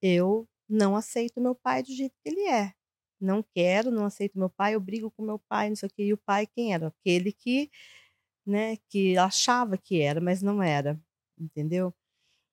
[0.00, 2.72] eu não aceito meu pai do jeito que ele é.
[3.20, 6.04] Não quero, não aceito meu pai, eu brigo com meu pai, não sei o quê.
[6.04, 6.88] E o pai quem era?
[6.88, 7.70] Aquele que,
[8.46, 11.00] né, que achava que era, mas não era,
[11.38, 11.94] entendeu?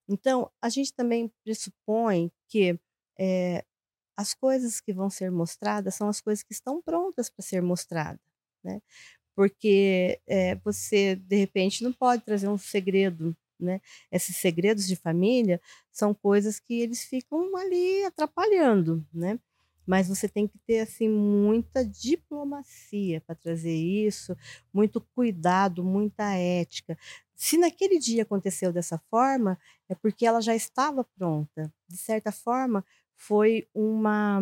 [0.10, 2.80] Então, a gente também pressupõe que
[3.20, 3.66] é,
[4.18, 8.20] as coisas que vão ser mostradas são as coisas que estão prontas para ser mostradas,
[8.64, 8.82] né?
[9.36, 13.82] Porque é, você, de repente, não pode trazer um segredo né?
[14.12, 15.62] Esses segredos de família
[15.92, 19.40] são coisas que eles ficam ali atrapalhando, né?
[19.86, 24.36] Mas você tem que ter assim muita diplomacia para trazer isso,
[24.74, 26.98] muito cuidado, muita ética.
[27.36, 29.58] Se naquele dia aconteceu dessa forma,
[29.90, 31.74] é porque ela já estava pronta.
[31.88, 34.40] De certa forma, foi uma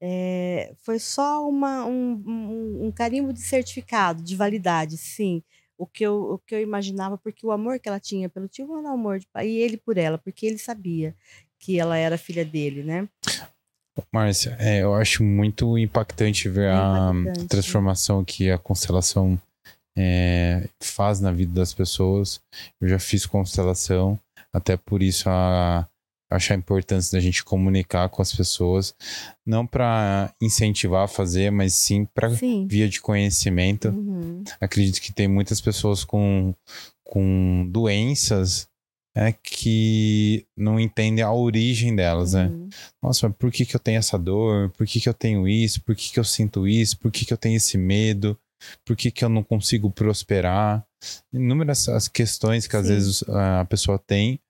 [0.00, 5.42] é, foi só uma, um, um, um carimbo de certificado de validade, sim
[5.82, 8.78] o que eu, o que eu imaginava, porque o amor que ela tinha pelo tio
[8.78, 11.12] era um amor de pai, e ele por ela, porque ele sabia
[11.58, 13.08] que ela era filha dele, né?
[14.12, 17.44] Márcia, é, eu acho muito impactante ver é impactante.
[17.44, 19.36] a transformação que a constelação
[19.98, 22.40] é, faz na vida das pessoas.
[22.80, 24.18] Eu já fiz constelação,
[24.52, 25.88] até por isso a,
[26.32, 28.94] acho a importância da gente comunicar com as pessoas,
[29.46, 33.88] não para incentivar a fazer, mas sim para via de conhecimento.
[33.88, 34.42] Uhum.
[34.60, 36.54] Acredito que tem muitas pessoas com,
[37.04, 38.68] com doenças
[39.14, 42.46] é, que não entendem a origem delas, né?
[42.46, 42.64] uhum.
[42.64, 42.68] né?
[43.02, 44.70] Nossa, mas por que, que eu tenho essa dor?
[44.70, 45.82] Por que, que eu tenho isso?
[45.82, 46.98] Por que, que eu sinto isso?
[46.98, 48.38] Por que, que eu tenho esse medo?
[48.84, 50.84] Por que, que eu não consigo prosperar?
[51.32, 52.78] Inúmeras as questões que Sim.
[52.78, 54.40] às vezes a pessoa tem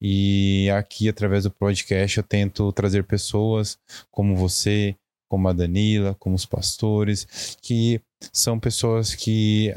[0.00, 3.78] e aqui, através do podcast, eu tento trazer pessoas
[4.10, 4.96] como você,
[5.28, 8.00] como a Danila, como os pastores, que
[8.32, 9.74] são pessoas que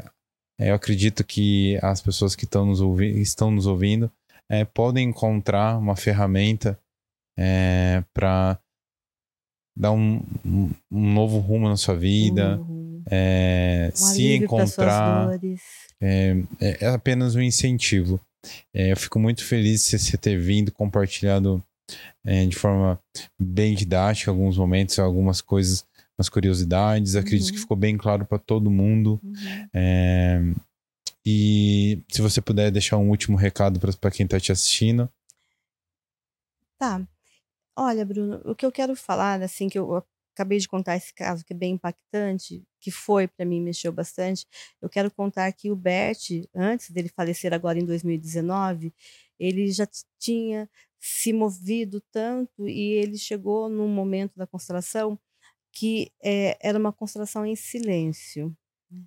[0.60, 4.12] é, eu acredito que as pessoas que estão nos, ouvi estão nos ouvindo
[4.46, 6.78] é, podem encontrar uma ferramenta
[7.38, 8.58] é, para
[9.74, 13.02] dar um, um, um, novo rumo na sua vida, uhum.
[13.10, 15.30] é, se encontrar.
[15.98, 18.20] É, é, é apenas um incentivo.
[18.72, 21.62] É, eu fico muito feliz de você ter vindo, compartilhado
[22.24, 23.00] é, de forma
[23.38, 25.86] bem didática alguns momentos, algumas coisas,
[26.18, 27.14] umas curiosidades.
[27.14, 27.20] Uhum.
[27.20, 29.20] Acredito que ficou bem claro para todo mundo.
[29.22, 29.68] Uhum.
[29.74, 30.40] É,
[31.24, 35.08] e se você puder deixar um último recado para quem está te assistindo.
[36.78, 37.06] Tá.
[37.76, 40.04] Olha, Bruno, o que eu quero falar, assim, que eu
[40.34, 44.46] acabei de contar esse caso que é bem impactante, que foi para mim mexeu bastante.
[44.80, 48.92] Eu quero contar que o Bert, antes dele falecer agora em 2019,
[49.38, 49.86] ele já
[50.18, 55.18] tinha se movido tanto e ele chegou num momento da constelação
[55.72, 58.54] que é, era uma constelação em silêncio.
[58.90, 59.02] Né.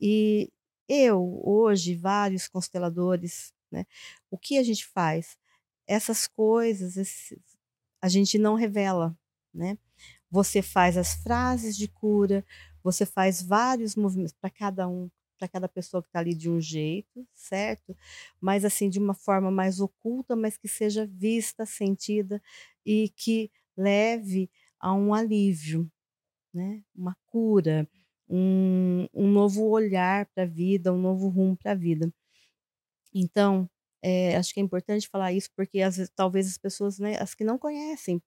[0.00, 0.50] E
[0.88, 3.86] eu, hoje, vários consteladores, né,
[4.30, 5.38] o que a gente faz?
[5.86, 7.38] Essas coisas esses,
[8.02, 9.16] a gente não revela,
[9.52, 9.78] né?
[10.34, 12.44] Você faz as frases de cura,
[12.82, 15.08] você faz vários movimentos para cada um,
[15.38, 17.96] para cada pessoa que está ali de um jeito, certo?
[18.40, 22.42] Mas assim, de uma forma mais oculta, mas que seja vista, sentida
[22.84, 24.50] e que leve
[24.80, 25.90] a um alívio,
[26.54, 26.82] né?
[26.94, 27.88] Uma cura,
[28.28, 32.12] um, um novo olhar para a vida, um novo rumo para a vida.
[33.14, 33.68] Então,
[34.02, 35.78] é, acho que é importante falar isso porque
[36.14, 38.20] talvez as pessoas, né, as que não conhecem,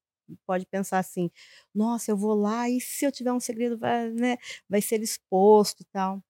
[0.45, 1.30] pode pensar assim,
[1.74, 4.38] nossa, eu vou lá e se eu tiver um segredo vai, né,
[4.70, 6.22] vai ser exposto e tal.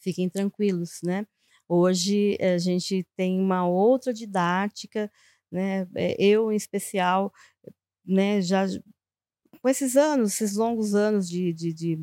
[0.00, 1.26] Fiquem tranquilos, né?
[1.68, 5.10] Hoje a gente tem uma outra didática,
[5.50, 5.86] né?
[5.96, 7.32] É, eu em especial,
[8.06, 8.66] né, já
[9.60, 11.96] com esses anos, esses longos anos de, de, de,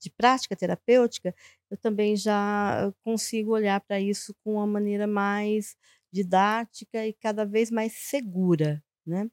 [0.00, 1.34] de prática terapêutica,
[1.70, 5.76] eu também já consigo olhar para isso com uma maneira mais
[6.12, 9.30] didática e cada vez mais segura, né?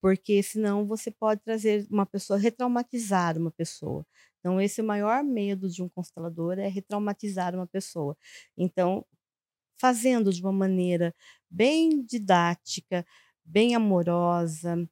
[0.00, 4.06] Porque senão você pode trazer uma pessoa, retraumatizar uma pessoa.
[4.40, 8.16] Então, esse é o maior medo de um constelador, é retraumatizar uma pessoa.
[8.56, 9.04] Então,
[9.78, 11.14] fazendo de uma maneira
[11.50, 13.06] bem didática,
[13.44, 14.88] bem amorosa,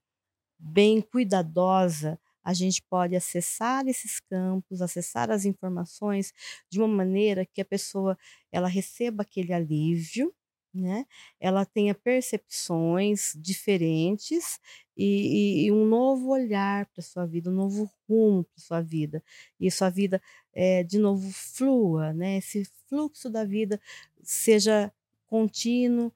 [0.59, 6.33] bem cuidadosa, a gente pode acessar esses campos, acessar as informações
[6.71, 8.19] de uma maneira que a pessoa
[8.51, 10.35] ela receba aquele alívio,
[10.75, 11.07] né?
[11.41, 14.59] Ela tenha percepções diferentes
[14.99, 19.23] e, e, e um novo olhar para sua vida, um novo rumo para sua vida
[19.61, 20.21] e sua vida
[20.53, 22.39] é, de novo flua, né?
[22.39, 23.81] Esse fluxo da vida
[24.23, 24.93] seja
[25.27, 26.13] contínuo,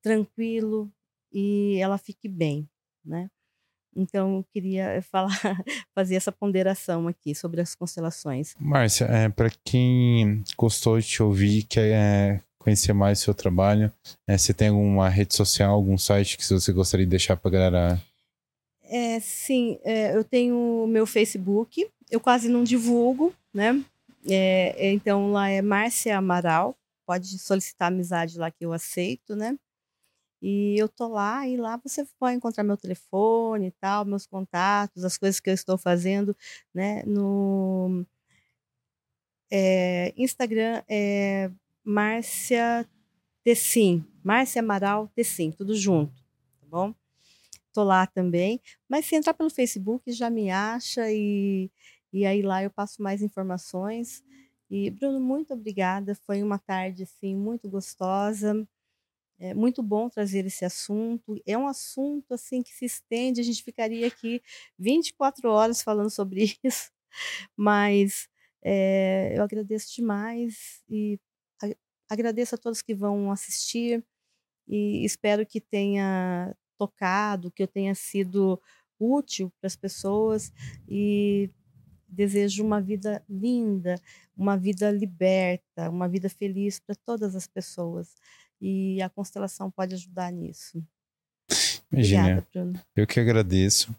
[0.00, 0.90] tranquilo
[1.30, 2.66] e ela fique bem,
[3.04, 3.30] né?
[3.94, 5.28] Então, eu queria falar,
[5.94, 8.54] fazer essa ponderação aqui sobre as constelações.
[8.58, 13.92] Márcia, é, para quem gostou de te ouvir, quer conhecer mais o seu trabalho,
[14.26, 17.52] é, você tem alguma rede social, algum site que você gostaria de deixar para a
[17.52, 18.02] galera?
[18.94, 23.82] É, sim, é, eu tenho meu Facebook, eu quase não divulgo, né?
[24.28, 29.58] É, então, lá é Márcia Amaral, pode solicitar amizade lá que eu aceito, né?
[30.42, 35.04] E eu tô lá e lá você vai encontrar meu telefone e tal, meus contatos,
[35.04, 36.36] as coisas que eu estou fazendo,
[36.74, 37.02] né?
[37.06, 38.04] No
[39.50, 41.50] é, Instagram é
[41.84, 42.86] Márcia
[43.44, 46.14] Tessim, Márcia Amaral Tessim, tudo junto,
[46.60, 46.94] tá bom?
[47.72, 51.70] Tô lá também, mas se entrar pelo Facebook já me acha e,
[52.12, 54.22] e aí lá eu passo mais informações.
[54.70, 58.66] E Bruno, muito obrigada, foi uma tarde assim muito gostosa.
[59.38, 61.40] É muito bom trazer esse assunto.
[61.46, 64.42] É um assunto assim que se estende, a gente ficaria aqui
[64.78, 66.92] 24 horas falando sobre isso,
[67.56, 68.28] mas
[68.62, 71.18] é, eu agradeço demais e
[72.10, 74.04] agradeço a todos que vão assistir
[74.68, 78.60] e espero que tenha tocado, que eu tenha sido
[78.98, 80.52] útil para as pessoas
[80.88, 81.48] e
[82.08, 83.94] desejo uma vida linda,
[84.36, 88.14] uma vida liberta, uma vida feliz para todas as pessoas
[88.60, 90.82] e a constelação pode ajudar nisso.
[91.90, 92.46] Imagina,
[92.96, 93.94] eu que agradeço.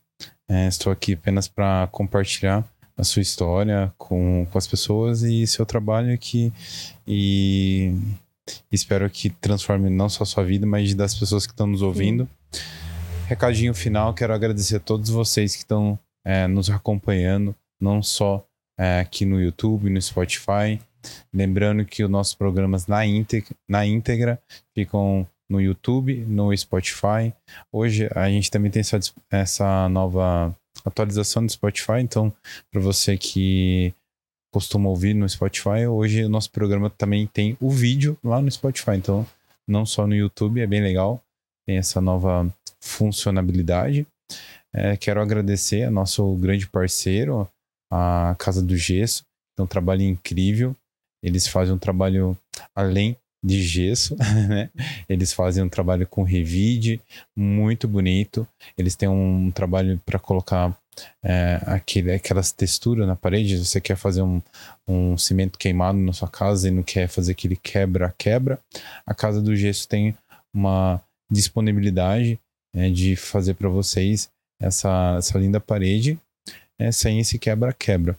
[0.48, 5.66] É, estou aqui apenas para compartilhar a sua história com, com as pessoas e seu
[5.66, 6.52] trabalho aqui.
[7.08, 7.96] E
[8.72, 12.28] espero que transforme não só a sua vida, mas das pessoas que estão nos ouvindo.
[12.52, 12.62] Sim.
[13.28, 18.46] Recadinho final, quero agradecer a todos vocês que estão é, nos acompanhando, não só
[18.78, 20.80] é, aqui no YouTube, no Spotify,
[21.34, 24.42] Lembrando que os nossos programas na íntegra, na íntegra
[24.74, 27.34] ficam no YouTube, no Spotify.
[27.72, 29.00] Hoje a gente também tem essa,
[29.30, 30.56] essa nova
[30.86, 32.34] atualização do Spotify, então
[32.72, 33.94] para você que
[34.54, 38.92] costuma ouvir no Spotify, hoje o nosso programa também tem o vídeo lá no Spotify,
[38.92, 39.26] então
[39.68, 41.20] não só no YouTube, é bem legal,
[41.66, 42.48] tem essa nova
[42.80, 44.06] funcionalidade.
[44.72, 47.50] É, quero agradecer a nosso grande parceiro,
[47.92, 49.26] a Casa do Gesso,
[49.58, 50.76] é um trabalho incrível.
[51.24, 52.38] Eles fazem um trabalho
[52.76, 54.16] além de gesso,
[54.48, 54.70] né?
[55.10, 57.02] Eles fazem um trabalho com revide
[57.36, 58.48] muito bonito.
[58.78, 60.78] Eles têm um trabalho para colocar
[61.24, 63.58] é, aquele, aquelas texturas na parede.
[63.58, 64.42] Você quer fazer um,
[64.88, 68.60] um cimento queimado na sua casa e não quer fazer aquele quebra-quebra.
[69.06, 70.16] A Casa do Gesso tem
[70.54, 71.02] uma
[71.32, 72.40] disponibilidade
[72.76, 74.30] é, de fazer para vocês
[74.60, 76.20] essa, essa linda parede
[76.80, 78.18] é, sem esse quebra-quebra.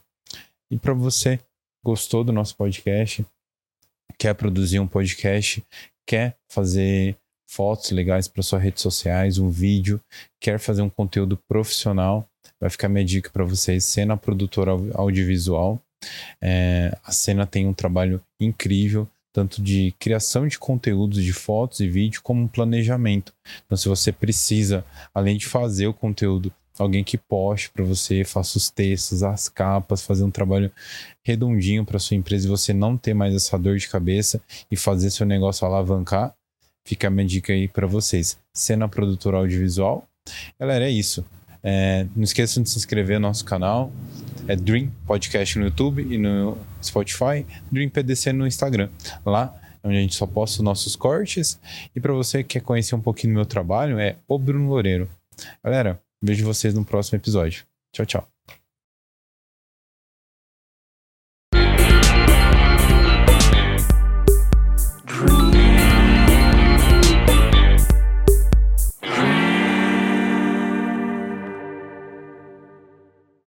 [0.71, 1.39] E para você
[1.85, 3.25] gostou do nosso podcast,
[4.19, 5.65] quer produzir um podcast,
[6.07, 10.01] quer fazer fotos legais para suas redes sociais, um vídeo,
[10.41, 12.27] quer fazer um conteúdo profissional,
[12.65, 15.79] vai ficar minha dica para vocês, Cena Produtora Audiovisual.
[16.41, 21.89] É, a Cena tem um trabalho incrível, tanto de criação de conteúdos de fotos e
[21.91, 23.35] vídeo, como um planejamento.
[23.67, 24.83] Então, se você precisa,
[25.15, 30.01] além de fazer o conteúdo, alguém que poste para você, faça os textos, as capas,
[30.01, 30.73] fazer um trabalho
[31.23, 35.11] redondinho para sua empresa e você não ter mais essa dor de cabeça e fazer
[35.11, 36.35] seu negócio alavancar,
[36.83, 38.39] fica a minha dica aí para vocês.
[38.55, 40.09] Cena produtora audiovisual.
[40.59, 41.23] Galera, é isso.
[41.65, 43.91] É, não esqueçam de se inscrever no nosso canal.
[44.47, 47.45] É Dream Podcast no YouTube e no Spotify.
[47.73, 48.91] Dream PDC no Instagram.
[49.25, 51.59] Lá é onde a gente só posta os nossos cortes.
[51.97, 55.09] E para você que quer conhecer um pouquinho do meu trabalho, é o Bruno Loureiro.
[55.65, 57.67] Galera, Vejo vocês no próximo episódio.
[57.93, 58.34] Tchau, tchau.